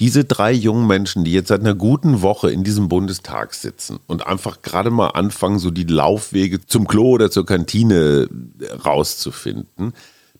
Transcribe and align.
Diese 0.00 0.24
drei 0.24 0.50
jungen 0.50 0.88
Menschen, 0.88 1.22
die 1.22 1.32
jetzt 1.32 1.48
seit 1.48 1.60
einer 1.60 1.74
guten 1.74 2.20
Woche 2.20 2.50
in 2.50 2.64
diesem 2.64 2.88
Bundestag 2.88 3.54
sitzen 3.54 4.00
und 4.08 4.26
einfach 4.26 4.60
gerade 4.62 4.90
mal 4.90 5.10
anfangen, 5.10 5.60
so 5.60 5.70
die 5.70 5.84
Laufwege 5.84 6.66
zum 6.66 6.88
Klo 6.88 7.10
oder 7.10 7.30
zur 7.30 7.46
Kantine 7.46 8.28
rauszufinden, 8.84 9.92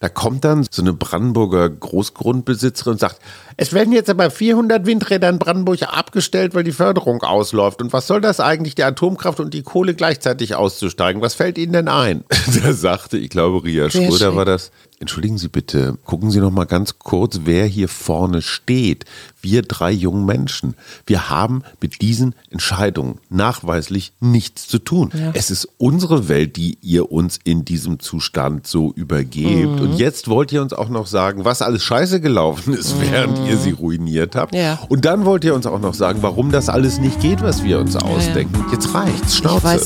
da 0.04 0.10
kommt 0.10 0.44
dann 0.44 0.66
so 0.70 0.82
eine 0.82 0.92
Brandenburger 0.92 1.70
Großgrundbesitzerin 1.70 2.92
und 2.92 2.98
sagt, 2.98 3.20
es 3.56 3.72
werden 3.72 3.90
jetzt 3.92 4.10
aber 4.10 4.30
400 4.30 4.84
Windräder 4.84 5.30
in 5.30 5.38
Brandenburg 5.38 5.82
abgestellt, 5.82 6.54
weil 6.54 6.62
die 6.62 6.72
Förderung 6.72 7.22
ausläuft. 7.22 7.80
Und 7.80 7.92
was 7.94 8.06
soll 8.06 8.20
das 8.20 8.38
eigentlich, 8.38 8.74
die 8.74 8.82
Atomkraft 8.82 9.40
und 9.40 9.54
die 9.54 9.62
Kohle 9.62 9.94
gleichzeitig 9.94 10.56
auszusteigen? 10.56 11.22
Was 11.22 11.32
fällt 11.34 11.56
Ihnen 11.56 11.72
denn 11.72 11.88
ein? 11.88 12.24
da 12.62 12.74
sagte, 12.74 13.16
ich 13.16 13.30
glaube, 13.30 13.64
Ria 13.64 13.88
Schröder 13.88 14.36
war 14.36 14.44
das, 14.44 14.72
Entschuldigen 15.00 15.38
Sie 15.38 15.48
bitte, 15.48 15.98
gucken 16.04 16.30
Sie 16.30 16.38
noch 16.38 16.52
mal 16.52 16.66
ganz 16.66 16.98
kurz, 17.00 17.40
wer 17.44 17.66
hier 17.66 17.88
vorne 17.88 18.42
steht. 18.42 19.04
Wir 19.42 19.62
drei 19.62 19.90
jungen 19.90 20.24
Menschen. 20.24 20.74
Wir 21.04 21.28
haben 21.28 21.62
mit 21.80 22.00
diesen 22.00 22.34
Entscheidungen 22.50 23.18
nachweislich 23.28 24.12
nichts 24.20 24.68
zu 24.68 24.78
tun. 24.78 25.10
Ja. 25.12 25.32
Es 25.34 25.50
ist 25.50 25.68
unsere 25.78 26.28
Welt, 26.28 26.56
die 26.56 26.78
ihr 26.80 27.10
uns 27.10 27.40
in 27.42 27.64
diesem 27.64 27.98
Zustand 27.98 28.68
so 28.68 28.92
übergebt. 28.94 29.72
Mhm. 29.72 29.80
Und 29.80 29.98
jetzt 29.98 30.28
wollt 30.28 30.52
ihr 30.52 30.62
uns 30.62 30.72
auch 30.72 30.88
noch 30.88 31.08
sagen, 31.08 31.44
was 31.44 31.60
alles 31.60 31.82
scheiße 31.82 32.20
gelaufen 32.20 32.72
ist, 32.72 32.96
mhm. 32.96 33.02
während 33.10 33.38
ihr 33.48 33.58
sie 33.58 33.72
ruiniert 33.72 34.36
habt. 34.36 34.54
Ja. 34.54 34.78
Und 34.88 35.04
dann 35.04 35.24
wollt 35.24 35.44
ihr 35.44 35.54
uns 35.54 35.66
auch 35.66 35.80
noch 35.80 35.94
sagen, 35.94 36.20
warum 36.22 36.52
das 36.52 36.68
alles 36.68 37.00
nicht 37.00 37.20
geht, 37.20 37.42
was 37.42 37.64
wir 37.64 37.80
uns 37.80 37.96
ausdenken. 37.96 38.64
Ja, 38.66 38.72
jetzt 38.72 38.94
reicht's. 38.94 39.36
Schnauze. 39.36 39.80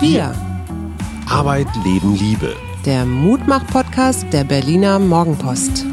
Wir 0.00 0.34
Arbeit, 1.28 1.66
Leben, 1.84 2.14
Liebe. 2.16 2.54
Der 2.84 3.06
Mutmach-Podcast 3.06 4.26
der 4.32 4.44
Berliner 4.44 4.98
Morgenpost. 4.98 5.84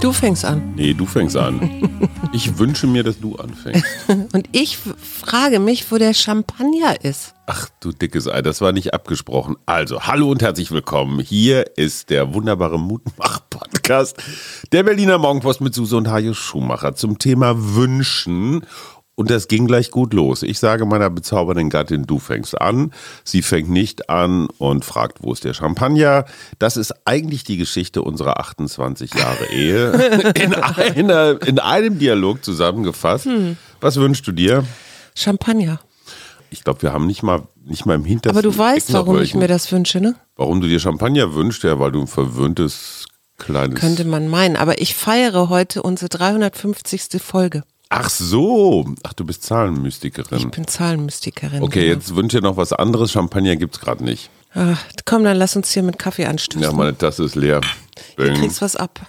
Du 0.00 0.12
fängst 0.12 0.44
an. 0.44 0.74
Nee, 0.74 0.94
du 0.94 1.06
fängst 1.06 1.36
an. 1.36 1.90
Ich 2.32 2.58
wünsche 2.58 2.86
mir, 2.86 3.02
dass 3.02 3.18
du 3.18 3.36
anfängst. 3.36 3.84
Und 4.08 4.48
ich 4.52 4.76
frage 4.76 5.58
mich, 5.58 5.90
wo 5.90 5.96
der 5.96 6.12
Champagner 6.12 7.02
ist. 7.02 7.34
Ach 7.46 7.68
du 7.80 7.92
dickes 7.92 8.28
Ei, 8.28 8.42
das 8.42 8.60
war 8.60 8.72
nicht 8.72 8.92
abgesprochen. 8.92 9.56
Also, 9.64 10.02
hallo 10.02 10.30
und 10.30 10.42
herzlich 10.42 10.70
willkommen. 10.70 11.20
Hier 11.20 11.78
ist 11.78 12.10
der 12.10 12.34
wunderbare 12.34 12.78
Mutmach-Podcast 12.78 14.18
der 14.72 14.82
Berliner 14.82 15.16
Morgenpost 15.16 15.62
mit 15.62 15.74
Suse 15.74 15.96
und 15.96 16.10
Hajo 16.10 16.34
Schumacher 16.34 16.94
zum 16.94 17.18
Thema 17.18 17.54
Wünschen. 17.56 18.66
Und 19.16 19.30
das 19.30 19.48
ging 19.48 19.66
gleich 19.66 19.90
gut 19.90 20.12
los. 20.12 20.42
Ich 20.42 20.58
sage 20.58 20.84
meiner 20.84 21.08
bezaubernden 21.08 21.70
Gattin, 21.70 22.06
du 22.06 22.18
fängst 22.18 22.60
an. 22.60 22.92
Sie 23.24 23.40
fängt 23.40 23.70
nicht 23.70 24.10
an 24.10 24.48
und 24.58 24.84
fragt, 24.84 25.22
wo 25.22 25.32
ist 25.32 25.42
der 25.44 25.54
Champagner? 25.54 26.26
Das 26.58 26.76
ist 26.76 26.94
eigentlich 27.06 27.42
die 27.42 27.56
Geschichte 27.56 28.02
unserer 28.02 28.38
28 28.38 29.14
Jahre 29.14 29.46
Ehe. 29.46 29.92
In, 30.94 31.10
einer, 31.10 31.40
in 31.46 31.58
einem 31.58 31.98
Dialog 31.98 32.44
zusammengefasst. 32.44 33.24
Hm. 33.24 33.56
Was 33.80 33.96
wünschst 33.96 34.26
du 34.26 34.32
dir? 34.32 34.64
Champagner. 35.14 35.80
Ich 36.50 36.62
glaube, 36.62 36.82
wir 36.82 36.92
haben 36.92 37.06
nicht 37.06 37.22
mal, 37.22 37.42
nicht 37.64 37.86
mal 37.86 37.94
im 37.94 38.04
Hintergrund. 38.04 38.44
Aber 38.44 38.52
du 38.52 38.56
weißt, 38.56 38.92
warum 38.92 39.20
ich 39.20 39.34
mir 39.34 39.48
das 39.48 39.72
wünsche, 39.72 40.00
ne? 40.00 40.14
Warum 40.36 40.60
du 40.60 40.68
dir 40.68 40.78
Champagner 40.78 41.34
wünschst, 41.34 41.64
ja, 41.64 41.78
weil 41.78 41.92
du 41.92 42.02
ein 42.02 42.06
verwöhntes 42.06 43.06
kleines. 43.38 43.80
Könnte 43.80 44.04
man 44.04 44.28
meinen. 44.28 44.56
Aber 44.56 44.80
ich 44.80 44.94
feiere 44.94 45.48
heute 45.48 45.82
unsere 45.82 46.08
350. 46.08 47.20
Folge. 47.22 47.62
Ach 47.88 48.10
so. 48.10 48.86
Ach, 49.04 49.12
du 49.12 49.24
bist 49.24 49.44
Zahlenmystikerin. 49.44 50.38
Ich 50.38 50.50
bin 50.50 50.66
Zahlenmystikerin. 50.66 51.62
Okay, 51.62 51.82
genau. 51.82 51.94
jetzt 51.94 52.14
wünsche 52.16 52.38
ich 52.38 52.42
dir 52.42 52.48
noch 52.48 52.56
was 52.56 52.72
anderes. 52.72 53.12
Champagner 53.12 53.56
gibt 53.56 53.76
es 53.76 53.80
gerade 53.80 54.02
nicht. 54.04 54.30
Ach, 54.54 54.82
komm, 55.04 55.22
dann 55.24 55.36
lass 55.36 55.54
uns 55.54 55.70
hier 55.72 55.82
mit 55.82 55.98
Kaffee 55.98 56.26
anstößen. 56.26 56.62
Ja, 56.62 56.72
meine 56.72 56.96
Tasse 56.96 57.24
ist 57.24 57.36
leer. 57.36 57.60
Du 58.16 58.32
kriegst 58.34 58.62
was 58.62 58.74
ab. 58.74 59.00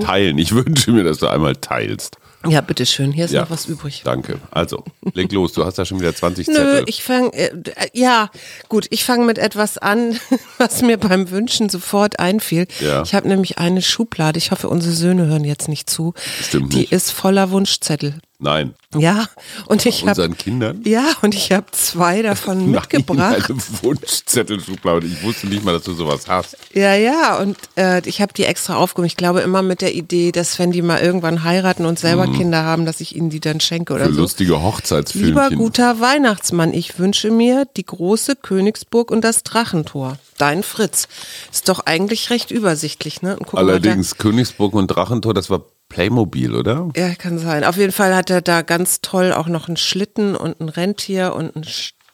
Teilen. 0.00 0.38
Ich 0.38 0.54
wünsche 0.54 0.90
mir, 0.92 1.04
dass 1.04 1.18
du 1.18 1.28
einmal 1.28 1.56
teilst. 1.56 2.18
Ja, 2.50 2.60
bitteschön. 2.60 3.12
Hier 3.12 3.24
ist 3.26 3.30
ja, 3.32 3.42
noch 3.42 3.50
was 3.50 3.66
übrig. 3.66 4.02
Danke. 4.04 4.38
Also, 4.50 4.84
leg 5.14 5.30
los. 5.32 5.52
Du 5.52 5.64
hast 5.64 5.78
da 5.78 5.84
schon 5.84 6.00
wieder 6.00 6.14
20 6.14 6.48
Nö, 6.48 6.54
Zettel. 6.54 6.84
ich 6.86 7.02
fange, 7.02 7.32
äh, 7.34 7.50
ja, 7.92 8.30
gut, 8.68 8.86
ich 8.90 9.04
fange 9.04 9.24
mit 9.24 9.38
etwas 9.38 9.78
an, 9.78 10.18
was 10.58 10.82
mir 10.82 10.98
beim 10.98 11.30
Wünschen 11.30 11.68
sofort 11.68 12.18
einfiel. 12.18 12.66
Ja. 12.80 13.02
Ich 13.02 13.14
habe 13.14 13.28
nämlich 13.28 13.58
eine 13.58 13.82
Schublade. 13.82 14.38
Ich 14.38 14.50
hoffe, 14.50 14.68
unsere 14.68 14.92
Söhne 14.94 15.26
hören 15.26 15.44
jetzt 15.44 15.68
nicht 15.68 15.88
zu. 15.88 16.14
Stimmt 16.42 16.72
Die 16.72 16.78
nicht. 16.78 16.92
ist 16.92 17.10
voller 17.10 17.50
Wunschzettel. 17.50 18.14
Nein. 18.44 18.74
Ja, 18.94 19.24
und 19.66 19.86
ich 19.86 20.02
habe 20.02 20.10
unseren 20.10 20.36
Kindern. 20.36 20.82
Ja, 20.84 21.06
und 21.22 21.34
ich 21.34 21.50
habe 21.50 21.64
zwei 21.72 22.20
davon 22.20 22.58
Nein, 22.70 22.72
mitgebracht. 22.72 23.50
Eine 23.50 23.58
Wunschzettelschublade. 23.82 25.06
Ich 25.06 25.22
wusste 25.22 25.46
nicht 25.46 25.64
mal, 25.64 25.72
dass 25.72 25.84
du 25.84 25.94
sowas 25.94 26.28
hast. 26.28 26.58
Ja, 26.74 26.94
ja, 26.94 27.38
und 27.38 27.56
äh, 27.76 28.06
ich 28.06 28.20
habe 28.20 28.34
die 28.34 28.44
extra 28.44 28.76
aufgehoben. 28.76 29.06
Ich 29.06 29.16
glaube 29.16 29.40
immer 29.40 29.62
mit 29.62 29.80
der 29.80 29.94
Idee, 29.94 30.30
dass 30.30 30.58
wenn 30.58 30.72
die 30.72 30.82
mal 30.82 31.00
irgendwann 31.00 31.42
heiraten 31.42 31.86
und 31.86 31.98
selber 31.98 32.26
mhm. 32.26 32.34
Kinder 32.34 32.64
haben, 32.64 32.84
dass 32.84 33.00
ich 33.00 33.16
ihnen 33.16 33.30
die 33.30 33.40
dann 33.40 33.60
schenke 33.60 33.94
oder 33.94 34.04
Für 34.04 34.12
so. 34.12 34.20
lustige 34.20 34.62
Hochzeitsfilmchen. 34.62 35.30
Lieber 35.30 35.50
guter 35.50 36.00
Weihnachtsmann, 36.00 36.74
ich 36.74 36.98
wünsche 36.98 37.30
mir 37.30 37.66
die 37.78 37.86
große 37.86 38.36
Königsburg 38.36 39.10
und 39.10 39.24
das 39.24 39.42
Drachentor. 39.42 40.18
Dein 40.36 40.62
Fritz. 40.62 41.08
Ist 41.50 41.70
doch 41.70 41.80
eigentlich 41.86 42.28
recht 42.28 42.50
übersichtlich, 42.50 43.22
ne? 43.22 43.38
Allerdings 43.52 44.18
Königsburg 44.18 44.74
und 44.74 44.88
Drachentor, 44.88 45.32
das 45.32 45.48
war 45.48 45.62
Playmobil, 45.94 46.56
oder? 46.56 46.88
Ja, 46.96 47.14
kann 47.14 47.38
sein. 47.38 47.62
Auf 47.62 47.76
jeden 47.76 47.92
Fall 47.92 48.16
hat 48.16 48.28
er 48.28 48.42
da 48.42 48.62
ganz 48.62 49.00
toll 49.00 49.32
auch 49.32 49.46
noch 49.46 49.68
einen 49.68 49.76
Schlitten 49.76 50.34
und 50.34 50.60
ein 50.60 50.68
Rentier 50.68 51.34
und 51.36 51.54
ein 51.54 51.64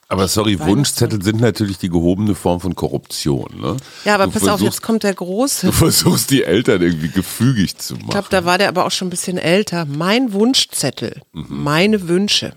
aber 0.07 0.27
sorry, 0.27 0.59
Wunschzettel 0.59 1.23
sind 1.23 1.39
natürlich 1.39 1.77
die 1.77 1.87
gehobene 1.87 2.35
Form 2.35 2.59
von 2.59 2.75
Korruption. 2.75 3.47
Ne? 3.61 3.77
Ja, 4.03 4.15
aber 4.15 4.25
du 4.25 4.31
pass 4.31 4.45
auf, 4.45 4.59
jetzt 4.59 4.81
kommt 4.81 5.03
der 5.03 5.13
Große. 5.13 5.67
Du 5.67 5.71
versuchst 5.71 6.31
die 6.31 6.43
Eltern 6.43 6.81
irgendwie 6.81 7.07
gefügig 7.07 7.77
zu 7.77 7.93
machen. 7.93 8.03
Ich 8.07 8.11
glaube, 8.11 8.27
da 8.29 8.43
war 8.43 8.57
der 8.57 8.67
aber 8.67 8.85
auch 8.85 8.91
schon 8.91 9.07
ein 9.07 9.09
bisschen 9.09 9.37
älter. 9.37 9.85
Mein 9.85 10.33
Wunschzettel, 10.33 11.21
mhm. 11.31 11.45
meine 11.49 12.09
Wünsche. 12.09 12.53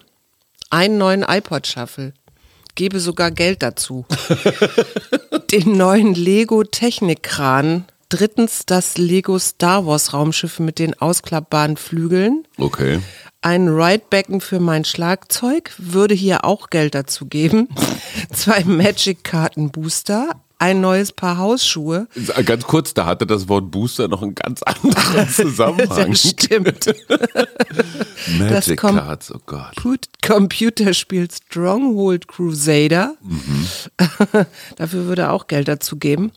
Einen 0.71 0.99
neuen 0.99 1.23
iPod-Shuffle. 1.23 2.13
Gebe 2.75 2.99
sogar 2.99 3.31
Geld 3.31 3.63
dazu. 3.63 4.05
Den 5.53 5.77
neuen 5.77 6.15
Lego 6.15 6.65
Technikkran 6.65 7.85
Drittens 8.15 8.65
das 8.65 8.97
Lego 8.97 9.41
Star 9.41 9.87
Wars 9.87 10.13
Raumschiff 10.13 10.61
mit 10.61 10.79
den 10.79 10.95
ausklappbaren 10.95 11.77
Flügeln. 11.77 12.47
Okay. 12.59 13.01
Ein 13.43 13.67
Ridebecken 13.67 14.41
für 14.41 14.61
mein 14.61 14.85
Schlagzeug 14.85 15.73
würde 15.79 16.15
hier 16.15 16.45
auch 16.45 16.71
Geld 16.71 16.95
dazu 16.95 17.27
geben. 17.27 17.69
Zwei 18.33 18.63
Magic-Karten 18.63 19.73
Booster, 19.73 20.31
ein 20.61 20.81
neues 20.81 21.11
Paar 21.11 21.39
Hausschuhe. 21.39 22.07
Ganz 22.45 22.63
kurz, 22.63 22.95
da 22.95 23.05
hatte 23.05 23.27
das 23.27 23.49
Wort 23.49 23.73
Booster 23.73 24.07
noch 24.07 24.23
einen 24.23 24.37
ganz 24.37 24.63
anderen 24.63 25.29
Zusammenhang. 25.33 26.13
das 26.13 26.21
stimmt. 26.31 26.87
Magic 28.39 28.49
das 28.49 28.77
Cards, 28.77 29.35
oh 29.35 29.41
Gott. 29.45 29.75
Computerspiel 30.25 31.29
Stronghold 31.29 32.29
Crusader. 32.29 33.17
Mhm. 33.21 33.67
Dafür 34.77 35.07
würde 35.07 35.23
er 35.23 35.33
auch 35.33 35.49
Geld 35.49 35.67
dazu 35.67 35.97
geben 35.97 36.31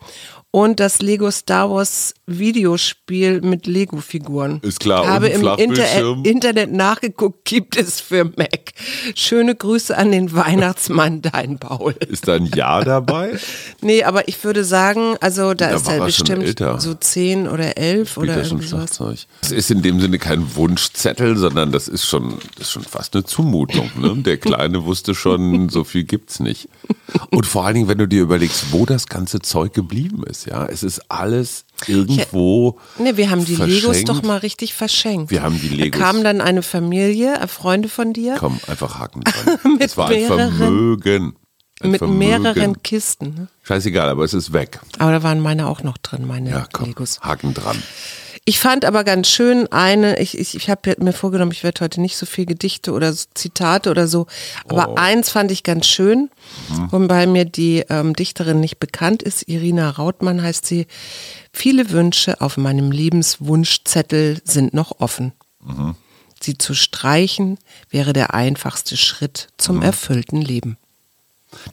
und 0.52 0.80
das 0.80 1.02
Lego 1.02 1.30
Star 1.30 1.70
Wars 1.70 2.14
Videospiel 2.26 3.42
mit 3.42 3.68
Lego-Figuren. 3.68 4.60
Ist 4.64 4.82
klar. 4.82 5.04
Ich 5.04 5.10
habe 5.10 5.28
im 5.30 5.48
Inter 5.58 6.26
Internet 6.26 6.74
nachgeguckt, 6.74 7.46
gibt 7.46 7.78
es 7.78 8.02
für 8.02 8.26
Mac. 8.26 8.74
Schöne 9.16 9.56
Grüße 9.56 9.98
an 9.98 10.12
den 10.12 10.34
Weihnachtsmann, 10.34 11.22
dein 11.34 11.58
Paul. 11.58 11.96
Ist 12.08 12.28
da 12.28 12.36
ein 12.36 12.48
Ja 12.54 12.84
dabei? 12.84 13.38
nee, 13.82 14.04
aber 14.04 14.28
ich 14.28 14.44
würde 14.44 14.66
sagen, 14.66 15.16
also 15.22 15.54
da, 15.54 15.70
da 15.70 15.76
ist 15.76 15.88
er 15.88 16.04
bestimmt 16.04 16.60
so 16.80 16.94
zehn 16.96 17.48
oder 17.48 17.78
elf 17.78 18.12
Spielt 18.12 18.30
oder 18.30 18.44
irgendwie 18.44 18.68
Schlagzeug. 18.68 19.20
Das 19.42 19.52
ist 19.52 19.72
in 19.72 19.82
dem 19.82 20.02
Sinne 20.02 20.20
kein 20.20 20.56
Wunschzettel, 20.56 21.38
sondern 21.38 21.72
das 21.72 21.88
ist 21.88 22.06
schon, 22.06 22.40
das 22.58 22.68
ist 22.68 22.72
schon 22.72 22.84
fast 22.84 23.16
eine 23.16 23.24
Zumutung. 23.24 23.90
Ne? 23.98 24.16
Der 24.18 24.38
Kleine 24.38 24.86
wusste 24.86 25.16
schon, 25.16 25.70
so 25.70 25.84
viel 25.84 26.04
gibt's 26.04 26.40
nicht. 26.40 26.68
Und 27.32 27.46
vor 27.46 27.66
allen 27.66 27.76
Dingen, 27.76 27.88
wenn 27.88 27.98
du 27.98 28.08
dir 28.08 28.22
überlegst, 28.22 28.72
wo 28.72 28.86
das 28.86 29.08
ganze 29.08 29.40
Zeug 29.40 29.74
geblieben 29.74 30.24
ist. 30.24 30.37
Ja, 30.46 30.66
es 30.66 30.84
ist 30.84 31.02
alles 31.10 31.66
irgendwo. 31.88 32.78
Ja, 32.98 33.04
ne, 33.06 33.18
wir 33.18 33.30
haben 33.30 33.46
die 33.46 33.56
verschenkt. 33.56 33.82
Legos 33.82 34.04
doch 34.06 34.24
mal 34.24 34.38
richtig 34.38 34.74
verschenkt. 34.74 35.32
Wir 35.32 35.42
haben 35.44 35.60
die 35.60 35.70
Legos. 35.70 36.00
Da 36.00 36.06
kam 36.06 36.24
dann 36.24 36.42
eine 36.42 36.62
Familie, 36.64 37.36
äh, 37.36 37.48
Freunde 37.48 37.90
von 37.90 38.14
dir. 38.14 38.36
Komm, 38.40 38.60
einfach 38.68 39.00
Haken 39.00 39.22
dran. 39.24 39.78
es 39.80 39.98
war 39.98 40.10
ein 40.10 40.26
Vermögen. 40.28 41.36
Ein 41.80 41.92
mit 41.92 42.00
Vermögen. 42.00 42.18
mehreren 42.20 42.84
Kisten. 42.84 43.36
Ne? 43.36 43.48
Scheißegal, 43.64 44.10
aber 44.10 44.24
es 44.24 44.34
ist 44.34 44.52
weg. 44.52 44.80
Aber 44.98 45.12
da 45.12 45.22
waren 45.24 45.40
meine 45.40 45.68
auch 45.68 45.84
noch 45.84 45.98
drin, 45.98 46.26
meine 46.26 46.50
ja, 46.50 46.68
komm, 46.72 46.88
Legos. 46.88 47.20
Haken 47.22 47.54
dran. 47.54 47.82
Ich 48.50 48.60
fand 48.60 48.86
aber 48.86 49.04
ganz 49.04 49.28
schön 49.28 49.70
eine, 49.74 50.22
ich, 50.22 50.38
ich, 50.38 50.56
ich 50.56 50.70
habe 50.70 50.96
mir 51.00 51.12
vorgenommen, 51.12 51.52
ich 51.52 51.66
werde 51.66 51.82
heute 51.82 52.00
nicht 52.00 52.16
so 52.16 52.26
viel 52.26 52.46
Gedichte 52.46 52.94
oder 52.94 53.14
Zitate 53.14 53.92
oder 53.92 54.08
so, 54.08 54.26
aber 54.70 54.92
oh. 54.92 54.96
eins 54.96 55.30
fand 55.30 55.52
ich 55.52 55.64
ganz 55.64 55.86
schön, 55.86 56.30
mhm. 56.70 56.90
wobei 56.94 57.28
mir 57.28 57.44
die 57.44 57.84
ähm, 57.90 58.16
Dichterin 58.16 58.62
nicht 58.62 58.80
bekannt 58.80 59.22
ist, 59.22 59.50
Irina 59.50 59.90
Rautmann 59.90 60.42
heißt 60.42 60.66
sie. 60.66 60.88
Viele 61.52 61.90
Wünsche 61.90 62.40
auf 62.40 62.56
meinem 62.56 62.90
Lebenswunschzettel 62.90 64.40
sind 64.46 64.74
noch 64.74 65.02
offen. 65.02 65.34
Mhm. 65.66 65.96
Sie 66.42 66.58
zu 66.58 66.74
streichen 66.74 67.58
wäre 67.90 68.14
der 68.14 68.34
einfachste 68.34 68.96
Schritt 68.96 69.50
zum 69.58 69.78
mhm. 69.78 69.82
erfüllten 69.82 70.42
Leben. 70.42 70.78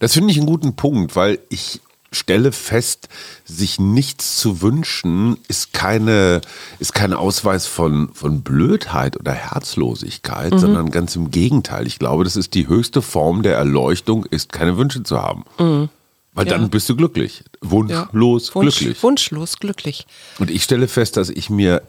Das 0.00 0.15
finde 0.15 0.32
ich 0.32 0.38
einen 0.38 0.47
guten 0.49 0.75
Punkt, 0.75 1.15
weil 1.15 1.38
ich 1.50 1.81
stelle 2.14 2.52
fest, 2.52 3.08
sich 3.44 3.78
nichts 3.78 4.37
zu 4.37 4.62
wünschen, 4.62 5.38
ist 5.49 5.72
keine, 5.72 6.40
ist 6.78 6.94
kein 6.94 7.12
Ausweis 7.12 7.66
von, 7.66 8.12
von 8.14 8.43
Blödheit 8.43 9.19
oder 9.19 9.32
Herzlosigkeit, 9.32 10.52
mhm. 10.52 10.58
sondern 10.58 10.90
ganz 10.90 11.16
im 11.16 11.31
Gegenteil. 11.31 11.87
Ich 11.87 11.99
glaube, 11.99 12.25
das 12.25 12.37
ist 12.37 12.55
die 12.55 12.69
höchste 12.69 13.02
Form 13.02 13.43
der 13.43 13.56
Erleuchtung, 13.56 14.25
ist 14.25 14.52
keine 14.52 14.76
Wünsche 14.76 15.02
zu 15.02 15.20
haben. 15.20 15.44
Mhm. 15.58 15.88
Weil 16.34 16.46
ja. 16.46 16.58
dann 16.58 16.69
bist 16.69 16.88
du 16.88 16.96
glücklich. 16.96 17.44
Wunschlos 17.61 18.49
ja. 18.49 18.55
Wunsch, 18.55 18.78
glücklich. 18.78 19.02
Wunschlos 19.02 19.58
glücklich. 19.58 20.06
Und 20.38 20.50
ich 20.50 20.64
stelle 20.64 20.88
fest, 20.88 21.16
dass 21.16 21.31
ich 21.31 21.49
mir 21.49 21.82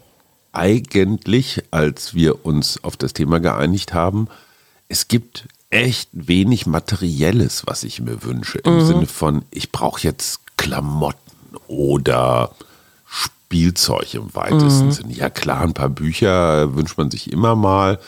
eigentlich, 0.52 1.64
als 1.72 2.14
wir 2.14 2.46
uns 2.46 2.84
auf 2.84 2.96
das 2.96 3.14
Thema 3.14 3.40
geeinigt 3.40 3.94
haben, 3.94 4.28
es 4.88 5.08
gibt 5.08 5.48
echt 5.70 6.10
wenig 6.14 6.66
Materielles, 6.66 7.64
was 7.66 7.84
ich 7.84 8.02
mir 8.02 8.24
wünsche. 8.24 8.60
Im 8.60 8.76
mhm. 8.76 8.86
Sinne 8.86 9.06
von, 9.08 9.46
ich 9.52 9.72
brauche 9.72 10.02
jetzt 10.02 10.42
Klamotten 10.58 11.20
oder 11.68 12.56
Spielzeug 13.08 14.14
im 14.14 14.34
weitesten 14.36 14.88
mhm. 14.88 14.92
Sinne. 14.92 15.14
Ja 15.14 15.30
klar, 15.30 15.62
ein 15.62 15.74
paar 15.74 15.90
Bücher 15.90 16.76
wünscht 16.76 16.98
man 16.98 17.12
sich 17.12 17.32
immer 17.32 17.56
mal. 17.56 18.00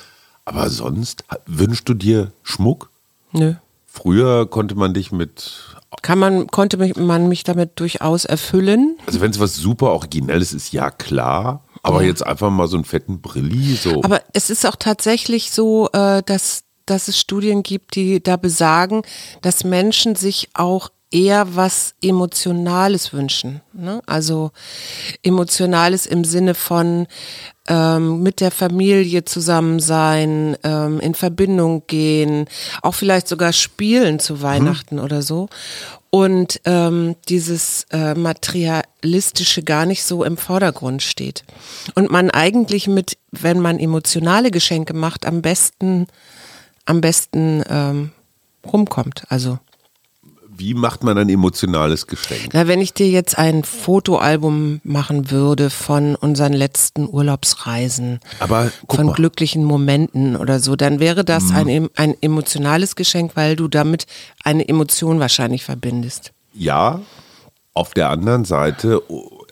Aber 0.45 0.69
sonst, 0.69 1.25
wünschst 1.45 1.89
du 1.89 1.94
dir 1.94 2.31
Schmuck? 2.44 2.89
Nö. 3.33 3.56
Früher 3.86 4.45
konnte 4.45 4.75
man 4.75 4.94
dich 4.94 5.12
mit 5.12 5.77
kann 6.01 6.19
man, 6.19 6.48
konnte 6.48 6.77
man 6.77 7.27
mich 7.30 7.44
damit 7.44 7.80
durchaus 7.80 8.25
erfüllen? 8.25 8.98
Also 9.06 9.21
wenn 9.21 9.31
es 9.31 9.39
was 9.39 9.56
super 9.56 9.92
Originelles 9.92 10.54
ist, 10.54 10.74
ja 10.74 10.92
klar. 10.92 11.63
Aber 11.81 12.01
ja. 12.01 12.09
jetzt 12.09 12.25
einfach 12.25 12.50
mal 12.50 12.68
so 12.68 12.75
einen 12.75 12.83
fetten 12.83 13.21
Brilli 13.21 13.75
so. 13.75 14.04
Aber 14.04 14.21
es 14.33 14.50
ist 14.50 14.65
auch 14.65 14.75
tatsächlich 14.75 15.51
so, 15.51 15.89
äh, 15.94 16.21
dass, 16.24 16.63
dass 16.89 17.07
es 17.07 17.19
Studien 17.19 17.63
gibt, 17.63 17.95
die 17.95 18.22
da 18.22 18.38
besagen, 18.38 19.04
dass 19.42 19.63
Menschen 19.63 20.16
sich 20.16 20.50
auch 20.54 20.89
eher 21.12 21.56
was 21.56 21.95
Emotionales 22.01 23.13
wünschen. 23.13 23.62
Ne? 23.74 24.01
Also 24.06 24.51
Emotionales 25.24 26.06
im 26.06 26.25
Sinne 26.25 26.54
von 26.54 27.07
ähm, 27.69 28.24
mit 28.24 28.42
der 28.42 28.51
Familie 28.51 29.24
zusammen 29.24 29.80
sein, 29.80 30.57
ähm, 30.63 31.00
in 31.00 31.13
Verbindung 31.13 31.84
gehen, 31.88 32.48
auch 32.81 32.95
vielleicht 32.95 33.28
sogar 33.28 33.54
spielen 33.54 34.19
zu 34.19 34.42
Weihnachten 34.42 34.95
mhm. 34.95 35.04
oder 35.04 35.22
so. 35.22 35.48
Und 36.10 36.62
ähm, 36.66 37.16
dieses 37.28 37.86
äh, 37.92 38.16
Materialistische 38.16 39.63
gar 39.63 39.86
nicht 39.86 40.04
so 40.04 40.24
im 40.24 40.38
Vordergrund 40.38 41.04
steht. 41.04 41.44
Und 41.95 42.10
man 42.10 42.31
eigentlich 42.31 42.88
mit, 42.88 43.18
wenn 43.31 43.60
man 43.60 43.78
emotionale 43.80 44.50
Geschenke 44.50 44.94
macht, 44.94 45.25
am 45.25 45.42
besten, 45.42 46.07
am 46.88 47.01
besten 47.01 47.63
ähm, 47.69 48.12
rumkommt. 48.66 49.24
Also 49.30 49.60
wie 50.60 50.74
macht 50.74 51.04
man 51.04 51.18
ein 51.18 51.30
emotionales 51.30 52.07
Geschenk? 52.07 52.50
Na, 52.54 52.68
wenn 52.68 52.81
ich 52.81 52.94
dir 52.94 53.07
jetzt 53.10 53.38
ein 53.38 53.63
Fotoalbum 53.63 54.81
machen 54.84 55.30
würde 55.30 55.69
von 55.69 56.16
unseren 56.16 56.54
letzten 56.54 57.07
Urlaubsreisen, 57.07 58.19
Aber, 58.39 58.72
von 58.89 59.07
mal. 59.07 59.13
glücklichen 59.13 59.63
Momenten 59.63 60.36
oder 60.36 60.60
so, 60.60 60.75
dann 60.75 61.00
wäre 61.00 61.24
das 61.24 61.45
mhm. 61.45 61.56
ein, 61.56 61.89
ein 61.95 62.16
emotionales 62.22 62.95
Geschenk, 62.95 63.31
weil 63.36 63.56
du 63.56 63.68
damit 63.68 64.07
eine 64.44 64.68
Emotion 64.68 65.19
wahrscheinlich 65.19 65.63
verbindest. 65.63 66.31
Ja, 66.54 67.01
auf 67.74 67.94
der 67.94 68.10
anderen 68.10 68.45
Seite, 68.45 69.04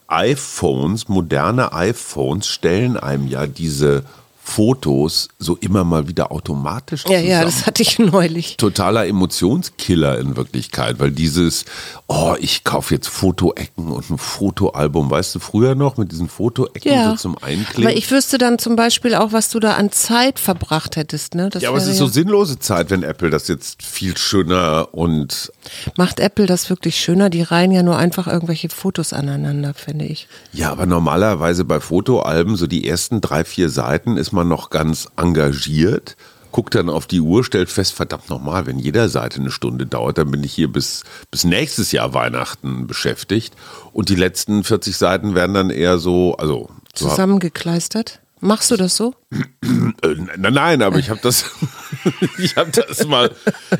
iPhones, 0.07 1.07
moderne 1.07 1.73
iPhones 1.73 2.47
stellen 2.47 2.97
einem 2.97 3.27
ja 3.27 3.45
diese 3.45 4.03
Fotos 4.47 5.27
so 5.39 5.57
immer 5.59 5.83
mal 5.83 6.07
wieder 6.07 6.31
automatisch 6.31 7.01
Ja, 7.05 7.17
zusammen. 7.17 7.27
ja, 7.27 7.43
das 7.43 7.65
hatte 7.65 7.81
ich 7.81 7.97
neulich. 7.97 8.57
Totaler 8.57 9.07
Emotionskiller 9.07 10.19
in 10.19 10.37
Wirklichkeit, 10.37 10.99
weil 10.99 11.09
dieses, 11.11 11.65
oh, 12.07 12.35
ich 12.39 12.63
kaufe 12.63 12.93
jetzt 12.93 13.07
Fotoecken 13.07 13.91
und 13.91 14.07
ein 14.11 14.19
Fotoalbum, 14.19 15.09
weißt 15.09 15.33
du, 15.35 15.39
früher 15.39 15.73
noch 15.73 15.97
mit 15.97 16.11
diesen 16.11 16.29
Fotoecken 16.29 16.91
ja. 16.91 17.09
so 17.09 17.15
zum 17.15 17.37
Einkleben. 17.41 17.87
Aber 17.87 17.97
ich 17.97 18.09
wüsste 18.11 18.37
dann 18.37 18.59
zum 18.59 18.75
Beispiel 18.75 19.15
auch, 19.15 19.33
was 19.33 19.49
du 19.49 19.59
da 19.59 19.73
an 19.73 19.91
Zeit 19.91 20.39
verbracht 20.39 20.95
hättest, 20.95 21.33
ne? 21.33 21.49
Das 21.49 21.63
ja, 21.63 21.69
aber 21.69 21.79
es 21.79 21.87
ist 21.87 21.99
ja 21.99 22.05
so 22.05 22.07
sinnlose 22.07 22.59
Zeit, 22.59 22.91
wenn 22.91 23.01
Apple 23.01 23.31
das 23.31 23.47
jetzt 23.47 23.81
viel 23.81 24.15
schöner 24.15 24.89
und. 24.93 25.51
Macht 25.97 26.19
Apple 26.19 26.45
das 26.45 26.69
wirklich 26.69 26.97
schöner? 26.97 27.31
Die 27.31 27.41
reihen 27.41 27.71
ja 27.71 27.81
nur 27.81 27.97
einfach 27.97 28.27
irgendwelche 28.27 28.69
Fotos 28.69 29.11
aneinander, 29.11 29.73
finde 29.73 30.05
ich. 30.05 30.27
Ja, 30.53 30.71
aber 30.71 30.85
normalerweise 30.85 31.65
bei 31.65 31.79
Fotoalben, 31.79 32.55
so 32.55 32.67
die 32.67 32.87
ersten 32.87 33.21
drei, 33.21 33.43
vier 33.43 33.69
Seiten 33.69 34.17
ist 34.17 34.34
man 34.35 34.47
noch 34.47 34.69
ganz 34.69 35.07
engagiert, 35.15 36.15
guckt 36.55 36.75
dann 36.75 36.89
auf 36.89 37.05
die 37.05 37.19
Uhr, 37.19 37.43
stellt 37.43 37.69
fest, 37.69 37.93
verdammt 37.93 38.29
nochmal, 38.29 38.65
wenn 38.65 38.79
jeder 38.79 39.09
Seite 39.09 39.41
eine 39.41 39.51
Stunde 39.51 39.85
dauert, 39.85 40.17
dann 40.17 40.31
bin 40.31 40.41
ich 40.41 40.53
hier 40.53 40.71
bis, 40.71 41.03
bis 41.29 41.43
nächstes 41.43 41.91
Jahr 41.91 42.13
Weihnachten 42.13 42.87
beschäftigt. 42.87 43.53
Und 43.91 44.07
die 44.07 44.15
letzten 44.15 44.63
40 44.63 44.95
Seiten 44.95 45.35
werden 45.35 45.53
dann 45.53 45.69
eher 45.69 45.97
so, 45.97 46.35
also. 46.37 46.69
Zusammengekleistert? 46.93 48.21
Machst 48.39 48.71
du 48.71 48.77
das 48.77 48.95
so? 48.95 49.15
Äh, 49.31 50.15
nein, 50.37 50.53
nein, 50.53 50.81
aber 50.81 50.97
ich 50.97 51.09
habe 51.09 51.19
das, 51.21 51.45
ich 52.37 52.55
habe 52.55 52.71
das 52.71 53.05
mal 53.05 53.31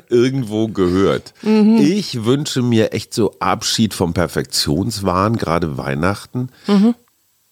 irgendwo 0.09 0.67
gehört. 0.67 1.33
Mhm. 1.43 1.77
Ich 1.77 2.25
wünsche 2.25 2.61
mir 2.61 2.91
echt 2.91 3.13
so 3.13 3.35
Abschied 3.39 3.93
vom 3.93 4.13
Perfektionswahn, 4.13 5.37
gerade 5.37 5.77
Weihnachten. 5.77 6.49
Mhm 6.67 6.95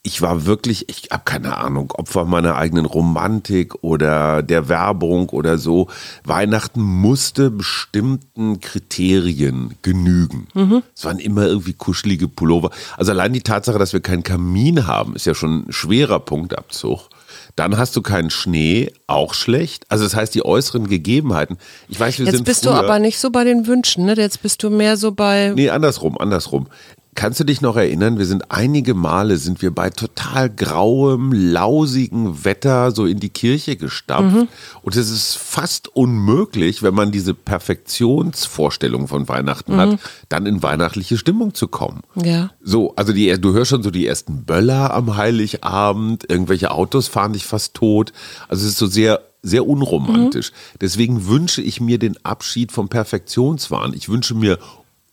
ich 0.05 0.21
war 0.21 0.45
wirklich, 0.45 0.89
ich 0.89 1.09
habe 1.11 1.23
keine 1.23 1.57
Ahnung, 1.57 1.91
Opfer 1.91 2.25
meiner 2.25 2.57
eigenen 2.57 2.85
Romantik 2.85 3.73
oder 3.81 4.44
der 4.44 4.67
Werbung 4.67 5.29
oder 5.29 5.57
so. 5.57 5.88
Weihnachten 6.25 6.81
musste 6.81 7.50
bestimmten 7.50 8.59
Kriterien 8.59 9.75
genügen. 9.81 10.50
Mhm. 10.53 10.83
Es 10.94 11.05
waren 11.05 11.19
immer 11.19 11.45
irgendwie 11.45 11.71
kuschelige 11.71 12.27
Pullover. 12.27 12.71
Also 12.97 13.13
allein 13.13 13.31
die 13.31 13.41
Tatsache, 13.41 13.79
dass 13.79 13.94
wir 13.94 14.01
keinen 14.01 14.23
Kamin 14.23 14.88
haben, 14.88 15.15
ist 15.15 15.25
ja 15.25 15.33
schon 15.33 15.63
ein 15.67 15.71
schwerer 15.71 16.19
Punktabzug. 16.19 17.07
Dann 17.56 17.77
hast 17.77 17.95
du 17.95 18.01
keinen 18.01 18.29
Schnee, 18.29 18.91
auch 19.07 19.33
schlecht. 19.33 19.85
Also 19.88 20.03
das 20.03 20.15
heißt, 20.15 20.35
die 20.35 20.44
äußeren 20.44 20.88
Gegebenheiten. 20.88 21.57
Ich 21.88 21.97
weiß, 21.97 22.19
wir 22.19 22.25
Jetzt 22.25 22.35
sind 22.35 22.45
bist 22.45 22.63
früher, 22.63 22.73
du 22.73 22.79
aber 22.79 22.99
nicht 22.99 23.19
so 23.19 23.29
bei 23.29 23.45
den 23.45 23.67
Wünschen, 23.67 24.06
ne? 24.06 24.15
Jetzt 24.17 24.41
bist 24.41 24.63
du 24.63 24.69
mehr 24.69 24.97
so 24.97 25.13
bei. 25.13 25.53
Nee, 25.56 25.69
andersrum, 25.69 26.17
andersrum. 26.17 26.67
Kannst 27.15 27.39
du 27.39 27.44
dich 27.44 27.62
noch 27.62 27.75
erinnern, 27.75 28.18
wir 28.18 28.25
sind 28.25 28.51
einige 28.51 28.94
Male 28.94 29.38
sind 29.38 29.62
wir 29.62 29.71
bei 29.71 29.89
total 29.89 30.50
grauem, 30.50 31.31
lausigen 31.31 32.45
Wetter 32.45 32.92
so 32.92 33.06
in 33.06 33.19
die 33.19 33.30
Kirche 33.30 33.75
gestapft. 33.75 34.36
Mhm. 34.36 34.48
Und 34.81 34.95
es 34.95 35.10
ist 35.10 35.36
fast 35.38 35.89
unmöglich, 35.89 36.81
wenn 36.81 36.94
man 36.94 37.12
diese 37.12 37.33
Perfektionsvorstellung 37.33 39.07
von 39.07 39.27
Weihnachten 39.30 39.74
mhm. 39.74 39.80
hat, 39.80 40.00
dann 40.30 40.45
in 40.45 40.63
weihnachtliche 40.63 41.18
Stimmung 41.18 41.54
zu 41.54 41.68
kommen. 41.68 42.01
Ja. 42.15 42.51
So, 42.62 42.95
also 42.95 43.13
die, 43.13 43.39
du 43.39 43.54
hörst 43.54 43.71
schon 43.71 43.83
so 43.83 43.92
die 43.92 44.07
ersten 44.07 44.44
Böller 44.45 44.94
am 44.94 45.16
Heiligabend, 45.16 46.30
irgendwelche 46.30 46.71
Autos 46.71 47.07
fahren 47.07 47.33
dich 47.33 47.45
fast 47.45 47.73
tot. 47.73 48.14
Also 48.47 48.66
es 48.66 48.71
ist 48.71 48.80
so 48.80 48.87
sehr 48.87 49.21
sehr 49.44 49.68
unromantisch. 49.68 50.52
Mhm. 50.52 50.78
Deswegen 50.80 51.28
wünsche 51.28 51.61
ich 51.61 51.81
mir 51.81 51.99
den 51.99 52.16
Abschied 52.23 52.71
vom 52.71 52.87
Perfektionswahn. 52.87 53.94
Ich 53.94 54.07
wünsche 54.07 54.35
mir 54.35 54.57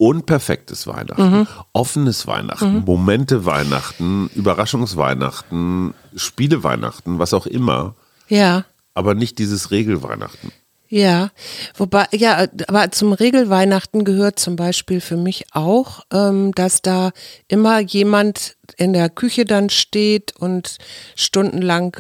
unperfektes 0.01 0.87
Weihnachten, 0.87 1.41
mhm. 1.41 1.47
offenes 1.75 2.27
Weihnachten, 2.27 2.77
mhm. 2.77 2.85
Momente 2.87 3.45
Weihnachten, 3.45 4.31
Überraschungsweihnachten, 4.35 5.93
Spiele 6.17 6.65
Weihnachten, 6.65 7.19
was 7.19 7.35
auch 7.35 7.47
immer. 7.47 7.95
Ja. 8.27 8.65
Aber 8.95 9.15
nicht 9.15 9.39
dieses 9.39 9.71
Regelweihnachten. 9.71 10.53
Ja, 10.89 11.31
wobei, 11.77 12.07
ja, 12.13 12.47
aber 12.67 12.91
zum 12.93 13.13
Regelweihnachten 13.13 14.05
gehört 14.05 14.41
zum 14.41 14.57
Beispiel 14.57 15.03
für 15.03 15.19
mich 15.19 15.45
auch, 15.53 16.01
ähm, 16.13 16.53
dass 16.53 16.81
da 16.81 17.11
immer 17.47 17.81
jemand 17.81 18.57
in 18.79 18.95
der 18.95 19.11
Küche 19.11 19.45
dann 19.45 19.69
steht 19.69 20.35
und 20.35 20.79
stundenlang 21.15 21.95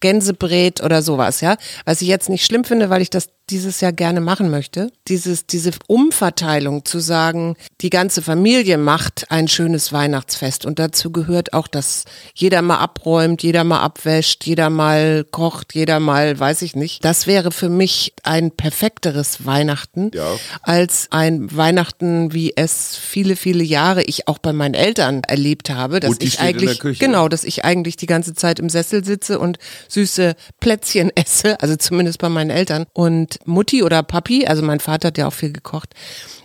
Gänsebrät 0.00 0.82
oder 0.82 1.02
sowas, 1.02 1.42
ja. 1.42 1.56
Was 1.84 2.00
ich 2.00 2.08
jetzt 2.08 2.30
nicht 2.30 2.46
schlimm 2.46 2.64
finde, 2.64 2.90
weil 2.90 3.02
ich 3.02 3.10
das 3.10 3.28
dieses 3.50 3.80
Jahr 3.80 3.92
gerne 3.92 4.20
machen 4.20 4.50
möchte. 4.50 4.90
Dieses, 5.08 5.46
diese 5.46 5.72
Umverteilung 5.86 6.84
zu 6.84 7.00
sagen, 7.00 7.56
die 7.80 7.90
ganze 7.90 8.22
Familie 8.22 8.78
macht 8.78 9.30
ein 9.30 9.48
schönes 9.48 9.92
Weihnachtsfest 9.92 10.64
und 10.64 10.78
dazu 10.78 11.10
gehört 11.12 11.52
auch, 11.52 11.68
dass 11.68 12.04
jeder 12.34 12.62
mal 12.62 12.78
abräumt, 12.78 13.42
jeder 13.42 13.64
mal 13.64 13.80
abwäscht, 13.80 14.46
jeder 14.46 14.70
mal 14.70 15.24
kocht, 15.30 15.74
jeder 15.74 16.00
mal, 16.00 16.38
weiß 16.38 16.62
ich 16.62 16.76
nicht. 16.76 17.04
Das 17.04 17.26
wäre 17.26 17.52
für 17.52 17.68
mich 17.68 18.14
ein 18.22 18.50
perfekteres 18.52 19.44
Weihnachten 19.44 20.10
ja. 20.14 20.36
als 20.62 21.08
ein 21.10 21.54
Weihnachten, 21.54 22.32
wie 22.32 22.56
es 22.56 22.96
viele, 22.96 23.36
viele 23.36 23.64
Jahre 23.64 24.02
ich 24.04 24.28
auch 24.28 24.38
bei 24.38 24.52
meinen 24.52 24.74
Eltern 24.74 25.22
erlebt 25.24 25.70
habe, 25.70 26.00
dass 26.00 26.16
ich 26.20 26.40
eigentlich, 26.40 26.80
genau, 26.98 27.28
dass 27.28 27.44
ich 27.44 27.64
eigentlich 27.64 27.96
die 27.96 28.06
ganze 28.06 28.34
Zeit 28.34 28.58
im 28.58 28.68
Sessel 28.68 29.04
sitze 29.04 29.38
und 29.38 29.58
süße 29.88 30.34
Plätzchen 30.60 31.10
esse, 31.14 31.60
also 31.60 31.76
zumindest 31.76 32.18
bei 32.18 32.28
meinen 32.28 32.50
Eltern 32.50 32.86
und 32.92 33.31
Mutti 33.44 33.82
oder 33.82 34.02
Papi, 34.02 34.46
also 34.46 34.62
mein 34.62 34.80
Vater 34.80 35.08
hat 35.08 35.18
ja 35.18 35.26
auch 35.26 35.32
viel 35.32 35.52
gekocht, 35.52 35.94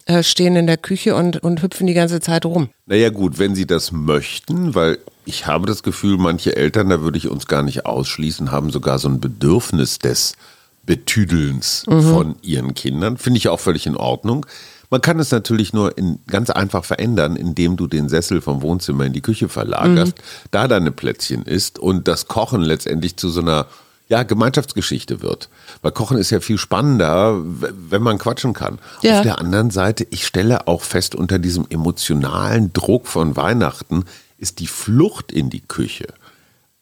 äh, 0.06 0.24
stehen 0.24 0.56
in 0.56 0.67
der 0.67 0.77
Küche 0.77 1.15
und, 1.15 1.44
und 1.44 1.62
hüpfen 1.62 1.88
die 1.88 1.94
ganze 1.94 2.20
Zeit 2.20 2.46
rum. 2.46 2.70
Naja 2.86 3.10
gut, 3.10 3.39
wenn 3.39 3.56
sie 3.56 3.65
das 3.65 3.91
möchten, 3.91 4.75
weil 4.75 5.00
ich 5.25 5.46
habe 5.46 5.67
das 5.67 5.84
Gefühl, 5.84 6.17
manche 6.17 6.56
Eltern, 6.56 6.89
da 6.89 7.01
würde 7.01 7.17
ich 7.17 7.29
uns 7.29 7.48
gar 7.48 7.63
nicht 7.63 7.86
ausschließen, 7.86 8.51
haben 8.51 8.70
sogar 8.70 9.00
so 9.00 9.10
ein 9.10 9.20
Bedürfnis 9.20 10.00
des 10.00 10.36
Betüdelns 10.86 11.84
mhm. 11.88 12.01
von 12.01 12.36
ihren 12.41 12.74
Kindern. 12.74 13.17
Finde 13.17 13.38
ich 13.38 13.50
auch 13.50 13.60
völlig 13.60 13.86
in 13.86 13.98
Ordnung. 13.98 14.46
Man 14.89 15.01
kann 15.01 15.20
es 15.20 15.32
natürlich 15.32 15.74
nur 15.74 15.98
in, 15.98 16.20
ganz 16.27 16.50
einfach 16.50 16.86
verändern, 16.86 17.36
indem 17.36 17.75
du 17.75 17.88
den 17.88 18.08
Sessel 18.08 18.39
vom 18.39 18.62
Wohnzimmer 18.62 19.06
in 19.06 19.12
die 19.12 19.22
Küche 19.22 19.50
verlagerst, 19.50 20.17
mhm. 20.17 20.48
da 20.51 20.67
deine 20.70 20.91
Plätzchen 20.91 21.44
isst 21.44 21.77
und 21.77 22.08
das 22.08 22.27
Kochen 22.27 22.62
letztendlich 22.62 23.17
zu 23.17 23.29
so 23.29 23.41
einer 23.41 23.67
ja, 24.09 24.23
Gemeinschaftsgeschichte 24.23 25.21
wird. 25.21 25.49
Weil 25.81 25.91
Kochen 25.91 26.17
ist 26.17 26.29
ja 26.29 26.39
viel 26.39 26.57
spannender, 26.57 27.41
wenn 27.43 28.01
man 28.01 28.17
quatschen 28.17 28.53
kann. 28.53 28.79
Ja. 29.01 29.17
Auf 29.17 29.23
der 29.23 29.39
anderen 29.39 29.69
Seite, 29.69 30.07
ich 30.09 30.25
stelle 30.25 30.67
auch 30.67 30.81
fest, 30.81 31.15
unter 31.15 31.39
diesem 31.39 31.65
emotionalen 31.69 32.71
Druck 32.73 33.07
von 33.07 33.35
Weihnachten 33.35 34.05
ist 34.37 34.59
die 34.59 34.67
Flucht 34.67 35.31
in 35.31 35.49
die 35.49 35.61
Küche 35.61 36.07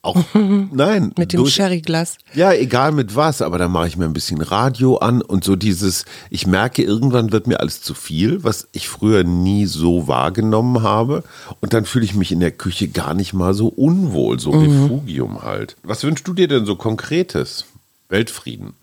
auch, 0.06 0.24
nein. 0.72 1.12
mit 1.18 1.34
dem 1.34 1.46
Sherryglas. 1.46 2.18
Ja, 2.34 2.54
egal 2.54 2.92
mit 2.92 3.16
was, 3.16 3.42
aber 3.42 3.58
dann 3.58 3.72
mache 3.72 3.88
ich 3.88 3.98
mir 3.98 4.06
ein 4.06 4.14
bisschen 4.14 4.42
Radio 4.42 4.98
an 4.98 5.22
und 5.22 5.44
so 5.44 5.56
dieses, 5.56 6.06
ich 6.30 6.48
merke, 6.48 6.84
irgendwann 6.84 7.32
wird 7.32 7.48
mir 7.48 7.60
alles 7.60 7.82
zu 7.82 7.94
viel, 7.94 8.44
was 8.44 8.68
ich 8.72 8.88
früher 8.88 9.24
nie 9.24 9.66
so 9.66 10.08
wahrgenommen 10.08 10.84
habe. 10.84 11.24
Und 11.62 11.74
dann 11.74 11.86
fühle 11.86 12.06
ich 12.06 12.16
mich 12.16 12.32
in 12.32 12.40
der 12.40 12.52
Küche 12.52 12.88
gar 12.88 13.14
nicht 13.14 13.34
mal 13.34 13.54
so 13.54 13.68
unwohl, 13.68 14.40
so 14.40 14.52
mhm. 14.52 14.84
Refugium 14.84 15.42
halt. 15.44 15.76
Was 15.84 16.04
wünschst 16.04 16.28
du 16.28 16.34
dir 16.34 16.48
denn 16.48 16.66
so 16.66 16.76
Konkretes? 16.76 17.66
Weltfrieden. 18.10 18.74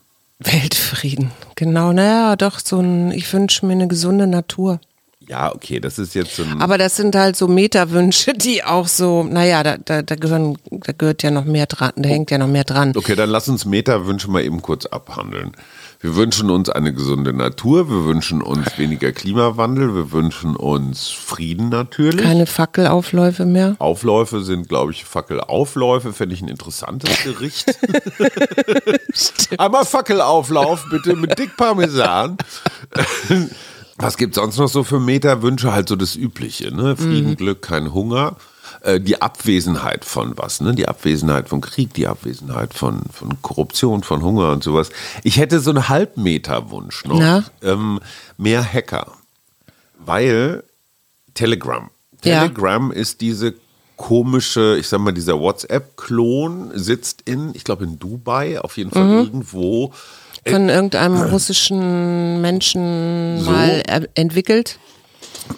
Weltfrieden, 0.40 1.30
genau. 1.54 1.92
Naja, 1.92 2.36
doch, 2.36 2.58
so 2.58 2.80
ein, 2.80 3.12
ich 3.12 3.32
wünsche 3.32 3.64
mir 3.64 3.72
eine 3.72 3.88
gesunde 3.88 4.26
Natur. 4.26 4.80
Ja, 5.32 5.50
okay, 5.54 5.80
das 5.80 5.98
ist 5.98 6.14
jetzt 6.14 6.36
so 6.36 6.42
ein. 6.42 6.60
Aber 6.60 6.76
das 6.76 6.96
sind 6.96 7.16
halt 7.16 7.36
so 7.36 7.48
Metawünsche, 7.48 8.34
die 8.34 8.62
auch 8.64 8.86
so, 8.86 9.22
naja, 9.22 9.62
da, 9.62 9.78
da, 9.78 10.02
da, 10.02 10.14
gehören, 10.14 10.58
da 10.70 10.92
gehört 10.92 11.22
ja 11.22 11.30
noch 11.30 11.46
mehr 11.46 11.64
dran, 11.64 11.92
da 11.96 12.06
hängt 12.06 12.30
ja 12.30 12.36
noch 12.36 12.48
mehr 12.48 12.64
dran. 12.64 12.92
Okay, 12.94 13.14
dann 13.14 13.30
lass 13.30 13.48
uns 13.48 13.64
Metawünsche 13.64 14.30
mal 14.30 14.42
eben 14.42 14.60
kurz 14.60 14.84
abhandeln. 14.84 15.52
Wir 16.00 16.16
wünschen 16.16 16.50
uns 16.50 16.68
eine 16.68 16.92
gesunde 16.92 17.32
Natur, 17.32 17.88
wir 17.88 18.04
wünschen 18.04 18.42
uns 18.42 18.76
weniger 18.76 19.12
Klimawandel, 19.12 19.94
wir 19.94 20.12
wünschen 20.12 20.54
uns 20.54 21.08
Frieden 21.08 21.70
natürlich. 21.70 22.26
Keine 22.26 22.44
Fackelaufläufe 22.44 23.46
mehr. 23.46 23.76
Aufläufe 23.78 24.42
sind, 24.42 24.68
glaube 24.68 24.92
ich, 24.92 25.06
Fackelaufläufe, 25.06 26.12
fände 26.12 26.34
ich 26.34 26.42
ein 26.42 26.48
interessantes 26.48 27.22
Gericht. 27.22 27.78
Einmal 29.58 29.86
Fackelauflauf 29.86 30.84
bitte 30.90 31.16
mit 31.16 31.38
dick 31.38 31.56
Parmesan. 31.56 32.36
Was 34.02 34.16
gibt 34.16 34.36
es 34.36 34.42
sonst 34.42 34.58
noch 34.58 34.68
so 34.68 34.84
für 34.84 35.00
Meta-Wünsche? 35.00 35.72
Halt 35.72 35.88
so 35.88 35.96
das 35.96 36.16
Übliche, 36.16 36.74
ne? 36.74 36.96
Frieden, 36.96 37.30
mhm. 37.30 37.36
Glück, 37.36 37.62
kein 37.62 37.92
Hunger. 37.92 38.36
Äh, 38.82 39.00
die 39.00 39.20
Abwesenheit 39.20 40.04
von 40.04 40.36
was, 40.36 40.60
ne? 40.60 40.74
Die 40.74 40.88
Abwesenheit 40.88 41.48
von 41.48 41.60
Krieg, 41.60 41.94
die 41.94 42.06
Abwesenheit 42.06 42.74
von, 42.74 43.02
von 43.12 43.40
Korruption, 43.42 44.02
von 44.02 44.22
Hunger 44.22 44.50
und 44.50 44.64
sowas. 44.64 44.90
Ich 45.22 45.36
hätte 45.36 45.60
so 45.60 45.70
einen 45.70 45.88
Halbmeter-Wunsch 45.88 47.04
noch. 47.04 47.20
Ähm, 47.62 48.00
mehr 48.36 48.64
Hacker. 48.64 49.12
Weil 49.98 50.64
Telegram. 51.34 51.90
Telegram 52.22 52.92
ja. 52.92 52.96
ist 52.96 53.20
diese 53.20 53.54
komische, 53.96 54.76
ich 54.78 54.88
sag 54.88 55.00
mal, 55.00 55.12
dieser 55.12 55.38
WhatsApp-Klon 55.38 56.72
sitzt 56.74 57.22
in, 57.24 57.54
ich 57.54 57.64
glaube 57.64 57.84
in 57.84 57.98
Dubai, 57.98 58.60
auf 58.60 58.76
jeden 58.76 58.90
Fall 58.90 59.04
mhm. 59.04 59.18
irgendwo 59.18 59.92
von 60.46 60.68
irgendeinem 60.68 61.16
russischen 61.16 62.40
Menschen 62.40 63.40
so. 63.40 63.50
mal 63.50 63.82
entwickelt. 64.14 64.78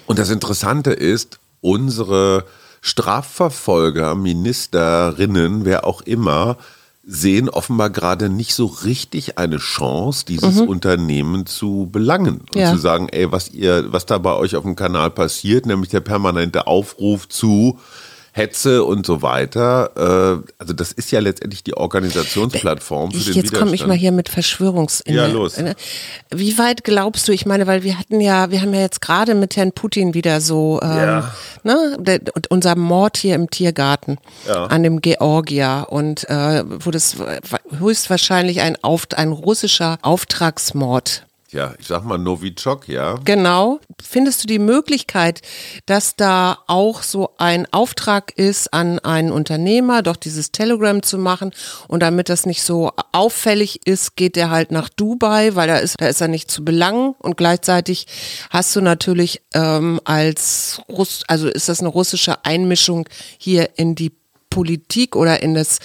Und 0.06 0.18
das 0.18 0.30
Interessante 0.30 0.92
ist, 0.92 1.38
unsere 1.60 2.44
Strafverfolger, 2.80 4.14
Ministerinnen, 4.14 5.64
wer 5.64 5.86
auch 5.86 6.02
immer, 6.02 6.58
sehen 7.06 7.48
offenbar 7.48 7.90
gerade 7.90 8.28
nicht 8.28 8.54
so 8.54 8.66
richtig 8.66 9.38
eine 9.38 9.58
Chance, 9.58 10.24
dieses 10.26 10.56
mhm. 10.56 10.68
Unternehmen 10.68 11.46
zu 11.46 11.88
belangen 11.90 12.42
und 12.54 12.60
ja. 12.60 12.72
zu 12.72 12.78
sagen, 12.78 13.08
ey, 13.10 13.30
was 13.30 13.50
ihr, 13.50 13.92
was 13.92 14.06
da 14.06 14.18
bei 14.18 14.34
euch 14.34 14.56
auf 14.56 14.64
dem 14.64 14.76
Kanal 14.76 15.10
passiert, 15.10 15.66
nämlich 15.66 15.90
der 15.90 16.00
permanente 16.00 16.66
Aufruf 16.66 17.28
zu 17.28 17.78
Hetze 18.36 18.82
und 18.82 19.06
so 19.06 19.22
weiter. 19.22 20.42
Äh, 20.42 20.52
also 20.58 20.72
das 20.72 20.90
ist 20.90 21.12
ja 21.12 21.20
letztendlich 21.20 21.62
die 21.62 21.76
Organisationsplattform 21.76 23.12
für 23.12 23.16
ich, 23.16 23.24
den 23.26 23.34
Jetzt 23.34 23.54
komme 23.54 23.76
ich 23.76 23.86
mal 23.86 23.96
hier 23.96 24.10
mit 24.10 24.28
Verschwörungs. 24.28 25.04
Ja, 25.06 25.26
los. 25.26 25.56
Wie 26.34 26.58
weit 26.58 26.82
glaubst 26.82 27.28
du, 27.28 27.32
ich 27.32 27.46
meine, 27.46 27.68
weil 27.68 27.84
wir 27.84 27.96
hatten 27.96 28.20
ja, 28.20 28.50
wir 28.50 28.60
haben 28.60 28.74
ja 28.74 28.80
jetzt 28.80 29.00
gerade 29.00 29.36
mit 29.36 29.54
Herrn 29.56 29.70
Putin 29.70 30.14
wieder 30.14 30.40
so, 30.40 30.80
ähm, 30.82 30.96
ja. 30.96 31.34
ne, 31.62 31.96
der, 32.00 32.22
unser 32.48 32.74
Mord 32.74 33.18
hier 33.18 33.36
im 33.36 33.50
Tiergarten 33.50 34.18
ja. 34.48 34.64
an 34.64 34.82
dem 34.82 35.00
Georgia 35.00 35.82
und 35.82 36.28
äh, 36.28 36.64
wo 36.66 36.90
das 36.90 37.14
höchstwahrscheinlich 37.78 38.62
ein, 38.62 38.76
ein 38.82 39.30
russischer 39.30 39.98
Auftragsmord 40.02 41.24
ja, 41.54 41.74
ich 41.78 41.86
sag 41.86 42.04
mal 42.04 42.18
Novichok, 42.18 42.88
ja. 42.88 43.14
Genau. 43.24 43.80
Findest 44.02 44.42
du 44.42 44.48
die 44.48 44.58
Möglichkeit, 44.58 45.40
dass 45.86 46.16
da 46.16 46.58
auch 46.66 47.02
so 47.02 47.30
ein 47.38 47.66
Auftrag 47.72 48.36
ist 48.36 48.74
an 48.74 48.98
einen 48.98 49.32
Unternehmer, 49.32 50.02
doch 50.02 50.16
dieses 50.16 50.52
Telegram 50.52 51.02
zu 51.02 51.16
machen 51.16 51.52
und 51.88 52.00
damit 52.00 52.28
das 52.28 52.44
nicht 52.44 52.62
so 52.62 52.90
auffällig 53.12 53.86
ist, 53.86 54.16
geht 54.16 54.36
er 54.36 54.50
halt 54.50 54.72
nach 54.72 54.88
Dubai, 54.88 55.54
weil 55.54 55.68
da 55.68 55.76
ist, 55.76 56.00
da 56.00 56.06
ist 56.08 56.20
er 56.20 56.28
nicht 56.28 56.50
zu 56.50 56.64
belangen 56.64 57.14
und 57.20 57.36
gleichzeitig 57.36 58.06
hast 58.50 58.74
du 58.74 58.80
natürlich 58.80 59.40
ähm, 59.54 60.00
als 60.04 60.82
Russ, 60.88 61.22
also 61.28 61.48
ist 61.48 61.68
das 61.68 61.80
eine 61.80 61.88
russische 61.88 62.44
Einmischung 62.44 63.08
hier 63.38 63.70
in 63.78 63.94
die 63.94 64.12
Politik 64.54 65.16
oder 65.16 65.42
in 65.42 65.54
das 65.54 65.80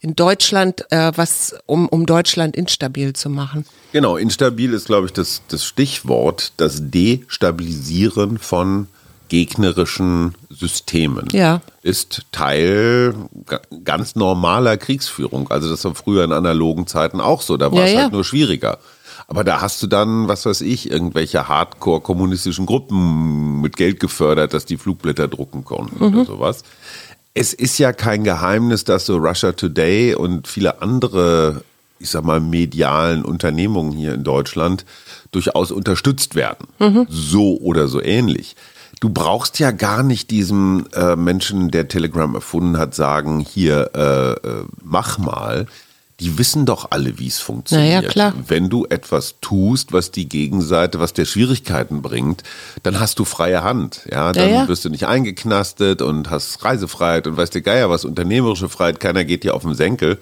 in 0.00 0.16
Deutschland, 0.16 0.90
äh, 0.90 1.12
was 1.14 1.54
um, 1.66 1.88
um 1.88 2.06
Deutschland 2.06 2.56
instabil 2.56 3.12
zu 3.12 3.28
machen. 3.28 3.66
Genau, 3.92 4.16
instabil 4.16 4.72
ist, 4.72 4.86
glaube 4.86 5.06
ich, 5.06 5.12
das, 5.12 5.42
das 5.48 5.64
Stichwort, 5.64 6.52
das 6.56 6.90
Destabilisieren 6.90 8.38
von 8.38 8.88
gegnerischen 9.28 10.34
Systemen 10.48 11.28
ja. 11.32 11.60
ist 11.82 12.22
Teil 12.32 13.14
ganz 13.84 14.16
normaler 14.16 14.76
Kriegsführung. 14.76 15.50
Also 15.50 15.68
das 15.70 15.84
war 15.84 15.94
früher 15.94 16.24
in 16.24 16.32
analogen 16.32 16.86
Zeiten 16.86 17.20
auch 17.20 17.42
so, 17.42 17.56
da 17.56 17.72
war 17.72 17.80
ja, 17.80 17.84
es 17.84 17.96
halt 17.96 18.06
ja. 18.06 18.10
nur 18.10 18.24
schwieriger. 18.24 18.78
Aber 19.26 19.42
da 19.44 19.60
hast 19.60 19.82
du 19.82 19.86
dann, 19.86 20.28
was 20.28 20.44
weiß 20.44 20.60
ich, 20.60 20.90
irgendwelche 20.90 21.48
Hardcore-kommunistischen 21.48 22.66
Gruppen 22.66 23.60
mit 23.60 23.76
Geld 23.76 24.00
gefördert, 24.00 24.52
dass 24.52 24.66
die 24.66 24.76
Flugblätter 24.76 25.28
drucken 25.28 25.64
konnten 25.64 26.04
mhm. 26.04 26.14
oder 26.14 26.24
sowas. 26.26 26.62
Es 27.34 27.52
ist 27.52 27.78
ja 27.78 27.92
kein 27.92 28.22
Geheimnis, 28.22 28.84
dass 28.84 29.06
so 29.06 29.16
Russia 29.16 29.52
Today 29.52 30.14
und 30.14 30.46
viele 30.46 30.80
andere, 30.80 31.64
ich 31.98 32.10
sag 32.10 32.24
mal, 32.24 32.38
medialen 32.38 33.24
Unternehmungen 33.24 33.92
hier 33.92 34.14
in 34.14 34.22
Deutschland 34.22 34.84
durchaus 35.32 35.72
unterstützt 35.72 36.36
werden. 36.36 36.68
Mhm. 36.78 37.06
So 37.10 37.58
oder 37.58 37.88
so 37.88 38.00
ähnlich. 38.00 38.54
Du 39.00 39.10
brauchst 39.10 39.58
ja 39.58 39.72
gar 39.72 40.04
nicht 40.04 40.30
diesem 40.30 40.86
äh, 40.94 41.16
Menschen, 41.16 41.72
der 41.72 41.88
Telegram 41.88 42.36
erfunden 42.36 42.78
hat, 42.78 42.94
sagen, 42.94 43.40
hier, 43.40 43.90
äh, 43.94 44.48
äh, 44.48 44.64
mach 44.82 45.18
mal 45.18 45.66
die 46.20 46.38
wissen 46.38 46.64
doch 46.64 46.90
alle, 46.90 47.18
wie 47.18 47.26
es 47.26 47.40
funktioniert. 47.40 48.02
Naja, 48.02 48.08
klar. 48.08 48.34
Wenn 48.46 48.68
du 48.68 48.86
etwas 48.86 49.36
tust, 49.40 49.92
was 49.92 50.10
die 50.12 50.28
Gegenseite, 50.28 51.00
was 51.00 51.12
der 51.12 51.24
Schwierigkeiten 51.24 52.02
bringt, 52.02 52.44
dann 52.82 53.00
hast 53.00 53.18
du 53.18 53.24
freie 53.24 53.64
Hand. 53.64 54.02
Ja, 54.10 54.32
dann 54.32 54.48
ja, 54.48 54.54
ja. 54.62 54.68
wirst 54.68 54.84
du 54.84 54.90
nicht 54.90 55.06
eingeknastet 55.06 56.02
und 56.02 56.30
hast 56.30 56.64
Reisefreiheit 56.64 57.26
und 57.26 57.36
weißt 57.36 57.54
du 57.54 57.62
Geier 57.62 57.90
was, 57.90 58.04
unternehmerische 58.04 58.68
Freiheit, 58.68 59.00
keiner 59.00 59.24
geht 59.24 59.42
dir 59.42 59.54
auf 59.54 59.62
den 59.62 59.74
Senkel. 59.74 60.18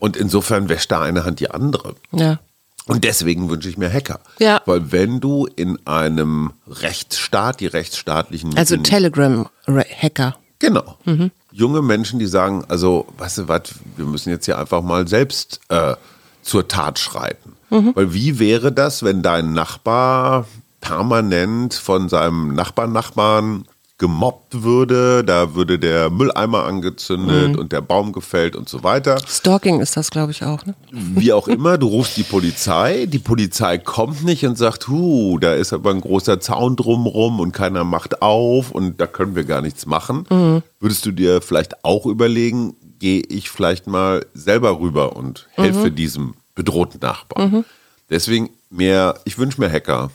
Und 0.00 0.16
insofern 0.16 0.68
wäscht 0.68 0.90
da 0.90 1.02
eine 1.02 1.24
Hand 1.24 1.40
die 1.40 1.50
andere. 1.50 1.94
Ja. 2.12 2.38
Und 2.86 3.04
deswegen 3.04 3.50
wünsche 3.50 3.68
ich 3.68 3.76
mir 3.76 3.92
Hacker. 3.92 4.20
Ja. 4.38 4.62
Weil 4.64 4.90
wenn 4.90 5.20
du 5.20 5.46
in 5.46 5.78
einem 5.86 6.52
Rechtsstaat, 6.66 7.60
die 7.60 7.66
rechtsstaatlichen. 7.66 8.56
Also 8.56 8.76
Telegram-Hacker. 8.76 10.36
Genau. 10.58 10.96
Mhm. 11.04 11.30
Junge 11.58 11.82
Menschen, 11.82 12.20
die 12.20 12.26
sagen, 12.26 12.64
also, 12.68 13.06
weißt 13.18 13.38
du 13.38 13.48
was, 13.48 13.62
wir 13.96 14.04
müssen 14.04 14.30
jetzt 14.30 14.44
hier 14.44 14.58
einfach 14.58 14.80
mal 14.80 15.08
selbst 15.08 15.58
äh, 15.70 15.96
zur 16.42 16.68
Tat 16.68 17.00
schreiten. 17.00 17.56
Mhm. 17.70 17.96
Weil 17.96 18.14
wie 18.14 18.38
wäre 18.38 18.70
das, 18.70 19.02
wenn 19.02 19.22
dein 19.22 19.54
Nachbar 19.54 20.46
permanent 20.80 21.74
von 21.74 22.08
seinem 22.08 22.54
Nachbarn-Nachbarn 22.54 23.64
gemobbt 23.98 24.62
würde, 24.62 25.24
da 25.24 25.56
würde 25.56 25.78
der 25.78 26.08
Mülleimer 26.08 26.64
angezündet 26.64 27.52
mhm. 27.52 27.58
und 27.58 27.72
der 27.72 27.80
Baum 27.80 28.12
gefällt 28.12 28.54
und 28.54 28.68
so 28.68 28.84
weiter. 28.84 29.18
Stalking 29.26 29.80
ist 29.80 29.96
das, 29.96 30.10
glaube 30.10 30.30
ich, 30.30 30.44
auch. 30.44 30.64
Ne? 30.64 30.74
Wie 30.92 31.32
auch 31.32 31.48
immer, 31.48 31.78
du 31.78 31.88
rufst 31.88 32.16
die 32.16 32.22
Polizei, 32.22 33.06
die 33.06 33.18
Polizei 33.18 33.76
kommt 33.76 34.24
nicht 34.24 34.46
und 34.46 34.56
sagt, 34.56 34.86
hu, 34.86 35.38
da 35.40 35.52
ist 35.52 35.72
aber 35.72 35.90
ein 35.90 36.00
großer 36.00 36.38
Zaun 36.38 36.76
drumrum 36.76 37.40
und 37.40 37.50
keiner 37.50 37.82
macht 37.82 38.22
auf 38.22 38.70
und 38.70 39.00
da 39.00 39.08
können 39.08 39.34
wir 39.34 39.44
gar 39.44 39.62
nichts 39.62 39.84
machen. 39.84 40.26
Mhm. 40.30 40.62
Würdest 40.78 41.04
du 41.04 41.10
dir 41.10 41.42
vielleicht 41.42 41.84
auch 41.84 42.06
überlegen, 42.06 42.76
gehe 43.00 43.22
ich 43.28 43.50
vielleicht 43.50 43.88
mal 43.88 44.24
selber 44.32 44.78
rüber 44.78 45.16
und 45.16 45.48
helfe 45.52 45.90
mhm. 45.90 45.96
diesem 45.96 46.34
bedrohten 46.54 47.00
Nachbarn? 47.00 47.50
Mhm. 47.50 47.64
Deswegen 48.10 48.50
mehr, 48.70 49.18
ich 49.24 49.38
wünsche 49.38 49.60
mir 49.60 49.70
Hacker. 49.70 50.10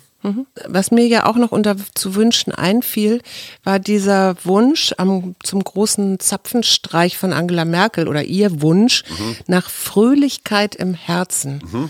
Was 0.67 0.91
mir 0.91 1.05
ja 1.07 1.25
auch 1.25 1.35
noch 1.35 1.51
unter 1.51 1.75
zu 1.95 2.15
wünschen 2.15 2.53
einfiel, 2.53 3.21
war 3.63 3.79
dieser 3.79 4.35
Wunsch 4.45 4.93
am, 4.97 5.35
zum 5.43 5.63
großen 5.63 6.19
Zapfenstreich 6.19 7.17
von 7.17 7.33
Angela 7.33 7.65
Merkel 7.65 8.07
oder 8.07 8.23
ihr 8.23 8.61
Wunsch 8.61 9.03
mhm. 9.09 9.35
nach 9.47 9.69
Fröhlichkeit 9.69 10.75
im 10.75 10.93
Herzen. 10.93 11.61
Mhm. 11.71 11.89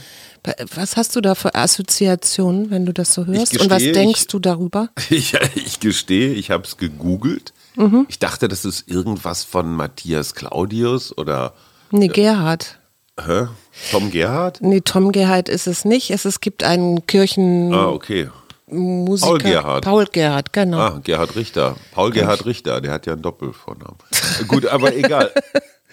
Was 0.76 0.98
hast 0.98 1.16
du 1.16 1.22
da 1.22 1.36
für 1.36 1.56
Assoziationen, 1.56 2.70
wenn 2.70 2.86
du 2.86 2.92
das 2.92 3.14
so 3.14 3.26
hörst? 3.26 3.52
gestehe, 3.52 3.62
Und 3.62 3.70
was 3.70 3.82
denkst 3.84 4.22
ich- 4.22 4.28
du 4.28 4.40
darüber? 4.40 4.90
Ich, 5.10 5.34
ich 5.56 5.80
gestehe, 5.80 6.34
ich 6.34 6.52
habe 6.52 6.64
es 6.66 6.78
gegoogelt. 6.78 7.54
Mhm. 7.76 8.06
Ich 8.10 8.20
dachte, 8.20 8.48
das 8.48 8.66
ist 8.66 8.90
irgendwas 8.90 9.44
von 9.44 9.74
Matthias 9.74 10.36
Claudius 10.36 11.18
oder 11.18 11.54
Nee, 11.92 12.08
Gerhard. 12.10 12.80
hä? 13.20 13.48
Tom 13.92 14.12
Gerhardt. 14.12 14.60
Nee, 14.62 14.82
Tom 14.82 15.12
Gerhard 15.12 15.50
ist 15.50 15.68
es 15.68 15.86
nicht. 15.86 16.12
Es, 16.12 16.26
es 16.26 16.40
gibt 16.42 16.64
einen 16.64 17.06
Kirchenmusiker. 17.08 17.82
Ah, 17.88 17.90
okay. 17.90 18.30
Paul 18.70 19.38
Gerhard. 19.40 19.84
Paul 19.84 20.06
Gerhard, 20.12 20.54
genau. 20.54 20.78
Ah, 20.78 21.00
Gerhard 21.04 21.36
Richter. 21.36 21.76
Paul 21.92 22.12
Gerhard 22.12 22.46
Richter, 22.46 22.82
der 22.82 22.92
hat 22.92 23.06
ja 23.06 23.14
einen 23.14 23.22
Doppelvornamen. 23.22 23.98
Gut, 24.48 24.66
aber 24.66 24.96
egal. 24.96 25.32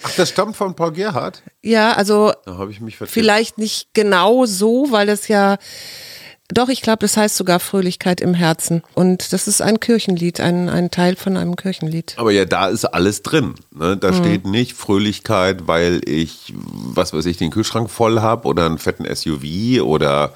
Ach, 0.03 0.11
das 0.17 0.31
stammt 0.31 0.57
von 0.57 0.75
Paul 0.75 0.93
Gerhard? 0.93 1.43
Ja, 1.63 1.93
also 1.93 2.33
Da 2.47 2.57
habe 2.57 2.71
ich 2.71 2.81
mich 2.81 2.97
vertippt. 2.97 3.13
vielleicht 3.13 3.59
nicht 3.59 3.89
genau 3.93 4.47
so, 4.47 4.87
weil 4.91 5.07
das 5.07 5.29
ja. 5.29 5.59
Doch, 6.53 6.69
ich 6.69 6.83
glaube, 6.83 6.99
das 7.01 7.17
heißt 7.17 7.37
sogar 7.37 7.61
Fröhlichkeit 7.61 8.21
im 8.21 8.35
Herzen. 8.35 8.83
Und 8.95 9.33
das 9.33 9.47
ist 9.49 9.63
ein 9.63 9.81
Kirchenlied, 9.81 10.41
ein, 10.41 10.69
ein 10.69 10.91
Teil 10.91 11.17
von 11.17 11.37
einem 11.37 11.57
Kirchenlied. 11.57 12.15
Aber 12.17 12.33
ja, 12.33 12.45
da 12.45 12.69
ist 12.69 12.85
alles 12.85 13.23
drin. 13.23 13.55
Ne? 13.73 13.97
Mhm. 13.97 14.01
Da 14.01 14.13
steht 14.13 14.47
nicht 14.47 14.75
Fröhlichkeit, 14.75 15.67
weil 15.67 16.01
ich, 16.05 16.53
was 16.55 17.13
weiß 17.13 17.27
ich, 17.27 17.37
den 17.37 17.51
Kühlschrank 17.51 17.91
voll 17.91 18.21
habe 18.21 18.49
oder 18.49 18.67
einen 18.67 18.79
fetten 18.79 19.07
SUV 19.15 19.83
oder 19.83 20.33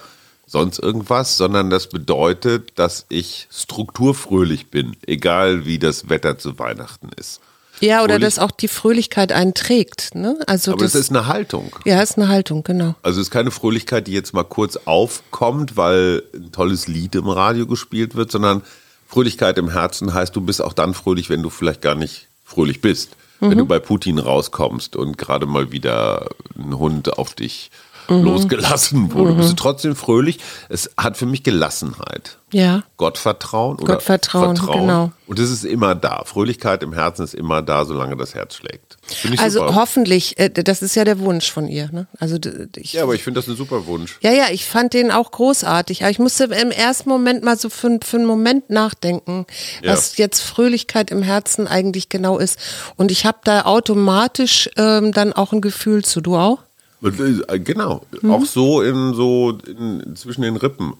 sonst 0.47 0.79
irgendwas, 0.79 1.37
sondern 1.37 1.71
das 1.71 1.89
bedeutet, 1.89 2.79
dass 2.79 3.07
ich 3.09 3.49
strukturfröhlich 3.51 4.71
bin, 4.71 4.97
egal 5.07 5.65
wie 5.65 5.79
das 5.79 6.09
Wetter 6.09 6.39
zu 6.39 6.59
Weihnachten 6.59 7.11
ist. 7.19 7.41
Ja, 7.81 8.03
oder 8.03 8.15
Fröhlich- 8.15 8.25
dass 8.27 8.39
auch 8.39 8.51
die 8.51 8.69
Fröhlichkeit 8.69 9.33
einen 9.33 9.55
trägt. 9.55 10.15
Ne? 10.15 10.39
Also 10.47 10.73
Aber 10.73 10.85
das, 10.85 10.95
ist 10.95 11.11
eine 11.11 11.27
Haltung. 11.27 11.75
ja, 11.85 12.01
ist 12.01 12.17
eine 12.17 12.29
Haltung, 12.29 12.63
genau. 12.63 12.95
Also 13.03 13.21
es 13.21 13.29
ist 13.29 13.31
keine 13.31 13.51
Fröhlichkeit, 13.51 14.07
die 14.07 14.13
jetzt 14.13 14.33
mal 14.33 14.45
kurz 14.45 14.77
aufkommt, 14.85 15.77
weil 15.77 16.23
ein 16.35 16.53
tolles 16.53 16.87
Lied 16.89 17.15
im 17.15 17.29
Radio 17.29 17.67
gespielt 17.67 18.15
wird, 18.15 18.31
sondern 18.31 18.63
Fröhlichkeit 19.09 19.59
im 19.59 19.71
Herzen 19.71 20.15
heißt, 20.15 20.35
du 20.35 20.41
bist 20.41 20.63
auch 20.63 20.73
dann 20.73 20.95
fröhlich, 20.95 21.31
wenn 21.31 21.43
du 21.43 21.51
vielleicht 21.51 21.83
gar 21.83 21.95
nicht 21.95 22.29
fröhlich 22.45 22.81
bist. 22.81 23.11
Wenn 23.41 23.59
du 23.59 23.67
bei 23.67 23.79
Putin 23.79 24.19
rauskommst 24.19 24.97
und 24.97 25.19
gerade 25.19 25.45
mal 25.45 25.71
wieder 25.71 26.31
ein 26.57 26.79
Hund 26.79 27.19
auf 27.19 27.35
dich 27.35 27.71
losgelassen 28.09 29.13
wurde, 29.13 29.35
bist 29.35 29.51
du 29.51 29.55
trotzdem 29.57 29.97
fröhlich. 29.97 30.39
Es 30.69 30.91
hat 30.97 31.17
für 31.17 31.27
mich 31.27 31.43
Gelassenheit. 31.43 32.39
Ja. 32.53 32.85
Gottvertrauen 32.99 33.79
oder 33.81 33.95
Gottvertrauen, 33.95 34.57
Vertrauen. 34.57 34.81
genau. 34.83 35.13
Und 35.27 35.39
es 35.41 35.51
ist 35.51 35.65
immer 35.65 35.97
da. 35.97 36.23
Fröhlichkeit 36.25 36.85
im 36.85 36.93
Herzen 36.93 37.25
ist 37.25 37.35
immer 37.35 37.63
da, 37.63 37.85
solange 37.85 38.17
das 38.17 38.35
Herz 38.37 38.55
schlägt. 38.55 38.97
Ich 39.09 39.41
Also 39.41 39.61
super. 39.61 39.75
hoffentlich, 39.75 40.39
äh, 40.39 40.51
das 40.51 40.81
ist 40.83 40.95
ja 40.95 41.05
der 41.05 41.19
Wunsch 41.19 41.51
von 41.51 41.67
ihr. 41.67 41.91
Ne? 41.91 42.07
Also 42.21 42.39
ich, 42.77 42.93
Ja, 42.93 43.03
aber 43.03 43.15
ich 43.17 43.25
finde 43.25 43.41
das 43.41 43.49
ein 43.49 43.57
super 43.57 43.87
Wunsch. 43.87 44.19
Ja, 44.23 44.31
ja, 44.31 44.45
ich 44.53 44.67
fand 44.67 44.93
den 44.95 45.11
auch 45.11 45.33
großartig. 45.33 46.03
Aber 46.03 46.11
ich 46.13 46.21
musste 46.21 46.45
im 46.45 46.71
ersten 46.71 47.09
Moment 47.09 47.43
mal 47.43 47.59
so 47.59 47.71
für, 47.71 47.99
für 48.05 48.19
einen 48.19 48.27
Moment 48.27 48.71
nachdenken, 48.71 49.47
Ja. 49.83 49.93
was 49.93 50.17
jetzt 50.17 50.41
Fröhlichkeit 50.41 51.11
im 51.11 51.23
Herzen 51.23 51.67
eigentlich 51.67 52.09
genau 52.09 52.39
ist. 52.39 52.59
Und 52.95 53.11
ich 53.11 53.27
habe 53.27 53.39
da 53.43 53.63
automatisch 53.63 54.71
ähm, 54.77 55.11
dann 55.11 55.33
auch 55.33 55.53
ein 55.53 55.61
Gefühl 55.61 56.05
zu. 56.05 56.21
Du 56.21 56.37
auch? 56.37 56.59
Äh, 57.05 57.59
Genau, 57.61 58.03
Mhm. 58.23 58.31
auch 58.31 58.45
so 58.45 58.81
in 58.83 59.15
so 59.15 59.59
in, 59.67 60.17
zwischen 60.17 60.43
den 60.43 60.57
Rippen 60.57 60.95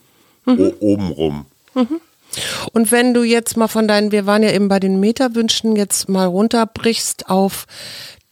Mhm. 0.47 0.73
oben 0.81 1.09
rum. 1.11 1.47
Und 2.73 2.91
wenn 2.93 3.15
du 3.15 3.23
jetzt 3.23 3.57
mal 3.57 3.69
von 3.69 3.89
deinen, 3.89 4.13
wir 4.13 4.27
waren 4.27 4.43
ja 4.43 4.51
eben 4.53 4.69
bei 4.69 4.81
den 4.81 5.01
Meterwünschen, 5.01 5.77
jetzt 5.77 6.09
mal 6.09 6.27
runterbrichst 6.27 7.31
auf 7.31 7.67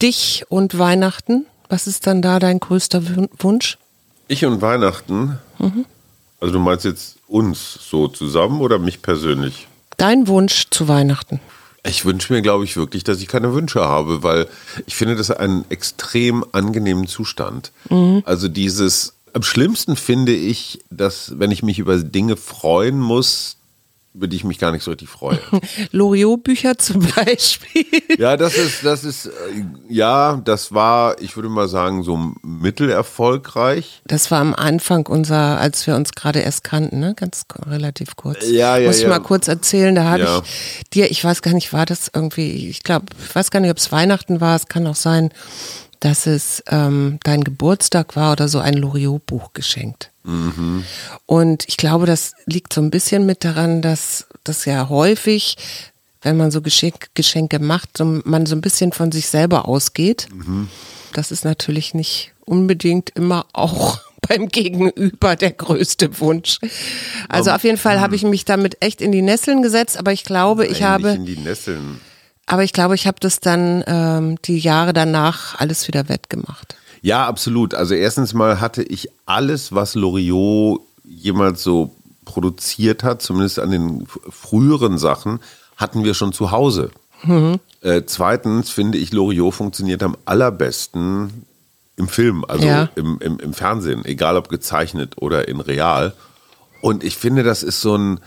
dich 0.01 0.45
und 0.49 0.79
Weihnachten, 0.79 1.47
was 1.69 1.87
ist 1.87 2.07
dann 2.07 2.21
da 2.23 2.39
dein 2.39 2.61
größter 2.61 3.03
Wunsch? 3.39 3.79
Ich 4.29 4.45
und 4.45 4.61
Weihnachten. 4.61 5.39
Mhm. 5.59 5.87
Also 6.41 6.55
du 6.55 6.59
meinst 6.61 6.85
jetzt 6.85 7.17
uns 7.29 7.79
so 7.89 8.09
zusammen 8.09 8.61
oder 8.61 8.79
mich 8.79 9.01
persönlich? 9.03 9.69
Dein 9.97 10.27
Wunsch 10.27 10.67
zu 10.71 10.89
Weihnachten? 10.89 11.41
Ich 11.85 12.05
wünsche 12.05 12.33
mir, 12.33 12.43
glaube 12.43 12.65
ich, 12.65 12.77
wirklich, 12.77 13.03
dass 13.03 13.21
ich 13.21 13.27
keine 13.27 13.55
Wünsche 13.55 13.81
habe, 13.81 14.23
weil 14.23 14.47
ich 14.87 14.95
finde 14.95 15.17
das 15.17 15.31
einen 15.31 15.65
extrem 15.69 16.45
angenehmen 16.53 17.09
Zustand. 17.09 17.73
Mhm. 17.91 18.23
Also 18.25 18.49
dieses, 18.49 19.15
am 19.33 19.43
schlimmsten 19.43 19.97
finde 19.97 20.33
ich, 20.35 20.81
dass 20.91 21.39
wenn 21.39 21.51
ich 21.51 21.63
mich 21.63 21.79
über 21.79 21.99
Dinge 21.99 22.37
freuen 22.37 23.01
muss, 23.01 23.57
über 24.15 24.27
die 24.29 24.37
ich 24.37 24.45
mich 24.45 24.59
gar 24.59 24.73
nicht 24.73 24.83
so 24.85 24.91
richtig 24.91 25.09
freue. 25.09 25.39
Loriot-Bücher 25.93 26.77
zum 26.79 27.01
Beispiel. 27.17 27.87
Ja, 28.19 28.37
das 28.37 28.55
ist, 28.57 28.85
das 28.85 29.05
ist, 29.05 29.27
äh, 29.27 29.31
ja, 29.89 30.41
das 30.45 30.73
war, 30.75 31.19
ich 31.21 31.35
würde 31.37 31.49
mal 31.49 31.67
sagen, 31.69 32.03
so 32.03 32.33
mittelerfolgreich. 32.43 34.03
Das 34.07 34.31
war 34.31 34.41
am 34.41 34.55
Anfang 34.55 35.07
unser, 35.07 35.59
als 35.59 35.87
wir 35.87 35.97
uns 35.97 36.13
gerade 36.13 36.41
erst 36.41 36.63
kannten, 36.65 37.01
ne? 37.01 37.15
Ganz 37.17 37.45
relativ 37.67 38.17
kurz. 38.17 38.47
Ja, 38.49 38.77
ja, 38.77 38.87
Muss 38.87 38.97
ich 38.99 39.03
ja. 39.05 39.09
mal 39.09 39.21
kurz 39.21 39.49
erzählen. 39.49 39.95
Da 39.95 40.05
habe 40.05 40.23
Ja. 40.23 40.43
ich 40.45 40.91
dir, 40.91 41.11
ich 41.11 41.25
weiß 41.25 41.43
gar 41.43 41.55
nicht, 41.55 41.73
war 41.73 41.87
das 41.87 42.11
irgendwie, 42.15 42.69
ich 42.69 42.83
glaube, 42.83 43.07
ich 43.27 43.35
weiß 43.35 43.51
gar 43.51 43.61
nicht, 43.61 43.71
ob 43.71 43.79
es 43.79 43.93
Weihnachten 43.93 44.41
war. 44.41 44.57
Es 44.57 44.67
kann 44.69 44.87
auch 44.87 44.95
sein, 44.97 45.31
dass 46.01 46.27
es 46.27 46.63
ähm, 46.69 47.19
dein 47.25 47.45
Geburtstag 47.45 48.15
war 48.17 48.33
oder 48.33 48.49
so 48.49 48.59
ein 48.59 48.75
Loriot-Buch 48.75 49.53
geschenkt. 49.55 50.11
Mhm. 50.25 50.85
Und 51.27 51.65
ich 51.69 51.77
glaube, 51.77 52.07
das 52.07 52.33
liegt 52.47 52.73
so 52.73 52.81
ein 52.81 52.91
bisschen 52.91 53.27
mit 53.27 53.45
daran, 53.45 53.83
dass 53.83 54.27
das 54.45 54.65
ja 54.65 54.89
häufig, 54.89 55.57
wenn 56.23 56.37
man 56.37 56.51
so 56.51 56.63
Geschenk, 56.63 57.09
Geschenke 57.15 57.59
macht, 57.59 57.99
so, 57.99 58.05
man 58.05 58.47
so 58.47 58.55
ein 58.55 58.61
bisschen 58.61 58.93
von 58.93 59.11
sich 59.13 59.29
selber 59.29 59.69
ausgeht. 59.69 60.29
Mhm. 60.33 60.69
Das 61.13 61.31
ist 61.31 61.45
natürlich 61.45 61.95
nicht 61.95 62.33
unbedingt 62.45 63.11
immer 63.11 63.47
auch 63.53 63.99
beim 64.29 64.49
Gegenüber 64.49 65.37
der 65.37 65.51
größte 65.51 66.21
Wunsch. 66.21 66.59
Also 67.29 67.51
auf 67.51 67.65
jeden 67.65 67.79
Fall 67.79 68.01
habe 68.01 68.15
ich 68.15 68.23
mich 68.23 68.45
damit 68.45 68.77
echt 68.81 69.01
in 69.01 69.13
die 69.13 69.23
Nesseln 69.23 69.63
gesetzt, 69.63 69.97
aber 69.97 70.13
ich 70.13 70.25
glaube, 70.25 70.67
ich 70.67 70.83
habe, 70.83 71.11
in 71.11 71.27
die 71.27 71.37
Nesseln. 71.37 72.01
aber 72.47 72.63
ich 72.63 72.73
glaube, 72.73 72.95
ich 72.95 73.07
habe 73.07 73.19
das 73.21 73.41
dann 73.41 73.83
ähm, 73.87 74.37
die 74.45 74.59
Jahre 74.59 74.93
danach 74.93 75.59
alles 75.59 75.89
wieder 75.89 76.09
wettgemacht. 76.09 76.77
Ja, 77.03 77.27
absolut. 77.27 77.75
Also 77.75 77.95
erstens 77.95 78.33
mal 78.33 78.61
hatte 78.61 78.83
ich 78.83 79.09
alles, 79.27 79.75
was 79.75 79.95
Loriot 79.95 80.81
jemals 81.05 81.63
so 81.63 81.95
produziert 82.25 83.03
hat, 83.03 83.21
zumindest 83.23 83.59
an 83.59 83.71
den 83.73 84.07
früheren 84.31 84.99
Sachen, 84.99 85.41
hatten 85.77 86.05
wir 86.05 86.15
schon 86.15 86.33
zu 86.33 86.53
Hause. 86.53 86.91
Äh, 87.83 88.03
zweitens 88.07 88.71
finde 88.71 88.99
ich, 88.99 89.13
Loriot 89.13 89.55
funktioniert 89.55 90.03
am 90.03 90.17
allerbesten 90.25 91.45
im 91.97 92.09
Film, 92.09 92.45
also 92.47 92.67
Ja. 92.67 92.89
im, 92.95 93.19
im, 93.21 93.39
im 93.39 93.53
Fernsehen, 93.53 94.05
egal 94.05 94.37
ob 94.37 94.49
gezeichnet 94.49 95.15
oder 95.21 95.49
in 95.49 95.61
real. 95.61 96.15
Und 96.81 97.05
ich 97.05 97.17
finde, 97.17 97.43
das 97.43 97.63
ist 97.63 97.81
so 97.81 97.97
ein, 97.97 98.21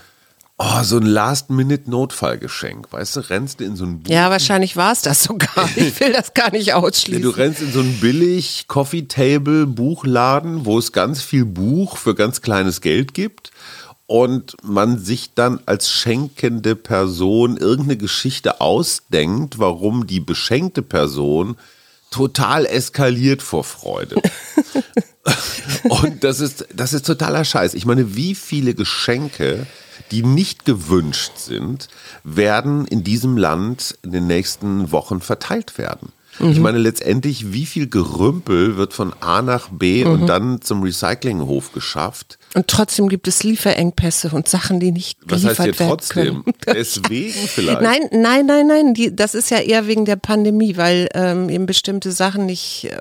oh, 0.58 0.82
so 0.82 0.96
ein 0.96 1.06
Last-Minute-Notfallgeschenk. 1.06 2.92
Weißt 2.92 3.16
du, 3.16 3.20
rennst 3.20 3.60
du 3.60 3.64
in 3.64 3.76
so 3.76 3.84
ein 3.84 4.02
Buch 4.02 4.10
Ja, 4.10 4.30
wahrscheinlich 4.30 4.76
war 4.76 4.92
es 4.92 5.02
das 5.02 5.24
sogar. 5.24 5.68
Ich 5.76 5.98
will 6.00 6.12
das 6.12 6.34
gar 6.34 6.50
nicht 6.52 6.74
ausschließen. 6.74 7.22
du 7.22 7.30
rennst 7.30 7.60
in 7.60 7.72
so 7.72 7.80
einen 7.80 7.98
billig 8.00 8.66
Coffee 8.68 9.02
Table 9.02 9.66
Buchladen, 9.66 10.64
wo 10.64 10.78
es 10.78 10.92
ganz 10.92 11.22
viel 11.22 11.44
Buch 11.44 11.96
für 11.96 12.14
ganz 12.14 12.40
kleines 12.40 12.80
Geld 12.80 13.14
gibt 13.14 13.50
und 14.06 14.56
man 14.62 14.98
sich 14.98 15.34
dann 15.34 15.60
als 15.66 15.90
schenkende 15.90 16.76
Person 16.76 17.56
irgendeine 17.56 17.96
Geschichte 17.96 18.60
ausdenkt, 18.60 19.58
warum 19.58 20.06
die 20.06 20.20
beschenkte 20.20 20.82
Person 20.82 21.56
total 22.10 22.66
eskaliert 22.66 23.42
vor 23.42 23.64
Freude. 23.64 24.16
und 25.88 26.22
das 26.22 26.40
ist, 26.40 26.66
das 26.72 26.92
ist 26.92 27.04
totaler 27.04 27.44
Scheiß. 27.44 27.74
Ich 27.74 27.84
meine, 27.84 28.14
wie 28.14 28.36
viele 28.36 28.74
Geschenke, 28.74 29.66
die 30.10 30.22
nicht 30.22 30.64
gewünscht 30.64 31.32
sind, 31.36 31.88
werden 32.24 32.86
in 32.86 33.04
diesem 33.04 33.36
Land 33.36 33.98
in 34.02 34.12
den 34.12 34.26
nächsten 34.26 34.92
Wochen 34.92 35.20
verteilt 35.20 35.78
werden? 35.78 36.12
Ich 36.38 36.60
meine, 36.60 36.76
letztendlich, 36.76 37.54
wie 37.54 37.64
viel 37.64 37.88
Gerümpel 37.88 38.76
wird 38.76 38.92
von 38.92 39.14
A 39.20 39.40
nach 39.40 39.70
B 39.70 40.04
und 40.04 40.26
dann 40.26 40.60
zum 40.60 40.82
Recyclinghof 40.82 41.72
geschafft? 41.72 42.38
Und 42.54 42.66
trotzdem 42.66 43.08
gibt 43.08 43.26
es 43.26 43.42
Lieferengpässe 43.42 44.30
und 44.30 44.46
Sachen, 44.46 44.78
die 44.78 44.92
nicht 44.92 45.18
Was 45.22 45.42
geliefert 45.42 45.58
heißt 45.58 45.64
hier 45.64 45.78
werden 45.78 45.88
trotzdem? 45.88 46.44
können. 46.44 46.56
Deswegen 46.66 47.48
vielleicht. 47.48 47.80
Nein, 47.80 48.02
nein, 48.12 48.44
nein, 48.44 48.66
nein. 48.66 48.94
Die, 48.94 49.16
das 49.16 49.34
ist 49.34 49.50
ja 49.50 49.58
eher 49.58 49.86
wegen 49.86 50.04
der 50.04 50.16
Pandemie, 50.16 50.76
weil 50.76 51.08
ähm, 51.14 51.48
eben 51.48 51.64
bestimmte 51.64 52.12
Sachen 52.12 52.44
nicht, 52.44 52.84
äh, 52.90 53.00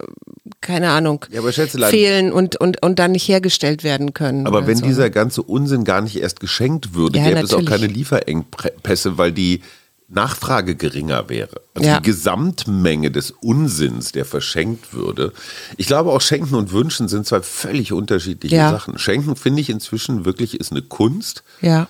keine 0.65 0.89
Ahnung, 0.89 1.23
Ja, 1.32 1.41
fehlen 1.89 2.34
und, 2.34 2.56
und, 2.60 2.82
und 2.82 2.97
dann 2.99 3.12
nicht 3.12 3.28
hergestellt 3.28 3.84
werden 3.84 4.13
können. 4.13 4.47
Aber 4.47 4.65
wenn 4.67 4.78
so. 4.78 4.86
dieser 4.86 5.10
ganze 5.10 5.43
Unsinn 5.43 5.84
gar 5.84 6.01
nicht 6.01 6.15
erst 6.17 6.39
geschenkt 6.39 6.93
würde, 6.95 7.19
Ja, 7.19 7.25
gäbe 7.25 7.39
es 7.41 7.54
auch 7.54 7.62
natürlich. 7.62 7.69
keine 7.69 7.93
Lieferengpässe, 7.93 9.17
weil 9.17 9.32
die 9.32 9.62
Nachfrage 10.08 10.75
geringer 10.75 11.30
wäre. 11.30 11.62
Also 11.73 11.88
Ja. 11.89 11.99
die 11.99 12.06
Gesamtmenge 12.06 13.12
des 13.12 13.32
Unsinns, 13.32 14.12
der 14.12 14.25
verschenkt 14.25 14.93
würde. 14.93 15.34
Ich 15.78 15.88
glaube, 15.88 16.12
auch 16.12 16.21
Schenken 16.21 16.56
und 16.56 16.71
Wünschen 16.71 17.08
sind 17.08 17.25
zwei 17.25 17.41
völlig 17.41 17.91
unterschiedliche 17.93 18.56
Ja. 18.56 18.71
Sachen. 18.71 18.97
Schenken 18.99 19.36
finde 19.36 19.62
ich 19.62 19.69
inzwischen 19.69 20.25
wirklich 20.25 20.60
ist 20.60 20.71
eine 20.71 20.82
Kunst. 20.84 21.43
Ja. 21.62 21.88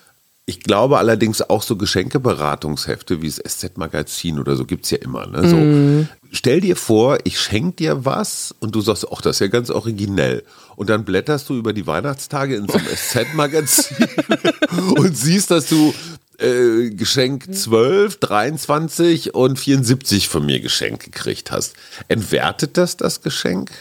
Ich 0.47 0.59
glaube 0.59 0.99
allerdings 0.99 1.41
auch 1.41 1.63
so 1.63 1.75
Geschenkeberatungshefte 1.75 3.21
wie 3.21 3.29
das 3.29 3.37
SZ-Magazin 3.37 4.37
oder 4.37 4.55
so 4.55 4.65
gibt's 4.65 4.91
ja 4.91 4.99
immer. 4.99 5.25
Ne? 5.25 5.49
So, 5.49 5.55
Mhm. 5.55 6.09
Stell 6.31 6.59
dir 6.59 6.75
vor, 6.75 7.19
ich 7.23 7.39
schenke 7.39 7.77
dir 7.77 8.03
was 8.03 8.53
und 8.59 8.75
du 8.75 8.81
sagst, 8.81 9.07
ach, 9.11 9.21
das 9.21 9.37
ist 9.37 9.39
ja 9.39 9.47
ganz 9.47 9.69
originell. 9.69 10.43
Und 10.75 10.89
dann 10.89 11.05
blätterst 11.05 11.47
du 11.47 11.55
über 11.55 11.71
die 11.71 11.87
Weihnachtstage 11.87 12.55
in 12.57 12.67
so 12.67 12.73
einem 12.77 12.87
SZ-Magazin 12.95 14.07
und 14.97 15.17
siehst, 15.17 15.49
dass 15.49 15.67
du 15.69 15.93
äh, 16.37 16.89
Geschenk 16.89 17.55
12, 17.55 18.19
23 18.19 19.33
und 19.33 19.57
74 19.57 20.27
von 20.27 20.45
mir 20.45 20.59
geschenkt 20.59 21.05
gekriegt 21.05 21.51
hast. 21.51 21.73
Entwertet 22.09 22.77
das 22.77 22.97
das 22.97 23.21
Geschenk? 23.21 23.71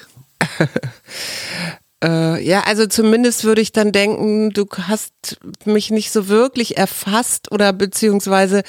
Äh, 2.04 2.46
ja, 2.46 2.60
also 2.64 2.86
zumindest 2.86 3.44
würde 3.44 3.62
ich 3.62 3.72
dann 3.72 3.90
denken, 3.90 4.50
du 4.50 4.66
hast 4.88 5.38
mich 5.64 5.90
nicht 5.90 6.12
so 6.12 6.28
wirklich 6.28 6.76
erfasst 6.76 7.50
oder 7.50 7.72
beziehungsweise 7.72 8.62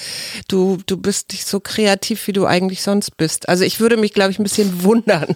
du, 0.47 0.77
du 0.85 0.95
bist 0.95 1.33
nicht 1.33 1.45
so 1.45 1.59
kreativ, 1.59 2.27
wie 2.27 2.33
du 2.33 2.45
eigentlich 2.45 2.81
sonst 2.81 3.17
bist. 3.17 3.49
Also 3.49 3.65
ich 3.65 3.81
würde 3.81 3.97
mich, 3.97 4.13
glaube 4.13 4.31
ich, 4.31 4.39
ein 4.39 4.43
bisschen 4.43 4.83
wundern. 4.83 5.35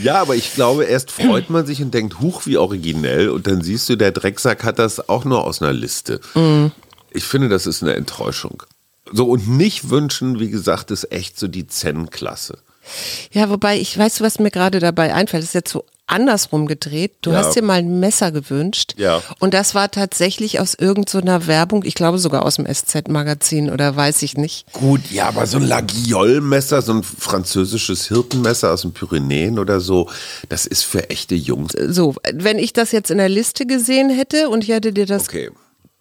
Ja, 0.00 0.20
aber 0.20 0.36
ich 0.36 0.54
glaube, 0.54 0.84
erst 0.84 1.10
freut 1.10 1.50
man 1.50 1.66
sich 1.66 1.82
und 1.82 1.92
denkt, 1.92 2.20
huch, 2.20 2.46
wie 2.46 2.56
originell. 2.56 3.28
Und 3.30 3.48
dann 3.48 3.62
siehst 3.62 3.88
du, 3.88 3.96
der 3.96 4.12
Drecksack 4.12 4.62
hat 4.62 4.78
das 4.78 5.08
auch 5.08 5.24
nur 5.24 5.42
aus 5.42 5.60
einer 5.60 5.72
Liste. 5.72 6.20
Ich 7.10 7.24
finde, 7.24 7.48
das 7.48 7.66
ist 7.66 7.82
eine 7.82 7.94
Enttäuschung. 7.94 8.62
So, 9.10 9.28
und 9.28 9.48
nicht 9.48 9.90
wünschen, 9.90 10.38
wie 10.38 10.50
gesagt, 10.50 10.92
ist 10.92 11.10
echt 11.10 11.36
so 11.36 11.48
die 11.48 11.66
Zen-Klasse. 11.66 12.58
Ja, 13.32 13.50
wobei 13.50 13.78
ich 13.78 13.98
weiß, 13.98 14.20
was 14.20 14.38
mir 14.38 14.52
gerade 14.52 14.78
dabei 14.78 15.14
einfällt, 15.14 15.42
das 15.42 15.50
ist 15.50 15.54
jetzt 15.54 15.72
so 15.72 15.84
andersrum 16.12 16.66
gedreht. 16.66 17.12
Du 17.22 17.30
Ja. 17.32 17.38
hast 17.38 17.54
dir 17.56 17.62
mal 17.62 17.78
ein 17.78 17.98
Messer 18.00 18.30
gewünscht. 18.32 18.94
Ja. 18.96 19.22
Und 19.40 19.54
das 19.54 19.74
war 19.74 19.90
tatsächlich 19.90 20.60
aus 20.60 20.74
irgendeiner 20.74 21.46
Werbung, 21.46 21.84
ich 21.84 21.94
glaube 21.94 22.18
sogar 22.18 22.44
aus 22.44 22.56
dem 22.56 22.66
SZ-Magazin 22.66 23.70
oder 23.70 23.96
weiß 23.96 24.22
ich 24.22 24.36
nicht. 24.36 24.72
Gut, 24.72 25.00
ja, 25.10 25.26
aber 25.28 25.46
so 25.46 25.56
ein 25.58 25.64
Laguiole-Messer, 25.66 26.82
so 26.82 26.92
ein 26.94 27.02
französisches 27.02 28.08
Hirtenmesser 28.08 28.72
aus 28.72 28.82
den 28.82 28.92
Pyrenäen 28.92 29.58
oder 29.58 29.80
so, 29.80 30.08
das 30.48 30.66
ist 30.66 30.82
für 30.84 31.10
echte 31.10 31.34
Jungs. 31.34 31.72
So, 31.88 32.14
wenn 32.32 32.58
ich 32.58 32.72
das 32.72 32.92
jetzt 32.92 33.10
in 33.10 33.18
der 33.18 33.28
Liste 33.28 33.66
gesehen 33.66 34.10
hätte 34.10 34.48
und 34.48 34.64
ich 34.64 34.70
hätte 34.70 34.92
dir 34.92 35.06
das 35.06 35.24
Okay. 35.28 35.50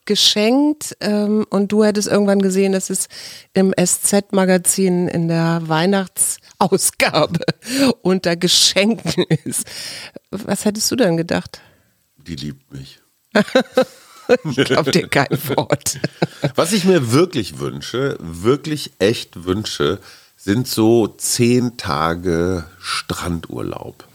Geschenkt 0.05 0.97
ähm, 0.99 1.45
und 1.49 1.71
du 1.71 1.83
hättest 1.83 2.07
irgendwann 2.07 2.41
gesehen, 2.41 2.73
dass 2.73 2.89
es 2.89 3.07
im 3.53 3.73
SZ-Magazin 3.73 5.07
in 5.07 5.27
der 5.27 5.61
Weihnachtsausgabe 5.65 7.39
unter 8.01 8.35
Geschenken 8.35 9.25
ist. 9.45 9.65
Was 10.31 10.65
hättest 10.65 10.89
du 10.91 10.95
dann 10.95 11.17
gedacht? 11.17 11.61
Die 12.17 12.35
liebt 12.35 12.71
mich. 12.73 12.99
Ich 14.45 14.63
glaube 14.63 14.91
dir 14.91 15.09
kein 15.09 15.37
Wort. 15.57 15.99
Was 16.55 16.71
ich 16.71 16.85
mir 16.85 17.11
wirklich 17.11 17.59
wünsche, 17.59 18.17
wirklich 18.19 18.91
echt 18.99 19.43
wünsche, 19.43 19.99
sind 20.37 20.67
so 20.67 21.07
zehn 21.07 21.75
Tage 21.75 22.63
Strandurlaub. 22.79 24.07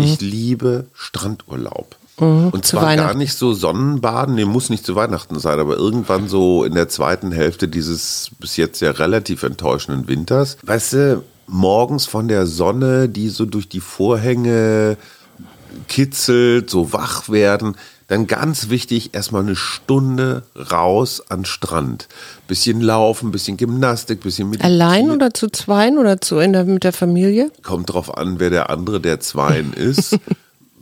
Ich 0.00 0.20
liebe 0.20 0.86
Strandurlaub. 0.92 1.94
Und 2.20 2.64
zu 2.64 2.76
zwar 2.76 2.96
gar 2.96 3.14
nicht 3.14 3.34
so 3.34 3.52
Sonnenbaden, 3.52 4.34
nee, 4.34 4.44
muss 4.44 4.70
nicht 4.70 4.84
zu 4.84 4.94
Weihnachten 4.94 5.38
sein, 5.38 5.58
aber 5.58 5.76
irgendwann 5.76 6.28
so 6.28 6.64
in 6.64 6.74
der 6.74 6.88
zweiten 6.88 7.32
Hälfte 7.32 7.68
dieses 7.68 8.30
bis 8.38 8.56
jetzt 8.56 8.80
ja 8.80 8.90
relativ 8.90 9.42
enttäuschenden 9.42 10.08
Winters. 10.08 10.56
Weißt 10.62 10.92
du, 10.92 11.24
morgens 11.46 12.06
von 12.06 12.28
der 12.28 12.46
Sonne, 12.46 13.08
die 13.08 13.28
so 13.28 13.44
durch 13.46 13.68
die 13.68 13.80
Vorhänge 13.80 14.96
kitzelt, 15.88 16.70
so 16.70 16.92
wach 16.92 17.28
werden. 17.28 17.76
Dann 18.08 18.26
ganz 18.26 18.70
wichtig, 18.70 19.14
erstmal 19.14 19.42
eine 19.42 19.54
Stunde 19.54 20.42
raus 20.72 21.22
an 21.28 21.40
den 21.40 21.44
Strand. 21.44 22.08
Bisschen 22.48 22.80
laufen, 22.80 23.30
bisschen 23.30 23.56
Gymnastik, 23.56 24.20
bisschen 24.20 24.50
meditieren. 24.50 24.72
Allein 24.72 25.10
oder 25.12 25.32
zu 25.32 25.48
zweien 25.48 25.96
oder 25.96 26.20
zu 26.20 26.38
in 26.38 26.52
der, 26.52 26.64
mit 26.64 26.82
der 26.82 26.92
Familie? 26.92 27.52
Kommt 27.62 27.92
drauf 27.92 28.16
an, 28.16 28.40
wer 28.40 28.50
der 28.50 28.68
andere 28.68 29.00
der 29.00 29.20
Zweien 29.20 29.72
ist. 29.74 30.18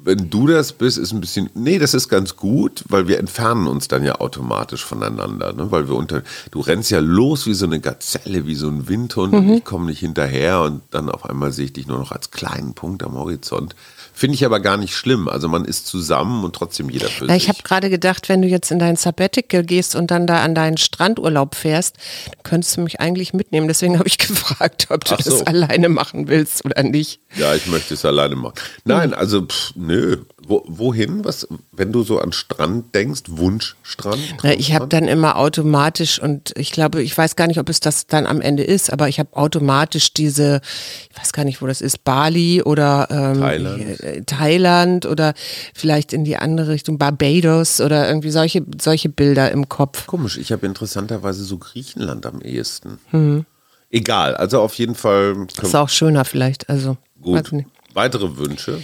Wenn 0.08 0.30
du 0.30 0.46
das 0.46 0.72
bist, 0.72 0.96
ist 0.96 1.12
ein 1.12 1.20
bisschen, 1.20 1.50
nee, 1.52 1.78
das 1.78 1.92
ist 1.92 2.08
ganz 2.08 2.34
gut, 2.34 2.82
weil 2.88 3.08
wir 3.08 3.18
entfernen 3.18 3.66
uns 3.66 3.88
dann 3.88 4.02
ja 4.04 4.14
automatisch 4.14 4.82
voneinander, 4.82 5.52
ne? 5.52 5.70
weil 5.70 5.86
wir 5.86 5.96
unter, 5.96 6.22
du 6.50 6.60
rennst 6.60 6.90
ja 6.90 6.98
los 6.98 7.44
wie 7.44 7.52
so 7.52 7.66
eine 7.66 7.78
Gazelle, 7.78 8.46
wie 8.46 8.54
so 8.54 8.68
ein 8.68 8.88
Windhund 8.88 9.34
und 9.34 9.50
ich 9.50 9.64
komme 9.64 9.84
nicht 9.84 9.98
hinterher 9.98 10.62
und 10.62 10.80
dann 10.92 11.10
auf 11.10 11.26
einmal 11.28 11.52
sehe 11.52 11.66
ich 11.66 11.74
dich 11.74 11.86
nur 11.86 11.98
noch 11.98 12.10
als 12.10 12.30
kleinen 12.30 12.72
Punkt 12.72 13.02
am 13.02 13.16
Horizont. 13.16 13.76
Finde 14.18 14.34
ich 14.34 14.44
aber 14.44 14.58
gar 14.58 14.76
nicht 14.76 14.96
schlimm. 14.96 15.28
Also 15.28 15.46
man 15.46 15.64
ist 15.64 15.86
zusammen 15.86 16.42
und 16.42 16.52
trotzdem 16.52 16.90
jeder 16.90 17.06
für 17.06 17.26
Na, 17.26 17.34
sich. 17.34 17.44
ich 17.44 17.48
habe 17.48 17.62
gerade 17.62 17.88
gedacht, 17.88 18.28
wenn 18.28 18.42
du 18.42 18.48
jetzt 18.48 18.68
in 18.72 18.80
dein 18.80 18.96
Sabbatical 18.96 19.62
gehst 19.62 19.94
und 19.94 20.10
dann 20.10 20.26
da 20.26 20.42
an 20.42 20.56
deinen 20.56 20.76
Strandurlaub 20.76 21.54
fährst, 21.54 21.94
dann 22.26 22.42
könntest 22.42 22.76
du 22.76 22.80
mich 22.80 22.98
eigentlich 22.98 23.32
mitnehmen. 23.32 23.68
Deswegen 23.68 23.96
habe 23.96 24.08
ich 24.08 24.18
gefragt, 24.18 24.88
ob 24.90 25.04
du 25.04 25.14
so. 25.22 25.30
das 25.30 25.46
alleine 25.46 25.88
machen 25.88 26.26
willst 26.26 26.64
oder 26.64 26.82
nicht. 26.82 27.20
Ja, 27.36 27.54
ich 27.54 27.68
möchte 27.68 27.94
es 27.94 28.04
alleine 28.04 28.34
machen. 28.34 28.56
Nein, 28.84 29.14
also 29.14 29.42
pff, 29.42 29.74
nö. 29.76 30.16
Wo, 30.48 30.64
wohin? 30.66 31.24
Was, 31.24 31.46
wenn 31.70 31.92
du 31.92 32.02
so 32.02 32.18
an 32.18 32.32
Strand 32.32 32.94
denkst, 32.94 33.24
Wunschstrand? 33.28 34.18
Ja, 34.42 34.52
ich 34.52 34.74
habe 34.74 34.88
dann 34.88 35.06
immer 35.06 35.36
automatisch 35.36 36.20
und 36.20 36.54
ich 36.56 36.72
glaube, 36.72 37.02
ich 37.02 37.16
weiß 37.16 37.36
gar 37.36 37.46
nicht, 37.46 37.60
ob 37.60 37.68
es 37.68 37.80
das 37.80 38.06
dann 38.06 38.26
am 38.26 38.40
Ende 38.40 38.64
ist, 38.64 38.90
aber 38.90 39.08
ich 39.08 39.18
habe 39.20 39.36
automatisch 39.36 40.14
diese, 40.14 40.62
ich 41.10 41.20
weiß 41.20 41.32
gar 41.34 41.44
nicht, 41.44 41.60
wo 41.60 41.66
das 41.66 41.82
ist, 41.82 42.02
Bali 42.02 42.62
oder 42.62 43.08
ähm, 43.10 43.40
Thailand. 43.40 44.00
Äh, 44.16 44.22
Thailand 44.22 45.06
oder 45.06 45.34
vielleicht 45.74 46.12
in 46.12 46.24
die 46.24 46.36
andere 46.36 46.68
Richtung 46.68 46.98
Barbados 46.98 47.80
oder 47.80 48.08
irgendwie 48.08 48.30
solche 48.30 48.64
solche 48.80 49.08
Bilder 49.08 49.50
im 49.50 49.68
Kopf. 49.68 50.06
Komisch, 50.06 50.38
ich 50.38 50.52
habe 50.52 50.66
interessanterweise 50.66 51.44
so 51.44 51.58
Griechenland 51.58 52.26
am 52.26 52.40
ehesten. 52.40 52.98
Mhm. 53.12 53.46
Egal, 53.90 54.36
also 54.36 54.60
auf 54.60 54.74
jeden 54.74 54.94
Fall 54.94 55.46
Ist 55.62 55.74
auch 55.74 55.88
schöner 55.88 56.24
vielleicht, 56.24 56.68
also 56.68 56.98
gut. 57.22 57.50
Weitere 57.94 58.36
Wünsche? 58.36 58.82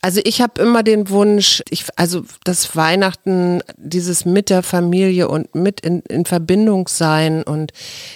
Also 0.00 0.20
ich 0.22 0.40
habe 0.40 0.62
immer 0.62 0.84
den 0.84 1.10
Wunsch, 1.10 1.62
ich, 1.70 1.86
also 1.96 2.24
das 2.44 2.76
Weihnachten, 2.76 3.62
dieses 3.76 4.24
mit 4.24 4.48
der 4.48 4.62
Familie 4.62 5.26
und 5.26 5.52
mit 5.56 5.80
in, 5.80 6.02
in 6.02 6.24
Verbindung 6.24 6.86
sein 6.86 7.42
und 7.42 7.72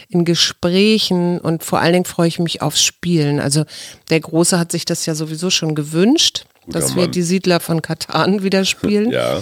in 0.08 0.24
Gesprächen 0.24 1.40
und 1.40 1.64
vor 1.64 1.80
allen 1.80 1.94
Dingen 1.94 2.04
freue 2.04 2.28
ich 2.28 2.38
mich 2.38 2.62
aufs 2.62 2.82
Spielen. 2.82 3.40
Also 3.40 3.64
der 4.10 4.20
Große 4.20 4.58
hat 4.60 4.70
sich 4.70 4.84
das 4.84 5.06
ja 5.06 5.16
sowieso 5.16 5.50
schon 5.50 5.74
gewünscht, 5.74 6.44
Guter 6.66 6.78
dass 6.78 6.94
wir 6.94 7.02
Mann. 7.02 7.12
die 7.12 7.22
Siedler 7.22 7.58
von 7.58 7.82
Katan 7.82 8.44
wieder 8.44 8.64
spielen. 8.64 9.10
Ja. 9.10 9.40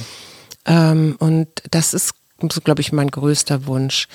Ähm, 0.64 1.16
und 1.18 1.48
das 1.70 1.92
ist, 1.92 2.14
glaube 2.64 2.80
ich, 2.80 2.90
mein 2.92 3.10
größter 3.10 3.66
Wunsch. 3.66 4.08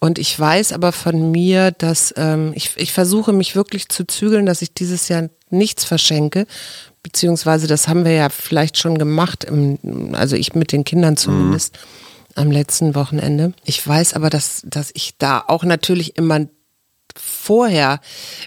Und 0.00 0.18
ich 0.18 0.38
weiß 0.38 0.72
aber 0.72 0.92
von 0.92 1.32
mir, 1.32 1.72
dass 1.72 2.14
ähm, 2.16 2.52
ich, 2.54 2.70
ich 2.76 2.92
versuche 2.92 3.32
mich 3.32 3.56
wirklich 3.56 3.88
zu 3.88 4.06
zügeln, 4.06 4.46
dass 4.46 4.62
ich 4.62 4.72
dieses 4.72 5.08
Jahr 5.08 5.28
nichts 5.50 5.84
verschenke. 5.84 6.46
Beziehungsweise 7.02 7.66
das 7.66 7.88
haben 7.88 8.04
wir 8.04 8.12
ja 8.12 8.28
vielleicht 8.28 8.78
schon 8.78 8.98
gemacht, 8.98 9.44
im, 9.44 10.14
also 10.14 10.36
ich 10.36 10.54
mit 10.54 10.72
den 10.72 10.84
Kindern 10.84 11.16
zumindest 11.16 11.78
am 12.34 12.50
letzten 12.50 12.94
Wochenende. 12.94 13.52
Ich 13.64 13.86
weiß 13.86 14.14
aber, 14.14 14.30
dass, 14.30 14.62
dass 14.64 14.90
ich 14.94 15.16
da 15.18 15.42
auch 15.46 15.64
natürlich 15.64 16.16
immer 16.16 16.46
vorher, 17.16 18.00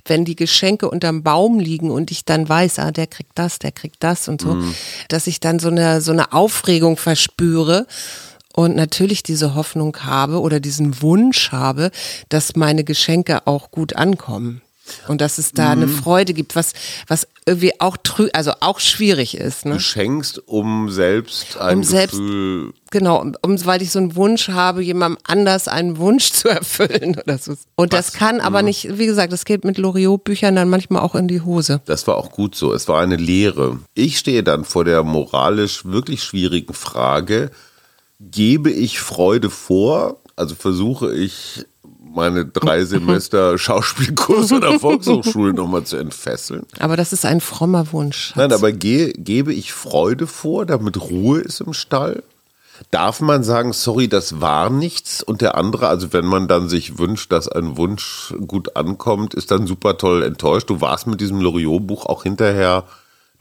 wenn 0.06 0.26
die 0.26 0.36
Geschenke 0.36 0.90
unterm 0.90 1.24
Baum 1.24 1.60
liegen 1.60 1.92
und 1.92 2.12
ich 2.12 2.24
dann 2.26 2.48
weiß, 2.48 2.80
ah, 2.80 2.92
der 2.92 3.08
kriegt 3.08 3.34
das, 3.36 3.60
der 3.60 3.72
kriegt 3.72 4.04
das 4.04 4.28
und 4.28 4.42
so, 4.42 4.58
dass 5.10 5.28
ich 5.28 5.40
dann 5.40 5.60
so 5.60 5.70
eine, 5.70 6.02
so 6.02 6.12
eine 6.12 6.32
Aufregung 6.32 6.98
verspüre 6.98 7.86
und 8.54 8.76
natürlich 8.76 9.24
diese 9.24 9.56
Hoffnung 9.56 9.98
habe 10.04 10.42
oder 10.42 10.60
diesen 10.60 11.02
Wunsch 11.02 11.52
habe, 11.52 11.92
dass 12.30 12.56
meine 12.56 12.84
Geschenke 12.84 13.48
auch 13.48 13.72
gut 13.72 13.96
ankommen. 13.96 14.62
Und 15.08 15.22
dass 15.22 15.38
es 15.38 15.54
da 15.54 15.72
eine 15.72 15.88
Freude 15.88 16.34
gibt, 16.34 16.56
was, 16.56 16.74
was 17.08 17.28
irgendwie 17.47 17.80
auch 17.82 17.97
trü 17.97 18.30
also 18.34 18.51
auch 18.60 18.80
schwierig 18.80 19.36
ist. 19.36 19.65
Ne? 19.65 19.73
Du 19.73 19.80
schenkst, 19.80 20.47
um 20.47 20.89
selbst 20.91 21.58
ein 21.58 21.77
Um 21.80 21.84
selbst- 21.84 22.12
Gefühl. 22.17 22.73
Genau, 22.91 23.19
um, 23.21 23.36
um, 23.41 23.65
weil 23.65 23.82
ich 23.82 23.91
so 23.91 23.99
einen 23.99 24.15
Wunsch 24.15 24.49
habe, 24.49 24.84
jemandem 24.84 25.17
anders 25.25 25.67
einen 25.67 25.97
Wunsch 25.97 26.32
zu 26.34 26.49
erfüllen 26.49 27.17
oder 27.21 27.38
so. 27.38 27.54
Und 27.75 27.93
das 27.93 28.08
Was? 28.08 28.13
kann 28.13 28.41
aber 28.41 28.62
nicht, 28.62 28.97
wie 28.99 29.06
gesagt, 29.08 29.34
das 29.34 29.45
geht 29.45 29.63
mit 29.65 29.77
Loriot-Büchern 29.77 30.56
dann 30.56 30.69
manchmal 30.69 31.01
auch 31.01 31.15
in 31.15 31.27
die 31.27 31.41
Hose. 31.41 31.82
Das 31.86 32.06
war 32.08 32.17
auch 32.17 32.32
gut 32.32 32.54
so. 32.56 32.73
Es 32.73 32.88
war 32.88 33.01
eine 33.01 33.15
Lehre. 33.15 33.80
Ich 33.95 34.17
stehe 34.19 34.43
dann 34.43 34.63
vor 34.65 34.86
der 34.86 35.04
moralisch 35.04 35.86
wirklich 35.86 36.21
schwierigen 36.23 36.73
Frage, 36.73 37.49
gebe 38.19 38.69
ich 38.69 38.99
Freude 38.99 39.49
vor? 39.49 40.17
Also 40.36 40.56
versuche 40.56 41.13
ich 41.15 41.65
meine 42.13 42.45
drei 42.45 42.84
Semester 42.86 43.58
Schauspielkurs 43.58 44.52
an 44.52 44.62
der 44.62 44.80
Volkshochschule 44.80 45.54
nochmal 45.54 45.84
zu 45.84 45.97
entfesseln. 45.97 46.65
Aber 46.80 46.97
das 46.97 47.13
ist 47.13 47.26
ein 47.26 47.41
frommer 47.41 47.91
Wunsch. 47.91 48.34
Nein, 48.36 48.52
aber 48.52 48.71
ge 48.71 49.13
gebe 49.17 49.54
ich 49.54 49.74
Freude 49.74 50.28
vor, 50.28 50.65
damit 50.65 51.00
Ruhe 51.00 51.39
ist 51.39 51.62
im 51.62 51.74
Stall? 51.74 52.24
Darf 52.89 53.21
man 53.21 53.43
sagen, 53.43 53.74
sorry, 53.74 54.08
das 54.08 54.41
war 54.41 54.71
nichts 54.71 55.21
und 55.21 55.41
der 55.41 55.56
andere, 55.56 55.88
also 55.88 56.13
wenn 56.13 56.26
man 56.26 56.47
dann 56.47 56.67
sich 56.67 56.97
wünscht, 56.97 57.32
dass 57.32 57.47
ein 57.47 57.78
Wunsch 57.78 58.34
gut 58.47 58.76
ankommt, 58.76 59.36
ist 59.36 59.52
dann 59.52 59.67
super 59.67 59.97
toll 59.97 60.24
enttäuscht. 60.24 60.69
Du 60.69 60.82
warst 60.82 61.06
mit 61.06 61.21
diesem 61.21 61.41
Loriot-Buch 61.41 62.08
auch 62.08 62.24
hinterher 62.24 62.86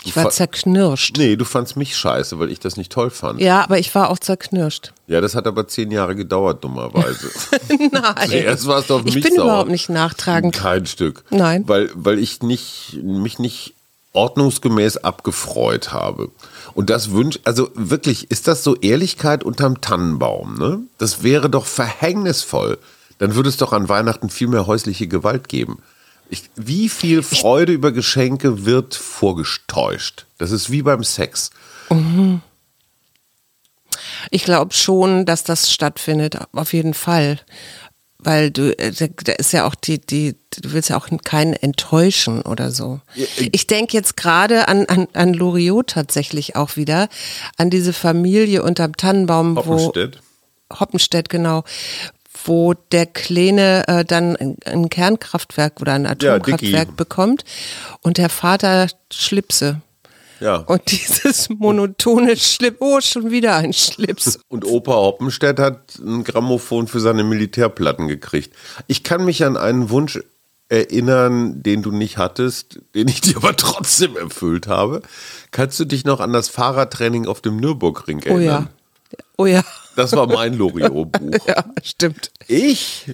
Ich 0.05 0.17
war 0.17 0.31
zerknirscht. 0.31 1.19
Nee, 1.19 1.37
du 1.37 1.45
fandst 1.45 1.77
mich 1.77 1.97
scheiße, 1.97 2.39
weil 2.39 2.51
ich 2.51 2.59
das 2.59 2.77
nicht 2.77 2.91
toll 2.91 3.11
fand. 3.11 3.41
Ja, 3.41 3.63
aber 3.63 3.79
ich 3.79 3.95
war 3.95 4.09
auch 4.11 4.19
zerknirscht. 4.19 4.93
Ja, 5.07 5.21
das 5.21 5.35
hat 5.35 5.47
aber 5.47 5.69
zehn 5.69 5.91
Jahre 5.91 6.17
gedauert, 6.17 6.65
dummerweise. 6.65 7.31
Nein. 7.93 8.29
Zuerst 8.29 8.67
warst 8.67 8.91
du 8.91 8.95
auf 8.95 9.03
ich 9.05 9.15
mich 9.17 9.25
bin 9.25 9.35
sauer. 9.35 9.45
überhaupt 9.45 9.71
nicht 9.71 9.91
nachtragend. 9.91 10.55
Kein 10.55 10.87
Stück. 10.87 11.25
Nein. 11.31 11.65
Weil, 11.67 11.91
weil 11.95 12.19
ich 12.19 12.43
nicht, 12.43 12.99
mich 13.03 13.39
nicht 13.39 13.75
ordnungsgemäß 14.13 14.99
abgefreut 14.99 15.93
habe. 15.93 16.31
Und 16.75 16.91
das 16.91 17.11
wünscht, 17.11 17.41
also 17.45 17.71
wirklich, 17.75 18.31
ist 18.31 18.49
das 18.49 18.65
so 18.65 18.77
Ehrlichkeit 18.77 19.45
unterm 19.45 19.81
Tannenbaum, 19.81 20.55
ne? 20.59 20.81
Das 20.99 21.23
wäre 21.23 21.51
doch 21.51 21.67
verhängnisvoll. 21.67 22.79
Dann 23.19 23.35
würde 23.35 23.49
es 23.49 23.57
doch 23.59 23.73
an 23.73 23.89
Weihnachten 23.89 24.31
viel 24.31 24.49
mehr 24.49 24.67
häusliche 24.67 25.07
Gewalt 25.07 25.49
geben. 25.49 25.79
Ich, 26.31 26.45
wie 26.55 26.89
viel 26.89 27.23
Freude 27.23 27.73
über 27.73 27.91
Geschenke 27.91 28.65
wird 28.65 28.95
vorgetäuscht? 28.95 30.27
Das 30.39 30.53
ist 30.53 30.71
wie 30.71 30.83
beim 30.83 31.03
Sex. 31.03 31.51
Ich 34.31 34.45
glaube 34.45 34.73
schon, 34.73 35.27
dass 35.27 35.43
das 35.43 35.73
stattfindet, 35.73 36.39
auf 36.53 36.73
jeden 36.73 36.95
Fall. 36.95 37.41
Weil 38.23 38.51
du, 38.51 38.79
äh, 38.79 38.93
da 39.25 39.33
ist 39.33 39.53
ja 39.53 39.67
auch 39.67 39.75
die, 39.75 39.99
die, 39.99 40.37
du 40.61 40.73
willst 40.73 40.91
ja 40.91 40.99
auch 40.99 41.09
keinen 41.25 41.55
enttäuschen 41.55 42.43
oder 42.43 42.71
so. 42.71 43.01
Ich 43.53 43.67
denke 43.67 43.97
jetzt 43.97 44.17
gerade 44.17 44.69
an, 44.69 44.85
an, 44.87 45.09
an 45.15 45.33
Loriot 45.33 45.89
tatsächlich 45.89 46.55
auch 46.55 46.77
wieder, 46.77 47.09
an 47.57 47.71
diese 47.71 47.95
Familie 47.95 48.63
unterm 48.63 48.97
Tannenbaum, 48.97 49.57
wo 49.57 49.65
Hoppenstedt. 49.65 50.21
Hoppenstedt, 50.79 51.29
genau, 51.31 51.65
wo 52.45 52.75
der 52.93 53.07
Kleine 53.07 53.87
äh, 53.89 54.05
dann 54.05 54.37
ein, 54.37 54.57
ein 54.65 54.89
Kernkraftwerk 54.91 55.81
oder 55.81 55.93
ein 55.93 56.07
Atomkraftwerk 56.07 56.89
Dicky. 56.89 56.97
bekommt 56.97 57.45
und 58.03 58.19
der 58.19 58.29
Vater 58.29 58.89
Schlipse. 59.13 59.81
Ja. 60.41 60.57
Und 60.57 60.91
dieses 60.91 61.51
monotone 61.51 62.35
Schlips, 62.37 62.79
oh, 62.81 63.01
schon 63.03 63.31
wieder 63.31 63.57
ein 63.57 63.75
Schlips. 63.75 64.39
Und 64.49 64.65
Opa 64.65 64.93
Hoppenstedt 64.95 65.59
hat 65.59 65.99
ein 65.99 66.25
Grammophon 66.25 66.89
für 66.89 66.99
seine 66.99 67.25
Militärplatten 67.25 68.09
gekriegt. 68.09 68.55
Ich 68.87 69.05
kann 69.05 69.27
mich 69.27 69.45
an 69.45 69.59
einen 69.59 69.91
Wunsch 69.91 70.19
erinnern, 70.71 71.63
den 71.63 71.83
du 71.83 71.91
nicht 71.91 72.17
hattest, 72.17 72.81
den 72.95 73.09
ich 73.09 73.21
dir 73.21 73.37
aber 73.37 73.55
trotzdem 73.57 74.17
erfüllt 74.17 74.67
habe. 74.67 75.03
Kannst 75.51 75.79
du 75.79 75.85
dich 75.85 76.05
noch 76.05 76.21
an 76.21 76.33
das 76.33 76.49
Fahrradtraining 76.49 77.27
auf 77.27 77.43
dem 77.43 77.57
Nürburgring 77.59 78.23
Oh 78.25 78.29
ja. 78.29 78.35
erinnern? 78.35 78.69
Oh 79.37 79.47
ja. 79.47 79.63
Das 80.01 80.13
war 80.13 80.27
mein 80.27 80.55
Loriot-Buch. 80.55 81.39
Ja, 81.47 81.65
stimmt. 81.83 82.31
Ich, 82.49 83.13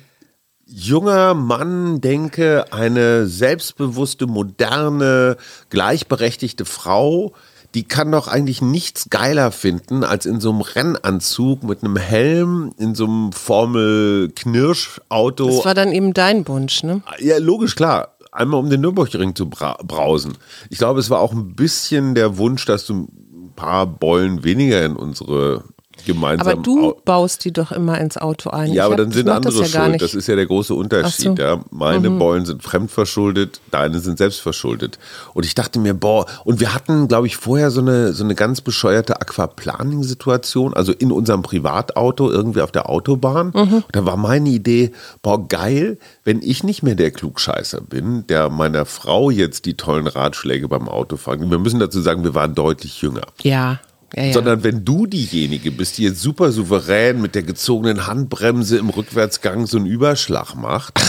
junger 0.67 1.35
Mann, 1.35 2.01
denke, 2.01 2.73
eine 2.73 3.27
selbstbewusste, 3.27 4.27
moderne, 4.27 5.37
gleichberechtigte 5.71 6.65
Frau, 6.65 7.33
die 7.75 7.83
kann 7.83 8.13
doch 8.13 8.29
eigentlich 8.29 8.63
nichts 8.63 9.11
geiler 9.11 9.51
finden, 9.51 10.05
als 10.05 10.27
in 10.27 10.41
so 10.41 10.51
einem 10.51 10.61
Rennanzug 10.61 11.65
mit 11.65 11.83
einem 11.83 11.97
Helm, 11.97 12.73
in 12.79 12.95
so 12.95 13.05
einem 13.05 13.33
Formel-Knirsch-Auto. 13.33 15.49
Das 15.49 15.65
war 15.65 15.75
dann 15.75 15.91
eben 15.93 16.15
dein 16.15 16.47
Wunsch, 16.49 16.85
ne? 16.85 17.03
Ja, 17.19 17.39
logisch, 17.39 17.75
klar. 17.75 18.17
Einmal 18.33 18.61
um 18.61 18.71
den 18.71 18.81
Nürburgring 18.81 19.35
zu 19.35 19.49
bra 19.49 19.77
brausen. 19.83 20.39
Ich 20.71 20.79
glaube, 20.79 21.01
es 21.01 21.11
war 21.11 21.19
auch 21.21 21.33
ein 21.33 21.55
bisschen 21.55 22.15
der 22.15 22.39
Wunsch, 22.39 22.65
dass 22.67 22.87
du 22.87 22.95
ein 22.95 23.53
paar 23.57 23.87
Beulen 23.87 24.45
weniger 24.45 24.85
in 24.85 24.95
unsere 24.95 25.65
gemeinsam 26.05 26.47
Aber 26.49 26.63
du 26.63 26.91
Au- 26.91 27.01
baust 27.05 27.45
die 27.45 27.53
doch 27.53 27.73
immer 27.73 27.99
ins 28.01 28.17
Auto 28.19 28.51
ein. 28.51 28.69
ja, 28.73 28.75
Ich 28.75 28.83
aber 28.83 28.97
dann 28.97 29.11
sind 29.13 29.29
andere 29.29 29.59
das 29.59 29.73
ja 29.73 29.85
schuld. 29.85 30.03
Das 30.03 30.15
ist 30.15 30.27
ja 30.27 30.37
der 30.37 30.47
große 30.47 30.75
Unterschied. 30.75 31.25
So. 31.25 31.31
Mhm. 31.33 31.37
Ja. 31.39 31.61
Meine 31.71 32.11
Beulen 32.11 32.45
sind 32.45 32.63
fremdverschuldet, 32.63 33.61
deine 33.71 34.01
sind 34.01 34.19
selbstverschuldet. 34.19 34.99
Und 35.35 35.45
ich 35.47 35.55
dachte 35.55 35.79
mir, 35.79 35.95
boah, 35.95 36.27
und 36.45 36.61
wir 36.61 36.75
hatten, 36.75 37.09
glaube 37.09 37.27
ich, 37.27 37.37
vorher 37.37 37.71
so 37.71 37.81
eine, 37.81 38.13
so 38.13 38.25
eine 38.25 38.35
ganz 38.35 38.61
bescheuerte 38.61 39.21
Aquaplaning-Situation, 39.21 40.75
also 40.75 40.93
in 40.93 41.13
unserem 41.13 41.43
Privatauto, 41.43 42.31
irgendwie 42.31 42.61
auf 42.63 42.73
der 42.73 42.89
Autobahn. 42.89 43.53
Mhm. 43.55 43.85
Da 43.93 44.05
war 44.05 44.17
meine 44.17 44.49
Idee, 44.49 44.93
boah, 45.23 45.47
geil, 45.49 45.99
wenn 46.25 46.43
ich 46.43 46.65
nicht 46.65 46.83
mehr 46.83 46.95
der 46.95 47.11
Klugscheißer 47.11 47.81
bin, 47.81 48.27
der 48.27 48.49
meiner 48.51 48.85
Frau 48.87 49.31
jetzt 49.31 49.65
die 49.67 49.75
tollen 49.77 50.07
Ratschläge 50.07 50.69
beim 50.69 50.89
Autofahren. 50.89 51.51
Wir 51.51 51.59
müssen 51.59 51.81
dazu 51.81 52.01
sagen, 52.01 52.25
wir 52.25 52.35
waren 52.35 52.55
deutlich 52.55 53.01
jünger. 53.03 53.23
ja, 53.43 53.81
ja, 54.15 54.25
ja. 54.25 54.33
Sondern 54.33 54.63
wenn 54.63 54.85
du 54.85 55.07
diejenige 55.07 55.71
bist, 55.73 55.99
die 55.99 56.05
jetzt 56.05 56.21
super 56.21 56.53
souverän 56.53 57.21
mit 57.21 57.35
der 57.35 57.43
gezogenen 57.43 58.07
Handbremse 58.07 58.79
im 58.79 58.89
Rückwärtsgang 58.91 59.67
so 59.67 59.79
einen 59.79 59.87
Überschlag 59.87 60.55
macht, 60.55 61.01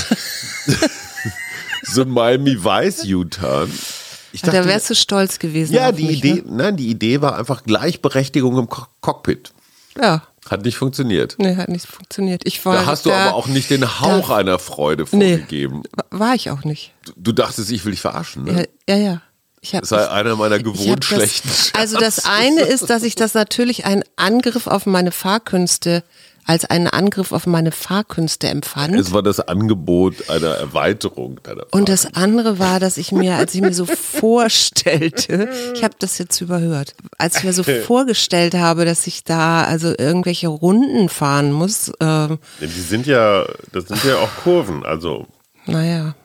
so 1.84 2.02
ein 2.02 2.10
Miami 2.10 2.64
Vice 2.64 3.06
U-Turn. 3.06 3.72
Ich 4.34 4.42
da 4.42 4.66
wärst 4.66 4.90
du 4.90 4.96
stolz 4.96 5.40
gewesen. 5.40 5.74
ja, 5.74 5.92
die 5.92 6.06
mich, 6.06 6.18
Idee, 6.24 6.44
nein, 6.46 6.76
die 6.76 6.90
Idee 6.90 7.22
war 7.22 7.38
einfach 7.38 7.64
Gleichberechtigung 7.64 8.58
im 8.58 8.70
Co 8.70 8.86
Cockpit. 9.02 9.54
Ne? 9.96 10.04
Ja, 10.04 10.24
Hat 10.50 10.64
nicht 10.64 10.78
funktioniert. 10.78 11.36
nee, 11.40 11.56
hat 11.56 11.70
nicht 11.70 11.88
funktioniert. 11.88 12.44
Ich 12.46 12.64
war, 12.66 12.74
Da 12.76 12.86
hast 12.86 13.06
du 13.06 13.12
aber 13.12 13.36
auch 13.36 13.48
nicht 13.48 13.70
den 13.70 14.00
Hauch 14.02 14.30
einer 14.30 14.60
Freude 14.60 15.06
vorgegeben. 15.06 15.84
War 16.10 16.36
ich 16.36 16.50
auch 16.52 16.64
nicht. 16.64 16.94
Hm. 17.06 17.14
Du 17.18 17.32
dachtest, 17.32 17.72
ich 17.72 17.86
will 17.86 17.92
dich 17.92 18.02
verarschen. 18.02 18.44
Ne? 18.44 18.68
Ja, 18.88 18.96
ja. 18.96 19.04
ja. 19.04 19.22
Ich 19.62 19.74
hab, 19.74 19.82
Das 19.82 19.90
sei 19.90 20.08
einer 20.10 20.36
meiner 20.36 20.60
gewohnt 20.60 21.04
das, 21.04 21.08
schlechten 21.08 21.50
Also 21.78 21.98
das 21.98 22.26
eine 22.26 22.62
ist, 22.62 22.90
dass 22.90 23.04
ich 23.04 23.16
das 23.16 23.34
natürlich 23.34 23.86
einen 23.86 24.04
Angriff 24.16 24.68
auf 24.68 24.86
meine 24.86 25.12
Fahrkünste 25.12 26.04
als 26.48 26.64
einen 26.66 26.88
Angriff 26.88 27.34
auf 27.34 27.46
meine 27.46 27.74
Fahrkünste 27.74 28.48
empfand. 28.48 28.96
Es 28.96 29.12
war 29.12 29.22
das 29.22 29.42
Angebot 29.42 30.30
einer 30.30 30.48
Erweiterung 30.56 31.42
deiner 31.44 31.66
Und 31.72 31.90
das 31.90 32.16
andere 32.16 32.58
war, 32.58 32.80
dass 32.80 32.98
ich 32.98 33.12
mir, 33.12 33.36
als 33.36 33.54
ich 33.54 33.62
mir 33.62 33.74
so 33.74 33.86
vorstellte, 34.48 35.50
ich 35.74 35.84
habe 35.84 35.96
das 36.00 36.18
jetzt 36.18 36.40
überhört, 36.40 36.96
als 37.18 37.38
ich 37.38 37.44
mir 37.44 37.54
so 37.54 37.64
vorgestellt 37.64 38.54
habe, 38.54 38.86
dass 38.86 39.06
ich 39.08 39.26
da 39.26 39.64
also 39.66 39.94
irgendwelche 39.98 40.48
Runden 40.48 41.10
fahren 41.10 41.52
muss, 41.52 41.92
ähm, 42.00 42.40
Die 42.62 42.68
sind 42.68 43.08
ja, 43.08 43.46
das 43.74 43.90
sind 43.90 44.02
ja 44.06 44.16
auch 44.18 44.30
Kurven, 44.44 44.86
also 44.86 45.28
naja, 45.66 46.16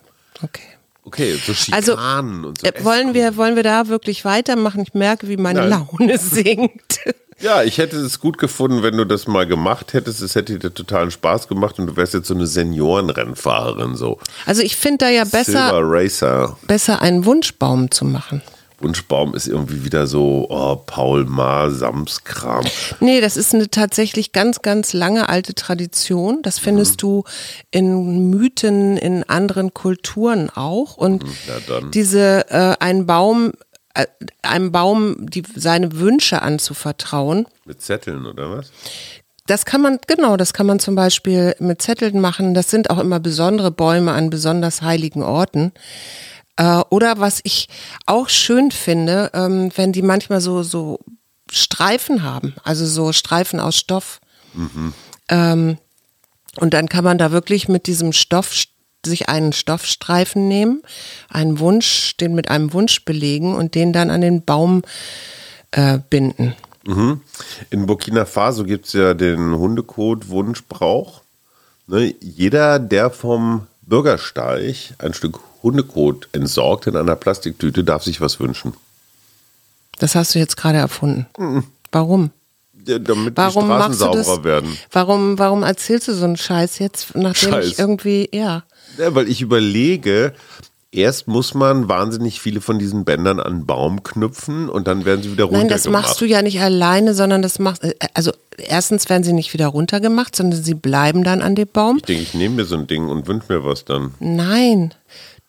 okay. 0.41 0.63
Okay, 1.05 1.35
so 1.35 1.53
Also 1.73 1.93
Schikanen 1.93 2.45
und 2.45 2.61
so. 2.61 2.67
äh, 2.67 2.85
wollen 2.85 3.15
wir, 3.15 3.37
wollen 3.37 3.57
wir 3.57 3.63
da 3.63 3.89
wirklich 3.89 4.25
weitermachen? 4.25 4.83
Ich 4.87 4.95
merke, 4.95 5.29
wie 5.29 5.37
meine 5.37 5.67
Nein. 5.67 5.71
Laune 5.71 6.19
sinkt. 6.19 7.01
Ja, 7.41 7.65
ich 7.65 7.79
hätte 7.79 7.97
es 7.97 8.21
gut 8.21 8.39
gefunden, 8.39 8.85
wenn 8.85 8.97
du 8.97 9.05
das 9.05 9.27
mal 9.27 9.47
gemacht 9.47 9.95
hättest. 9.95 10.23
Es 10.23 10.37
hätte 10.37 10.59
dir 10.61 10.73
totalen 10.73 11.11
Spaß 11.11 11.49
gemacht 11.49 11.79
und 11.81 11.89
du 11.89 11.97
wärst 11.97 12.15
jetzt 12.15 12.29
so 12.29 12.35
eine 12.35 12.47
Seniorenrennfahrerin, 12.47 13.97
so. 13.97 14.19
Also 14.47 14.63
ich 14.63 14.77
finde 14.77 14.99
da 14.99 15.09
ja 15.09 15.25
besser, 15.25 16.57
besser 16.69 17.03
einen 17.03 17.25
Wunschbaum 17.25 17.91
zu 17.91 18.05
machen. 18.05 18.43
Wunschbaum 18.83 19.35
ist 19.35 19.47
irgendwie 19.47 19.85
wieder 19.85 20.07
so, 20.07 20.47
oh, 20.51 20.77
Paul 20.77 21.25
Maar, 21.25 21.71
Samskram. 21.71 22.65
Nee, 23.01 23.21
das 23.21 23.37
ist 23.37 23.55
eine 23.55 23.69
tatsächlich 23.71 24.33
ganz, 24.33 24.63
ganz 24.63 24.93
lange 24.93 25.29
alte 25.29 25.55
Tradition. 25.55 26.43
Das 26.43 26.59
findest 26.59 26.95
Mhm. 26.95 26.99
du 26.99 27.25
in 27.71 28.31
Mythen, 28.31 28.97
in 28.97 29.23
anderen 29.29 29.75
Kulturen 29.75 30.51
auch. 30.51 30.97
Und 30.97 31.25
dann. 31.69 31.91
diese, 31.91 32.51
äh, 32.51 32.77
ein 32.81 33.07
Baum, 33.07 33.53
äh, 33.95 34.07
einem 34.43 34.73
Baum 34.73 35.17
die, 35.21 35.43
seine 35.55 35.93
Wünsche 35.99 36.43
anzuvertrauen, 36.43 37.47
Mit 37.65 37.83
Zetteln 37.83 38.27
oder 38.27 38.51
was? 38.51 38.73
das 39.47 39.65
kann 39.65 39.83
man, 39.83 39.99
genau, 40.07 40.37
das 40.37 40.53
kann 40.55 40.67
man 40.67 40.79
zum 40.79 40.95
Beispiel 40.95 41.55
mit 41.59 41.83
Zetteln 41.83 42.21
machen. 42.21 42.55
Das 42.55 42.71
sind 42.71 42.91
auch 42.91 42.99
immer 42.99 43.21
besondere 43.21 43.71
Bäume 43.71 44.13
an 44.13 44.31
besonders 44.31 44.83
heiligen 44.83 45.23
Orten. 45.23 45.73
Äh, 46.63 46.85
oder 46.91 47.19
was 47.19 47.41
ich 47.43 47.69
auch 48.07 48.29
schön 48.29 48.71
finde, 48.71 49.31
ähm, 49.35 49.71
wenn 49.75 49.93
die 49.93 50.03
manchmal 50.03 50.41
so, 50.41 50.63
so 50.63 51.01
Streifen 51.51 52.23
haben, 52.23 52.55
also 52.63 52.87
so 52.87 53.13
Streifen 53.13 53.59
aus 53.59 53.77
Stoff. 53.77 54.21
Ähm, 55.29 55.79
und 56.59 56.75
dann 56.75 56.89
kann 56.89 57.03
man 57.03 57.19
da 57.19 57.33
wirklich 57.33 57.69
mit 57.69 57.87
diesem 57.89 58.13
Stoff 58.13 58.55
sich 59.05 59.29
einen 59.29 59.53
Stoffstreifen 59.53 60.47
nehmen, 60.47 60.83
einen 61.29 61.59
Wunsch, 61.59 62.17
den 62.19 62.35
mit 62.35 62.49
einem 62.49 62.73
Wunsch 62.73 63.05
belegen 63.05 63.57
und 63.57 63.75
den 63.75 63.93
dann 63.93 64.11
an 64.11 64.21
den 64.21 64.45
Baum 64.45 64.83
äh, 65.73 65.99
binden. 66.11 66.55
Mhm. 66.87 67.23
In 67.71 67.87
Burkina 67.87 68.25
Faso 68.25 68.63
gibt 68.63 68.87
es 68.87 68.93
ja 68.93 69.15
den 69.15 69.57
Hundekot-Wunschbrauch. 69.57 71.23
Ne, 71.89 72.15
jeder, 72.21 72.79
der 72.79 73.11
vom 73.11 73.67
Bürgersteig 73.83 74.95
ein 74.99 75.15
Stück 75.15 75.41
Hundekot 75.63 76.29
entsorgt 76.33 76.87
in 76.87 76.97
einer 76.97 77.17
Plastiktüte, 77.17 77.85
darf 77.85 78.03
sich 78.03 78.21
was 78.21 78.41
wünschen. 78.41 78.75
Das 79.99 80.15
hast 80.15 80.35
du 80.35 80.39
jetzt 80.39 80.57
gerade 80.57 80.79
erfunden. 80.79 81.27
Warum? 81.93 82.31
Ja, 82.87 82.99
damit 82.99 83.37
Warum 83.37 83.69
die 83.69 83.71
Straßen 83.71 83.95
sauberer 83.95 84.45
werden. 84.45 84.77
Warum, 84.91 85.39
warum 85.39 85.63
erzählst 85.63 86.09
du 86.09 86.15
so 86.15 86.25
einen 86.25 86.37
Scheiß 86.37 86.79
jetzt, 86.81 87.15
nachdem 87.15 87.51
Scheiß. 87.51 87.67
ich 87.67 87.79
irgendwie, 87.79 88.29
ja. 88.33 88.65
Ja, 88.99 89.15
weil 89.15 89.29
ich 89.29 89.41
überlege, 89.41 90.33
erst 90.91 91.29
muss 91.29 91.55
man 91.55 91.89
wahnsinnig 91.89 92.41
viele 92.41 92.61
von 92.61 92.79
diesen 92.81 93.05
Bändern 93.05 93.39
an 93.39 93.47
einen 93.47 93.67
Baum 93.67 94.03
knüpfen 94.03 94.69
und 94.69 94.89
dann 94.89 95.05
werden 95.05 95.23
sie 95.23 95.31
wieder 95.31 95.45
Nein, 95.47 95.69
das 95.69 95.83
runtergemacht. 95.87 96.05
machst 96.07 96.21
du 96.21 96.25
ja 96.25 96.43
nicht 96.43 96.61
alleine, 96.61 97.15
sondern 97.15 97.41
das 97.43 97.61
machst, 97.61 97.85
äh, 97.85 97.95
also 98.15 98.33
erstens 98.59 99.09
werden 99.09 99.23
sie 99.23 99.33
nicht 99.33 99.53
wieder 99.55 99.69
runtergemacht, 99.69 100.35
sondern 100.35 100.63
sie 100.63 100.75
bleiben 100.75 101.23
dann 101.23 101.41
an 101.41 101.55
dem 101.55 101.69
Baum. 101.69 101.99
Ich 101.99 102.03
denke, 102.03 102.23
ich 102.23 102.35
nehme 102.35 102.57
mir 102.57 102.65
so 102.65 102.77
ein 102.77 102.87
Ding 102.89 103.09
und 103.09 103.29
wünsche 103.29 103.53
mir 103.53 103.65
was 103.65 103.85
dann. 103.85 104.15
Nein, 104.19 104.93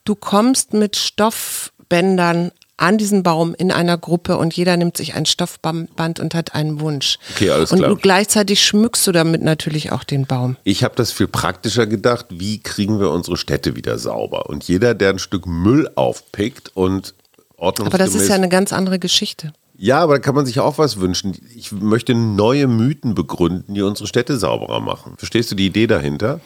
du 0.03 0.15
kommst 0.15 0.73
mit 0.73 0.95
Stoffbändern 0.95 2.51
an 2.77 2.97
diesen 2.97 3.23
Baum 3.23 3.53
in 3.55 3.71
einer 3.71 3.97
Gruppe 3.97 4.37
und 4.37 4.55
jeder 4.55 4.75
nimmt 4.77 4.97
sich 4.97 5.13
ein 5.13 5.25
Stoffband 5.25 6.19
und 6.19 6.33
hat 6.33 6.55
einen 6.55 6.79
Wunsch. 6.79 7.17
Okay, 7.35 7.51
alles 7.51 7.71
und 7.71 7.79
klar. 7.79 7.89
du 7.89 7.95
gleichzeitig 7.95 8.63
schmückst 8.65 9.05
du 9.05 9.11
damit 9.11 9.43
natürlich 9.43 9.91
auch 9.91 10.03
den 10.03 10.25
Baum. 10.25 10.57
Ich 10.63 10.83
habe 10.83 10.95
das 10.95 11.11
viel 11.11 11.27
praktischer 11.27 11.85
gedacht, 11.85 12.25
wie 12.29 12.59
kriegen 12.59 12.99
wir 12.99 13.11
unsere 13.11 13.37
Städte 13.37 13.75
wieder 13.75 13.99
sauber? 13.99 14.49
Und 14.49 14.67
jeder, 14.67 14.95
der 14.95 15.11
ein 15.11 15.19
Stück 15.19 15.45
Müll 15.45 15.89
aufpickt 15.95 16.71
und 16.73 17.13
ordnungsgemäß... 17.57 17.93
Aber 17.93 17.97
das 17.99 18.21
ist 18.21 18.27
ja 18.27 18.35
eine 18.35 18.49
ganz 18.49 18.73
andere 18.73 18.99
Geschichte. 18.99 19.53
Ja, 19.77 19.99
aber 19.99 20.13
da 20.13 20.19
kann 20.19 20.35
man 20.35 20.45
sich 20.45 20.59
auch 20.59 20.77
was 20.77 20.99
wünschen. 20.99 21.37
Ich 21.55 21.71
möchte 21.71 22.15
neue 22.15 22.67
Mythen 22.67 23.15
begründen, 23.15 23.73
die 23.75 23.81
unsere 23.81 24.07
Städte 24.07 24.37
sauberer 24.37 24.79
machen. 24.79 25.13
Verstehst 25.17 25.51
du 25.51 25.55
die 25.55 25.67
Idee 25.67 25.87
dahinter? 25.87 26.41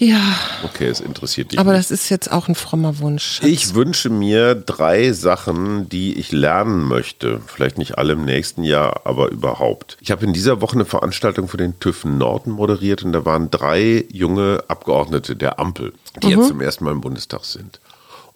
Ja, 0.00 0.36
Okay, 0.62 0.86
es 0.86 1.00
interessiert 1.00 1.50
dich 1.50 1.58
aber 1.58 1.72
nicht. 1.72 1.80
das 1.80 1.90
ist 1.90 2.08
jetzt 2.08 2.30
auch 2.30 2.46
ein 2.46 2.54
frommer 2.54 3.00
Wunsch. 3.00 3.40
Ich 3.42 3.74
wünsche 3.74 4.10
mir 4.10 4.54
drei 4.54 5.12
Sachen, 5.12 5.88
die 5.88 6.16
ich 6.18 6.30
lernen 6.30 6.84
möchte. 6.84 7.40
Vielleicht 7.46 7.78
nicht 7.78 7.98
alle 7.98 8.12
im 8.12 8.24
nächsten 8.24 8.62
Jahr, 8.62 9.00
aber 9.04 9.28
überhaupt. 9.30 9.96
Ich 10.00 10.12
habe 10.12 10.24
in 10.24 10.32
dieser 10.32 10.60
Woche 10.60 10.74
eine 10.74 10.84
Veranstaltung 10.84 11.48
für 11.48 11.56
den 11.56 11.80
TÜV 11.80 12.04
Norden 12.04 12.52
moderiert 12.52 13.02
und 13.02 13.12
da 13.12 13.24
waren 13.24 13.50
drei 13.50 14.04
junge 14.12 14.62
Abgeordnete 14.68 15.34
der 15.34 15.58
Ampel, 15.58 15.92
die 16.22 16.28
jetzt 16.28 16.48
zum 16.48 16.60
ersten 16.60 16.84
Mal 16.84 16.92
im 16.92 17.00
Bundestag 17.00 17.44
sind. 17.44 17.80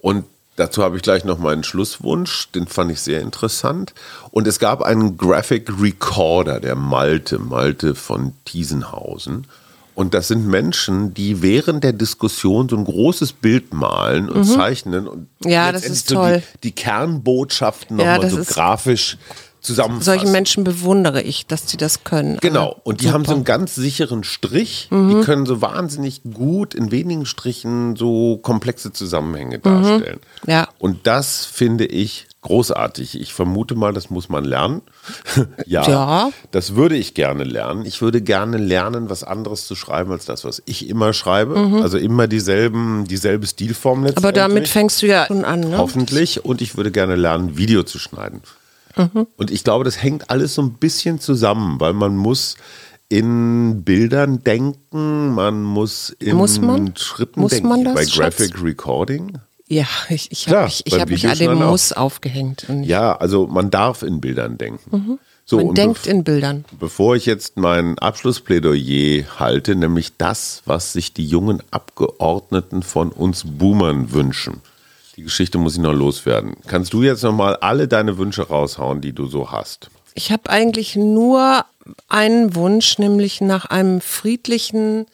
Und 0.00 0.24
dazu 0.56 0.82
habe 0.82 0.96
ich 0.96 1.02
gleich 1.02 1.24
noch 1.24 1.38
meinen 1.38 1.62
Schlusswunsch, 1.62 2.50
den 2.50 2.66
fand 2.66 2.90
ich 2.90 3.00
sehr 3.00 3.20
interessant. 3.20 3.94
Und 4.32 4.48
es 4.48 4.58
gab 4.58 4.82
einen 4.82 5.16
Graphic 5.16 5.70
Recorder, 5.80 6.58
der 6.58 6.74
Malte, 6.74 7.38
Malte 7.38 7.94
von 7.94 8.32
Thiesenhausen. 8.46 9.46
Und 9.94 10.14
das 10.14 10.28
sind 10.28 10.46
Menschen, 10.46 11.12
die 11.14 11.42
während 11.42 11.84
der 11.84 11.92
Diskussion 11.92 12.68
so 12.68 12.76
ein 12.76 12.84
großes 12.84 13.32
Bild 13.34 13.74
malen 13.74 14.28
und 14.28 14.44
zeichnen 14.44 15.06
und 15.06 15.28
Mhm. 15.44 15.50
Ja, 15.50 15.72
das 15.72 15.82
letztendlich 15.82 15.92
ist 16.00 16.08
so 16.08 16.14
toll. 16.14 16.42
Die, 16.54 16.60
die 16.68 16.72
Kernbotschaften 16.72 17.98
Ja, 17.98 18.16
nochmal 18.18 18.30
so 18.30 18.44
grafisch 18.52 19.18
zusammenfassen. 19.60 20.04
Solche 20.04 20.26
Menschen 20.28 20.64
bewundere 20.64 21.22
ich, 21.22 21.46
dass 21.46 21.68
sie 21.70 21.76
das 21.76 22.04
können. 22.04 22.38
Genau, 22.40 22.70
Aber 22.72 22.80
und 22.86 23.00
die 23.02 23.10
haben 23.12 23.24
so 23.24 23.30
super. 23.30 23.32
Mhm. 23.32 23.36
einen 23.38 23.44
ganz 23.44 23.74
sicheren 23.74 24.24
Strich. 24.24 24.88
Die 24.90 25.20
können 25.24 25.46
so 25.46 25.60
wahnsinnig 25.62 26.22
gut 26.34 26.74
in 26.74 26.90
wenigen 26.90 27.26
Strichen 27.26 27.94
so 27.96 28.38
komplexe 28.38 28.92
Zusammenhänge 28.92 29.58
darstellen. 29.60 30.20
Mhm. 30.44 30.50
Ja. 30.50 30.68
Und 30.78 31.06
das 31.06 31.44
finde 31.44 31.86
ich 31.86 32.26
großartig. 32.42 33.20
Ich 33.20 33.32
vermute 33.32 33.74
mal, 33.74 33.92
das 33.92 34.10
muss 34.10 34.28
man 34.28 34.44
lernen. 34.44 34.82
ja, 35.66 35.88
Ja. 35.88 36.30
Das 36.50 36.74
würde 36.74 36.96
ich 36.96 37.14
gerne 37.14 37.44
lernen. 37.44 37.84
Ich 37.86 38.02
würde 38.02 38.20
gerne 38.20 38.58
lernen, 38.58 39.08
was 39.08 39.24
anderes 39.24 39.66
zu 39.66 39.74
schreiben 39.74 40.12
als 40.12 40.24
das, 40.26 40.44
was 40.44 40.62
ich 40.66 40.88
immer 40.88 41.12
schreibe. 41.12 41.56
Also 41.82 41.98
immer 41.98 42.26
dieselben, 42.28 43.06
dieselbe 43.06 43.46
Stilform 43.46 44.00
Mhm. 44.00 44.06
Aber 44.06 44.14
letztendlich. 44.28 44.34
damit 44.42 44.68
fängst 44.68 45.02
du 45.02 45.06
ja 45.06 45.26
schon 45.26 45.44
an, 45.44 45.60
ne? 45.60 45.78
Hoffentlich. 45.78 46.44
Und 46.44 46.60
ich 46.60 46.76
würde 46.76 46.90
gerne 46.90 47.14
lernen, 47.16 47.56
Video 47.56 47.82
zu 47.84 47.98
schneiden. 47.98 48.42
Mhm. 48.96 49.26
Und 49.36 49.50
ich 49.50 49.64
glaube, 49.64 49.84
das 49.84 50.02
hängt 50.02 50.28
alles 50.28 50.54
so 50.54 50.62
ein 50.62 50.74
bisschen 50.74 51.18
zusammen, 51.20 51.80
weil 51.80 51.92
man 51.94 52.16
muss 52.16 52.56
in 53.08 53.82
Bildern 53.84 54.42
denken, 54.42 55.34
man 55.34 55.62
muss 55.62 56.10
in 56.18 56.36
Muss 56.36 56.60
man? 56.60 56.94
Schritten 56.96 57.40
Muss 57.40 57.52
denken. 57.52 57.68
man 57.68 57.84
das, 57.84 57.94
Bei 57.94 58.06
Schatz? 58.06 58.36
Graphic 58.38 58.62
Recording? 58.62 59.38
Ja, 59.72 59.86
ich, 60.10 60.30
ich 60.30 60.48
habe 60.48 60.64
mich, 60.64 60.82
ich 60.84 61.00
hab 61.00 61.08
mich 61.08 61.26
an 61.26 61.62
auch. 61.62 61.70
Muss 61.70 61.94
aufgehängt. 61.94 62.66
Ja, 62.82 63.16
also 63.16 63.46
man 63.46 63.70
darf 63.70 64.02
in 64.02 64.20
Bildern 64.20 64.58
denken. 64.58 65.18
So, 65.46 65.64
man 65.64 65.74
denkt 65.74 66.06
in 66.06 66.24
Bildern. 66.24 66.66
Bevor 66.78 67.16
ich 67.16 67.24
jetzt 67.24 67.56
mein 67.56 67.98
Abschlussplädoyer 67.98 69.24
halte, 69.38 69.74
nämlich 69.74 70.16
das, 70.18 70.60
was 70.66 70.92
sich 70.92 71.14
die 71.14 71.24
jungen 71.24 71.62
Abgeordneten 71.70 72.82
von 72.82 73.10
uns 73.10 73.44
Boomern 73.46 74.12
wünschen. 74.12 74.60
Die 75.16 75.22
Geschichte 75.22 75.56
muss 75.56 75.74
ich 75.74 75.80
noch 75.80 75.94
loswerden. 75.94 76.54
Kannst 76.66 76.92
du 76.92 77.02
jetzt 77.02 77.22
noch 77.22 77.32
mal 77.32 77.56
alle 77.56 77.88
deine 77.88 78.18
Wünsche 78.18 78.48
raushauen, 78.48 79.00
die 79.00 79.12
du 79.14 79.26
so 79.26 79.50
hast? 79.50 79.90
Ich 80.14 80.30
habe 80.30 80.50
eigentlich 80.50 80.96
nur 80.96 81.64
einen 82.08 82.54
Wunsch, 82.54 82.98
nämlich 82.98 83.40
nach 83.40 83.64
einem 83.64 84.02
friedlichen, 84.02 85.06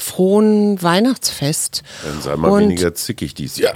frohen 0.00 0.80
Weihnachtsfest. 0.82 1.82
Dann 2.04 2.22
sei 2.22 2.36
mal 2.36 2.50
Und 2.50 2.62
weniger 2.62 2.94
zickig 2.94 3.34
dies 3.34 3.56
Jahr. 3.56 3.74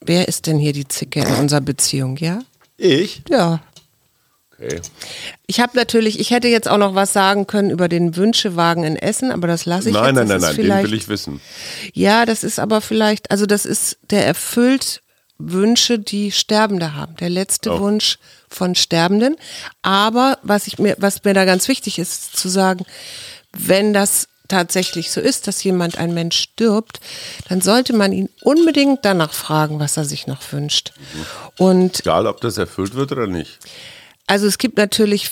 wer 0.00 0.28
ist 0.28 0.46
denn 0.46 0.58
hier 0.58 0.72
die 0.72 0.88
Zicke 0.88 1.20
in 1.20 1.34
unserer 1.34 1.60
Beziehung, 1.60 2.16
ja? 2.16 2.40
Ich? 2.76 3.22
Ja. 3.28 3.60
Okay. 4.58 4.80
Ich 5.46 5.60
habe 5.60 5.76
natürlich, 5.76 6.18
ich 6.18 6.30
hätte 6.30 6.48
jetzt 6.48 6.66
auch 6.68 6.78
noch 6.78 6.94
was 6.94 7.12
sagen 7.12 7.46
können 7.46 7.70
über 7.70 7.88
den 7.88 8.16
Wünschewagen 8.16 8.84
in 8.84 8.96
Essen, 8.96 9.30
aber 9.30 9.46
das 9.46 9.66
lasse 9.66 9.88
ich 9.90 9.94
Nein, 9.94 10.14
jetzt. 10.14 10.16
nein, 10.16 10.28
Das 10.28 10.42
nein, 10.42 10.50
ist 10.52 10.58
nein, 10.68 10.82
den 10.82 10.90
will 10.90 10.94
ich 10.98 11.08
wissen. 11.08 11.40
Ja, 11.92 12.24
das 12.24 12.42
ist 12.42 12.58
aber 12.58 12.80
vielleicht, 12.80 13.30
also 13.30 13.44
das 13.44 13.66
ist, 13.66 13.98
der 14.10 14.24
erfüllt 14.26 15.02
Wünsche, 15.38 15.98
die 15.98 16.32
Sterbende 16.32 16.94
haben. 16.94 17.14
Der 17.16 17.28
letzte 17.28 17.70
Oh. 17.74 17.80
Wunsch 17.80 18.18
von 18.48 18.74
Sterbenden. 18.74 19.36
Aber 19.82 20.38
was 20.42 20.66
ich 20.66 20.78
mir, 20.78 20.96
was 20.98 21.22
mir 21.24 21.34
da 21.34 21.44
ganz 21.44 21.68
wichtig 21.68 21.98
ist, 21.98 22.34
zu 22.38 22.48
sagen, 22.48 22.86
wenn 23.52 23.92
das 23.92 24.28
tatsächlich 24.48 25.10
so 25.10 25.20
ist, 25.20 25.46
dass 25.46 25.62
jemand, 25.64 25.98
ein 25.98 26.14
Mensch 26.14 26.38
stirbt, 26.38 27.00
dann 27.48 27.60
sollte 27.60 27.92
man 27.92 28.12
ihn 28.12 28.28
unbedingt 28.42 29.04
danach 29.04 29.32
fragen, 29.32 29.78
was 29.80 29.96
er 29.96 30.04
sich 30.04 30.26
noch 30.26 30.40
wünscht. 30.52 30.92
Und 31.58 32.00
Egal, 32.00 32.26
ob 32.26 32.40
das 32.40 32.58
erfüllt 32.58 32.94
wird 32.94 33.12
oder 33.12 33.26
nicht. 33.26 33.58
also 34.26 34.46
es 34.46 34.58
gibt 34.58 34.76
natürlich 34.76 35.30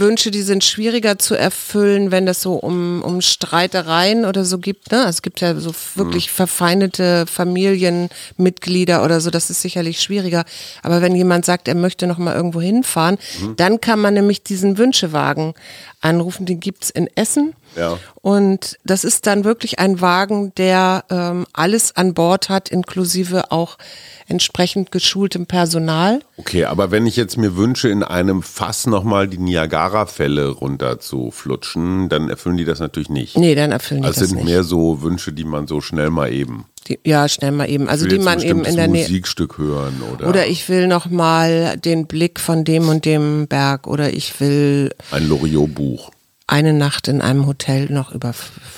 Wünsche, 0.00 0.30
die 0.30 0.42
sind 0.42 0.62
schwieriger 0.62 1.18
zu 1.18 1.34
erfüllen, 1.34 2.12
wenn 2.12 2.24
das 2.24 2.40
so 2.40 2.54
um, 2.54 3.02
um 3.02 3.20
Streitereien 3.20 4.24
oder 4.26 4.44
so 4.44 4.58
gibt. 4.58 4.92
Ne? 4.92 4.98
Also 4.98 5.08
Es 5.08 5.22
gibt 5.22 5.40
ja 5.40 5.58
so 5.58 5.74
wirklich 5.96 6.30
verfeindete 6.30 7.26
Familienmitglieder 7.26 9.04
oder 9.04 9.20
so, 9.20 9.30
das 9.30 9.50
ist 9.50 9.62
sicherlich 9.62 10.00
schwieriger. 10.00 10.44
Aber 10.82 11.02
wenn 11.02 11.14
jemand 11.16 11.44
sagt, 11.44 11.68
er 11.68 11.74
möchte 11.74 12.06
noch 12.06 12.18
mal 12.18 12.34
irgendwo 12.34 12.60
hinfahren, 12.60 13.18
dann 13.56 13.80
kann 13.80 14.00
man 14.00 14.14
nämlich 14.14 14.42
diesen 14.42 14.78
Wünschewagen 14.78 15.54
anrufen. 16.00 16.46
Den 16.46 16.60
gibt's 16.60 16.90
in 16.90 17.08
Essen. 17.16 17.54
Ja. 17.78 17.98
Und 18.20 18.78
das 18.84 19.04
ist 19.04 19.26
dann 19.26 19.44
wirklich 19.44 19.78
ein 19.78 20.00
Wagen, 20.00 20.52
der 20.56 21.04
ähm, 21.10 21.46
alles 21.52 21.96
an 21.96 22.14
Bord 22.14 22.48
hat, 22.48 22.68
inklusive 22.68 23.52
auch 23.52 23.78
entsprechend 24.26 24.92
geschultem 24.92 25.46
Personal. 25.46 26.20
Okay, 26.36 26.64
aber 26.66 26.90
wenn 26.90 27.06
ich 27.06 27.16
jetzt 27.16 27.38
mir 27.38 27.56
wünsche, 27.56 27.88
in 27.88 28.02
einem 28.02 28.42
Fass 28.42 28.86
nochmal 28.86 29.26
die 29.28 29.38
Niagara-Fälle 29.38 30.48
runter 30.48 31.00
zu 31.00 31.30
flutschen, 31.30 32.08
dann 32.08 32.28
erfüllen 32.28 32.58
die 32.58 32.64
das 32.66 32.80
natürlich 32.80 33.08
nicht. 33.08 33.38
Nee, 33.38 33.54
dann 33.54 33.72
erfüllen 33.72 34.02
die 34.02 34.06
Also 34.06 34.20
das 34.20 34.28
sind 34.28 34.38
nicht. 34.38 34.48
mehr 34.48 34.64
so 34.64 35.00
Wünsche, 35.00 35.32
die 35.32 35.44
man 35.44 35.66
so 35.66 35.80
schnell 35.80 36.10
mal 36.10 36.30
eben. 36.30 36.66
Die, 36.88 36.98
ja, 37.04 37.28
schnell 37.28 37.52
mal 37.52 37.68
eben. 37.70 37.88
Also 37.88 38.06
die 38.06 38.18
man 38.18 38.40
eben 38.40 38.64
in 38.64 38.76
der 38.76 38.88
Nähe. 38.88 39.02
Musikstück 39.04 39.58
hören 39.58 40.02
oder, 40.12 40.28
Oder 40.28 40.46
ich 40.46 40.68
will 40.68 40.88
noch 40.88 41.06
mal 41.06 41.76
den 41.78 42.06
Blick 42.06 42.40
von 42.40 42.64
dem 42.64 42.88
und 42.88 43.04
dem 43.04 43.46
Berg 43.46 43.86
oder 43.86 44.12
ich 44.12 44.38
will 44.40 44.92
ein 45.10 45.28
Loriot-Buch. 45.28 46.10
Eine 46.48 46.72
Nacht 46.72 47.06
in 47.08 47.20
einem 47.20 47.46
Hotel 47.46 47.92
noch 47.92 48.10
über 48.12 48.34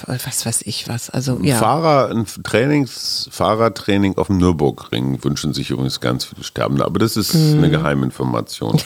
was 0.07 0.45
weiß 0.45 0.63
ich 0.63 0.89
was. 0.89 1.09
Also 1.09 1.37
Ein 1.37 1.45
ja. 1.45 1.57
Fahrer, 1.57 2.11
ein 2.11 2.27
Trainings, 2.43 3.29
Fahrertraining 3.31 4.19
auf 4.19 4.27
dem 4.27 4.39
Nürburgring 4.39 5.23
wünschen 5.25 5.55
sich 5.55 5.71
übrigens 5.71 6.01
ganz 6.01 6.25
viele 6.25 6.43
Sterbende, 6.43 6.85
aber 6.85 6.99
das 6.99 7.17
ist 7.17 7.33
Mhm. 7.35 7.59
eine 7.59 7.71
Geheiminformation. 7.71 8.77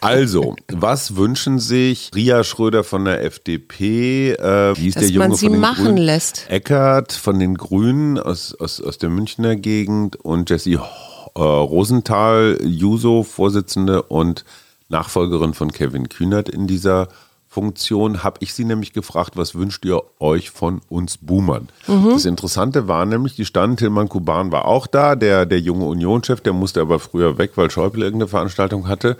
Also, 0.00 0.54
was 0.70 1.16
wünschen 1.16 1.58
sich 1.58 2.10
Ria 2.14 2.44
Schröder 2.44 2.84
von 2.84 3.06
der 3.06 3.24
FDP, 3.24 4.32
äh, 4.32 4.76
wie 4.76 4.88
ist 4.88 4.96
Dass 4.96 5.04
der 5.04 5.10
Junge 5.12 5.28
man 5.28 5.36
sie 5.36 5.46
von 5.46 5.52
den 5.54 5.60
machen 5.60 5.84
Grünen? 5.86 5.96
lässt. 5.98 6.44
Eckert 6.50 7.12
von 7.12 7.38
den 7.38 7.54
Grünen 7.56 8.18
aus, 8.18 8.54
aus, 8.54 8.82
aus 8.82 8.98
der 8.98 9.08
Münchner 9.08 9.56
Gegend 9.56 10.16
und 10.16 10.50
Jessie 10.50 10.74
äh, 10.74 11.40
Rosenthal, 11.40 12.58
Juso, 12.62 13.22
Vorsitzende 13.22 14.02
und 14.02 14.44
Nachfolgerin 14.88 15.54
von 15.54 15.72
Kevin 15.72 16.08
Kühnert 16.08 16.48
in 16.48 16.66
dieser 16.66 17.08
Funktion, 17.56 18.22
habe 18.22 18.36
ich 18.40 18.52
sie 18.52 18.66
nämlich 18.66 18.92
gefragt, 18.92 19.38
was 19.38 19.54
wünscht 19.54 19.82
ihr 19.86 20.02
euch 20.20 20.50
von 20.50 20.82
uns 20.90 21.16
Boomern? 21.16 21.70
Das 22.12 22.26
Interessante 22.26 22.86
war 22.86 23.06
nämlich, 23.06 23.34
die 23.34 23.46
standen, 23.46 23.78
Tilman 23.78 24.10
Kuban 24.10 24.52
war 24.52 24.66
auch 24.66 24.86
da, 24.86 25.16
der, 25.16 25.46
der 25.46 25.58
junge 25.60 25.86
Unionschef, 25.86 26.42
der 26.42 26.52
musste 26.52 26.82
aber 26.82 26.98
früher 26.98 27.38
weg, 27.38 27.52
weil 27.54 27.70
Schäuble 27.70 28.04
irgendeine 28.04 28.28
Veranstaltung 28.28 28.88
hatte. 28.88 29.16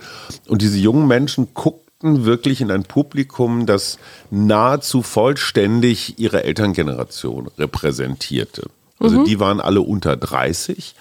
Und 0.47 0.61
diese 0.61 0.77
jungen 0.77 1.07
Menschen 1.07 1.47
guckten 1.55 2.25
wirklich 2.25 2.61
in 2.61 2.69
ein 2.69 2.83
Publikum, 2.83 3.65
das 3.65 3.97
nahezu 4.29 5.01
vollständig 5.01 6.19
ihre 6.19 6.43
Elterngeneration 6.43 7.49
repräsentierte. 7.57 8.69
Also 8.99 9.23
die 9.23 9.39
waren 9.39 9.59
alle 9.59 9.81
unter 9.81 10.15
30 10.15 10.93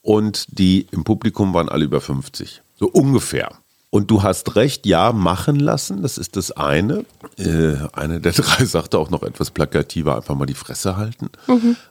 und 0.00 0.58
die 0.58 0.86
im 0.90 1.04
Publikum 1.04 1.52
waren 1.52 1.68
alle 1.68 1.84
über 1.84 2.00
50. 2.00 2.62
So 2.76 2.86
ungefähr. 2.88 3.50
Und 3.90 4.10
du 4.10 4.22
hast 4.22 4.54
recht, 4.54 4.84
ja, 4.84 5.12
machen 5.12 5.58
lassen, 5.58 6.02
das 6.02 6.18
ist 6.18 6.36
das 6.36 6.50
eine. 6.52 7.06
Äh, 7.38 7.76
eine 7.94 8.20
der 8.20 8.32
drei 8.36 8.66
sagte 8.66 8.98
auch 8.98 9.08
noch 9.08 9.22
etwas 9.22 9.50
plakativer, 9.50 10.14
einfach 10.16 10.34
mal 10.34 10.44
die 10.44 10.52
Fresse 10.54 10.98
halten. 10.98 11.30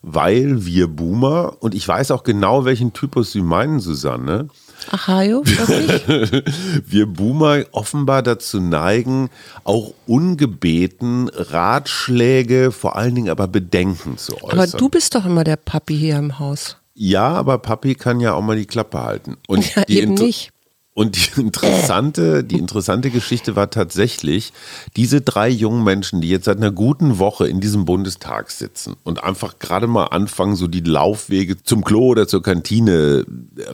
Weil 0.03 0.63
wir 0.65 0.88
Boomer, 0.89 1.57
und 1.59 1.74
ich 1.74 1.88
weiß 1.88 2.11
auch 2.11 2.22
genau, 2.24 2.65
welchen 2.65 2.93
Typus 2.93 3.32
sie 3.32 3.41
meinen, 3.41 3.80
Susanne, 3.80 4.47
Achajo, 4.91 5.41
wirklich? 5.43 6.43
wir 6.88 7.07
Boomer 7.07 7.63
offenbar 7.72 8.22
dazu 8.22 8.59
neigen, 8.61 9.32
auch 9.63 9.91
ungebeten 10.05 11.30
Ratschläge, 11.34 12.72
vor 12.72 12.95
allen 12.95 13.15
Dingen 13.15 13.30
aber 13.30 13.47
Bedenken 13.47 14.17
zu 14.19 14.36
äußern. 14.36 14.51
Aber 14.51 14.67
du 14.67 14.89
bist 14.89 15.15
doch 15.15 15.26
immer 15.26 15.43
der 15.43 15.55
Papi 15.55 15.97
hier 15.97 16.17
im 16.17 16.38
Haus. 16.38 16.78
Ja, 16.93 17.28
aber 17.30 17.57
Papi 17.57 17.95
kann 17.95 18.19
ja 18.19 18.34
auch 18.34 18.41
mal 18.41 18.55
die 18.55 18.65
Klappe 18.67 19.01
halten. 19.01 19.38
Und 19.47 19.76
Ja, 19.76 19.84
die 19.86 19.97
eben 19.99 20.11
Inter- 20.11 20.24
nicht. 20.26 20.51
Und 20.98 21.16
die 21.16 21.39
interessante, 21.41 22.43
die 22.43 22.58
interessante 22.58 23.12
Geschichte 23.12 23.56
war 23.56 23.70
tatsächlich, 23.70 24.52
diese 24.95 25.22
drei 25.22 25.48
jungen 25.48 25.84
Menschen, 25.84 26.22
die 26.22 26.30
jetzt 26.30 26.45
seit 26.45 26.58
einer 26.58 26.72
guten 26.72 27.20
Woche 27.20 27.48
in 27.48 27.60
diesem 27.60 27.86
Bundestag 27.86 28.50
sitzen 28.50 28.95
und 29.04 29.24
einfach 29.24 29.60
gerade 29.60 29.86
mal 29.86 30.06
anfangen, 30.06 30.56
so 30.56 30.68
die 30.68 30.82
Laufwege 30.82 31.62
zum 31.62 31.84
Klo 31.84 32.08
oder 32.08 32.28
zur 32.28 32.41
Kantine 32.41 33.28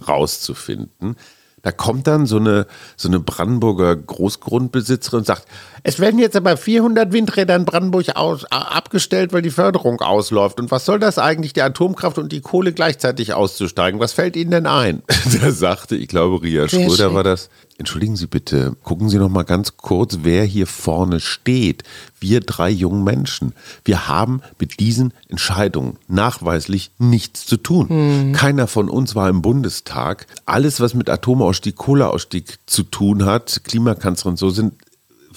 rauszufinden, 0.05 1.15
da 1.63 1.71
kommt 1.71 2.07
dann 2.07 2.25
so 2.25 2.35
eine, 2.35 2.67
so 2.97 3.07
eine 3.07 3.21
Brandenburger 3.21 3.95
Großgrundbesitzerin 3.95 5.19
und 5.19 5.25
sagt, 5.25 5.45
es 5.83 5.97
werden 5.97 6.19
jetzt 6.19 6.35
aber 6.35 6.57
400 6.57 7.13
Windräder 7.13 7.55
in 7.55 7.63
Brandenburg 7.63 8.15
aus, 8.15 8.43
abgestellt, 8.51 9.31
weil 9.31 9.41
die 9.41 9.49
Förderung 9.49 10.01
ausläuft. 10.01 10.59
Und 10.59 10.71
was 10.71 10.85
soll 10.85 10.99
das 10.99 11.17
eigentlich, 11.17 11.53
die 11.53 11.61
Atomkraft 11.61 12.17
und 12.17 12.33
die 12.33 12.41
Kohle 12.41 12.73
gleichzeitig 12.73 13.33
auszusteigen? 13.33 14.01
Was 14.01 14.11
fällt 14.11 14.35
Ihnen 14.35 14.51
denn 14.51 14.67
ein? 14.67 15.03
da 15.41 15.51
sagte, 15.51 15.95
ich 15.95 16.09
glaube, 16.09 16.43
Ria 16.43 16.67
Sehr 16.67 16.85
Schröder 16.85 17.13
war 17.13 17.23
das. 17.23 17.49
Entschuldigen 17.79 18.15
Sie 18.15 18.27
bitte, 18.27 18.75
gucken 18.83 19.09
Sie 19.09 19.17
noch 19.17 19.29
mal 19.29 19.43
ganz 19.43 19.77
kurz, 19.77 20.19
wer 20.21 20.43
hier 20.43 20.67
vorne 20.67 21.19
steht. 21.19 21.83
Wir 22.19 22.39
drei 22.39 22.69
jungen 22.69 23.03
Menschen. 23.03 23.53
Wir 23.83 24.07
haben 24.07 24.41
mit 24.59 24.79
diesen 24.79 25.11
Entscheidungen 25.27 25.97
nachweislich 26.07 26.91
nichts 26.99 27.45
zu 27.45 27.57
tun. 27.57 27.89
Hm. 27.89 28.33
Keiner 28.33 28.67
von 28.67 28.89
uns 28.89 29.15
war 29.15 29.27
im 29.27 29.41
Bundestag. 29.41 30.27
Alles, 30.45 30.79
was 30.81 30.93
mit 30.93 31.09
Atomausstieg, 31.09 31.75
Kohleausstieg 31.75 32.59
zu 32.67 32.83
tun 32.83 33.25
hat, 33.25 33.61
Klimakanzlerin, 33.63 34.37
so 34.37 34.51
sind 34.51 34.73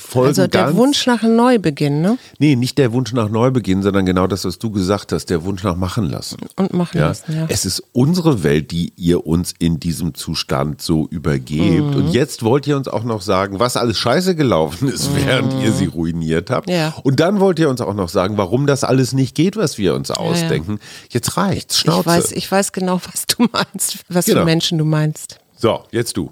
Folgen 0.06 0.28
Also 0.28 0.46
der 0.46 0.64
ganz 0.64 0.76
Wunsch 0.76 1.06
nach 1.06 1.22
Neubeginn, 1.22 2.00
ne? 2.00 2.18
Nee, 2.38 2.56
nicht 2.56 2.78
der 2.78 2.92
Wunsch 2.92 3.12
nach 3.12 3.28
Neubeginn, 3.28 3.82
sondern 3.82 4.06
genau 4.06 4.26
das, 4.26 4.44
was 4.44 4.58
du 4.58 4.70
gesagt 4.70 5.12
hast, 5.12 5.26
der 5.30 5.44
Wunsch 5.44 5.62
nach 5.64 5.76
machen 5.76 6.08
lassen. 6.08 6.38
Und 6.56 6.72
machen 6.72 6.98
Ja? 6.98 7.08
lassen, 7.08 7.34
ja. 7.36 7.46
Es 7.48 7.64
ist 7.64 7.82
unsere 7.92 8.42
Welt, 8.42 8.70
die 8.70 8.92
ihr 8.96 9.26
uns 9.26 9.52
in 9.58 9.80
diesem 9.80 10.14
Zustand 10.14 10.80
so 10.80 11.06
übergebt. 11.10 11.86
Mhm. 11.90 11.96
Und 11.96 12.12
jetzt 12.12 12.42
wollt 12.42 12.66
ihr 12.66 12.76
uns 12.76 12.88
auch 12.88 13.04
noch 13.04 13.20
sagen, 13.20 13.58
was 13.58 13.76
alles 13.76 13.98
scheiße 13.98 14.34
gelaufen 14.36 14.88
ist, 14.88 15.10
während 15.14 15.52
ihr 15.62 15.72
sie 15.72 15.86
ruiniert 15.86 16.50
habt. 16.50 16.68
Mhm. 16.68 16.74
Ja. 16.74 16.94
Und 17.02 17.20
dann 17.20 17.40
wollt 17.40 17.58
ihr 17.58 17.68
uns 17.68 17.80
auch 17.80 17.94
noch 17.94 18.08
sagen, 18.08 18.36
warum 18.36 18.66
das 18.66 18.84
alles 18.84 19.12
nicht 19.12 19.34
geht, 19.34 19.56
was 19.56 19.76
wir 19.78 19.94
uns 19.94 20.10
ausdenken. 20.10 20.78
Jetzt 21.10 21.36
reicht's, 21.36 21.78
Schnauze. 21.78 22.00
Ich 22.00 22.06
weiß, 22.06 22.32
ich 22.32 22.52
weiß 22.52 22.72
genau, 22.72 23.00
was 23.12 23.26
du 23.26 23.46
meinst, 23.52 23.98
was 24.08 24.26
Genau. 24.26 24.40
für 24.40 24.44
Menschen 24.44 24.78
du 24.78 24.84
meinst. 24.84 25.38
so, 25.56 25.80
jetzt 25.90 26.16
du. 26.16 26.30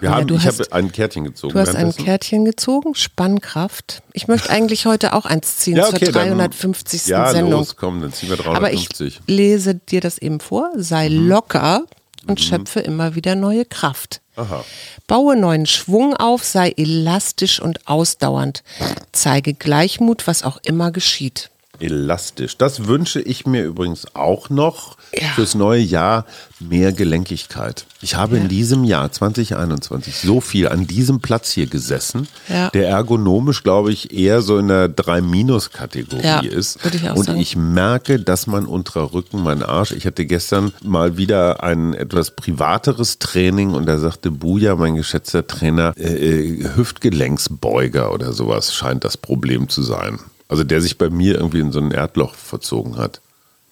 Wir 0.00 0.08
Ja, 0.10 0.16
haben, 0.16 0.26
du 0.26 0.34
ich 0.34 0.44
hast- 0.44 0.58
habe 0.60 0.72
ein 0.72 0.90
Kärtchen 0.90 1.22
gezogen. 1.24 1.52
Du 1.54 1.60
hast 1.60 1.74
ein. 1.76 1.94
Kärtchen 1.94 2.44
gezogen, 2.44 2.94
Spannkraft. 2.96 4.02
Ich 4.12 4.26
möchte 4.26 4.50
eigentlich 4.50 4.86
heute 4.86 5.12
auch 5.12 5.24
eins 5.24 5.58
ziehen 5.58 5.76
ja, 5.76 5.84
zur 5.84 5.94
okay, 5.94 6.06
dann- 6.06 6.14
350. 6.36 7.06
Ja, 7.06 7.30
Sendung. 7.30 7.52
los, 7.52 7.76
komm, 7.76 8.00
dann 8.00 8.12
ziehen 8.12 8.28
wir 8.30 8.38
Aber 8.40 8.72
ich 8.72 8.88
350. 8.88 9.20
lese 9.26 9.76
dir 9.76 10.00
das 10.00 10.18
eben 10.18 10.40
vor. 10.40 10.70
Sei 10.76 11.08
Mhm. 11.08 11.28
locker 11.28 11.82
und 12.26 12.40
schöpfe 12.40 12.80
immer 12.80 13.14
wieder 13.14 13.36
neue 13.36 13.64
Kraft. 13.64 14.20
Aha. 14.34 14.64
Baue 15.06 15.36
neuen 15.36 15.66
Schwung 15.66 16.16
auf, 16.16 16.42
sei 16.42 16.70
elastisch 16.76 17.60
und 17.60 17.86
ausdauernd. 17.86 18.64
Zeige 19.12 19.54
Gleichmut, 19.54 20.26
was 20.26 20.42
auch 20.42 20.58
immer 20.64 20.90
geschieht. 20.90 21.50
Elastisch. 21.80 22.56
Das 22.56 22.86
wünsche 22.86 23.20
ich 23.20 23.46
mir 23.46 23.64
übrigens 23.64 24.06
auch 24.14 24.50
noch 24.50 24.96
Ja. 25.12 25.28
fürs 25.34 25.54
neue 25.54 25.80
Jahr 25.80 26.24
mehr 26.60 26.92
Gelenkigkeit. 26.92 27.84
Ich 28.00 28.16
habe 28.16 28.36
in 28.36 28.48
diesem 28.48 28.84
Jahr 28.84 29.10
2021 29.12 30.16
so 30.16 30.40
viel 30.40 30.68
an 30.68 30.86
diesem 30.86 31.20
Platz 31.20 31.50
hier 31.50 31.66
gesessen, 31.66 32.26
Ja. 32.48 32.70
der 32.70 32.88
ergonomisch, 32.88 33.62
glaube 33.62 33.92
ich, 33.92 34.12
eher 34.12 34.42
so 34.42 34.58
in 34.58 34.68
der 34.68 34.88
3-Kategorie 34.88 36.22
Ja, 36.24 36.40
ist. 36.40 36.78
ich 36.92 37.08
auch 37.10 37.16
Und 37.16 37.26
sagen. 37.26 37.40
ich 37.40 37.56
merke, 37.56 38.18
dass 38.18 38.46
mein 38.46 38.66
unterer 38.66 39.12
Rücken, 39.12 39.42
mein 39.42 39.62
Arsch, 39.62 39.92
ich 39.92 40.06
hatte 40.06 40.26
gestern 40.26 40.72
mal 40.82 41.16
wieder 41.16 41.62
ein 41.62 41.94
etwas 41.94 42.30
privateres 42.32 43.18
Training 43.18 43.72
und 43.74 43.86
da 43.86 43.98
sagte 43.98 44.30
Buja, 44.30 44.74
mein 44.76 44.96
geschätzter 44.96 45.46
Trainer, 45.46 45.92
äh, 45.96 46.02
äh, 46.12 46.68
Hüftgelenksbeuger 46.76 48.12
oder 48.12 48.32
sowas 48.32 48.74
scheint 48.74 49.04
das 49.04 49.16
Problem 49.16 49.68
zu 49.68 49.82
sein. 49.82 50.18
Also 50.48 50.64
der 50.64 50.80
sich 50.80 50.98
bei 50.98 51.10
mir 51.10 51.36
irgendwie 51.36 51.60
in 51.60 51.72
so 51.72 51.80
ein 51.80 51.90
Erdloch 51.90 52.34
verzogen 52.34 52.96
hat. 52.96 53.20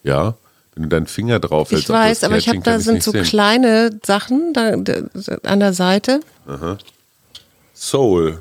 Ja, 0.02 0.34
wenn 0.74 0.84
du 0.84 0.88
deinen 0.88 1.06
Finger 1.06 1.38
drauf 1.38 1.70
hältst. 1.70 1.88
Ich 1.88 1.94
weiß, 1.94 2.24
aber 2.24 2.38
ich 2.38 2.48
habe 2.48 2.60
da 2.60 2.80
sind 2.80 3.02
so 3.02 3.10
sehen. 3.12 3.24
kleine 3.24 3.90
Sachen 4.04 4.52
da, 4.54 4.76
da, 4.76 5.02
an 5.42 5.60
der 5.60 5.74
Seite. 5.74 6.20
Soul. 7.74 8.40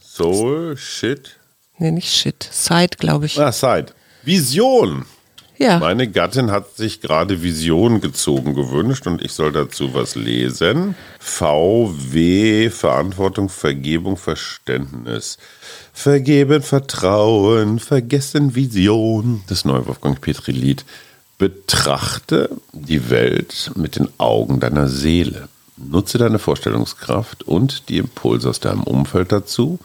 Soul, 0.00 0.76
Shit. 0.76 1.38
Nee, 1.78 1.92
nicht 1.92 2.12
Shit. 2.12 2.48
Side, 2.50 2.96
glaube 2.98 3.26
ich. 3.26 3.38
Ah, 3.38 3.52
Side. 3.52 3.86
Vision. 4.24 5.04
Ja. 5.62 5.78
Meine 5.78 6.08
Gattin 6.08 6.50
hat 6.50 6.76
sich 6.76 7.00
gerade 7.00 7.40
Vision 7.40 8.00
gezogen 8.00 8.54
gewünscht 8.54 9.06
und 9.06 9.22
ich 9.22 9.32
soll 9.32 9.52
dazu 9.52 9.94
was 9.94 10.16
lesen. 10.16 10.96
VW, 11.20 12.68
Verantwortung, 12.68 13.48
Vergebung, 13.48 14.16
Verständnis. 14.16 15.38
Vergeben, 15.92 16.62
Vertrauen, 16.62 17.78
vergessen, 17.78 18.56
Vision. 18.56 19.44
Das 19.46 19.64
neue 19.64 19.86
Wolfgang 19.86 20.20
Petri 20.20 20.50
Lied. 20.50 20.84
Betrachte 21.38 22.50
die 22.72 23.08
Welt 23.08 23.70
mit 23.76 23.94
den 23.94 24.08
Augen 24.18 24.58
deiner 24.58 24.88
Seele. 24.88 25.48
Nutze 25.76 26.18
deine 26.18 26.40
Vorstellungskraft 26.40 27.44
und 27.44 27.88
die 27.88 27.98
Impulse 27.98 28.48
aus 28.48 28.58
deinem 28.58 28.82
Umfeld 28.82 29.30
dazu, 29.30 29.78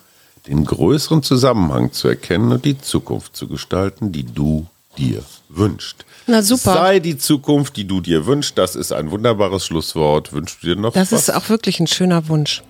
den 0.48 0.66
größeren 0.66 1.22
Zusammenhang 1.22 1.92
zu 1.92 2.08
erkennen 2.08 2.52
und 2.52 2.66
die 2.66 2.80
Zukunft 2.80 3.36
zu 3.36 3.48
gestalten, 3.48 4.12
die 4.12 4.24
du 4.24 4.66
dir 4.98 5.24
wünschst. 5.50 6.06
Na 6.28 6.42
super. 6.42 6.74
Sei 6.74 7.00
die 7.00 7.18
Zukunft, 7.18 7.78
die 7.78 7.86
du 7.88 8.02
dir 8.02 8.26
wünschst. 8.26 8.58
Das 8.58 8.76
ist 8.76 8.92
ein 8.92 9.12
wunderbares 9.12 9.66
Schlusswort. 9.66 10.34
Wünschst 10.34 10.62
du 10.64 10.68
dir 10.68 10.76
noch 10.76 10.94
Das 10.94 11.12
was? 11.12 11.30
ist 11.30 11.36
auch 11.36 11.48
wirklich 11.50 11.80
ein 11.80 11.88
schöner 11.88 12.28
Wunsch. 12.28 12.64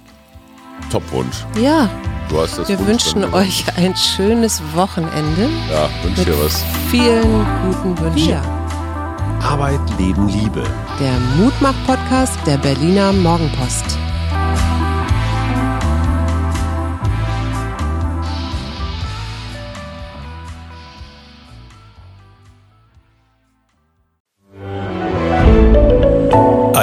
Top-Wunsch. 0.91 1.37
Ja, 1.61 1.89
Du 2.29 2.39
hast 2.41 2.57
das 2.59 2.67
wir 2.67 2.75
gut 2.75 2.87
wünschen 2.87 3.23
euch 3.33 3.63
ein 3.77 3.95
schönes 3.95 4.61
Wochenende 4.75 5.49
Ja, 5.71 5.89
wünsch 6.03 6.17
mit 6.17 6.27
dir 6.27 6.35
was. 6.43 6.63
vielen 6.91 7.45
guten 7.63 7.97
Wünschen. 7.99 8.37
Arbeit, 9.41 9.79
Leben, 9.97 10.27
Liebe. 10.27 10.63
Der 10.99 11.17
Mutmach-Podcast 11.37 12.37
der 12.45 12.57
Berliner 12.57 13.13
Morgenpost. 13.13 13.97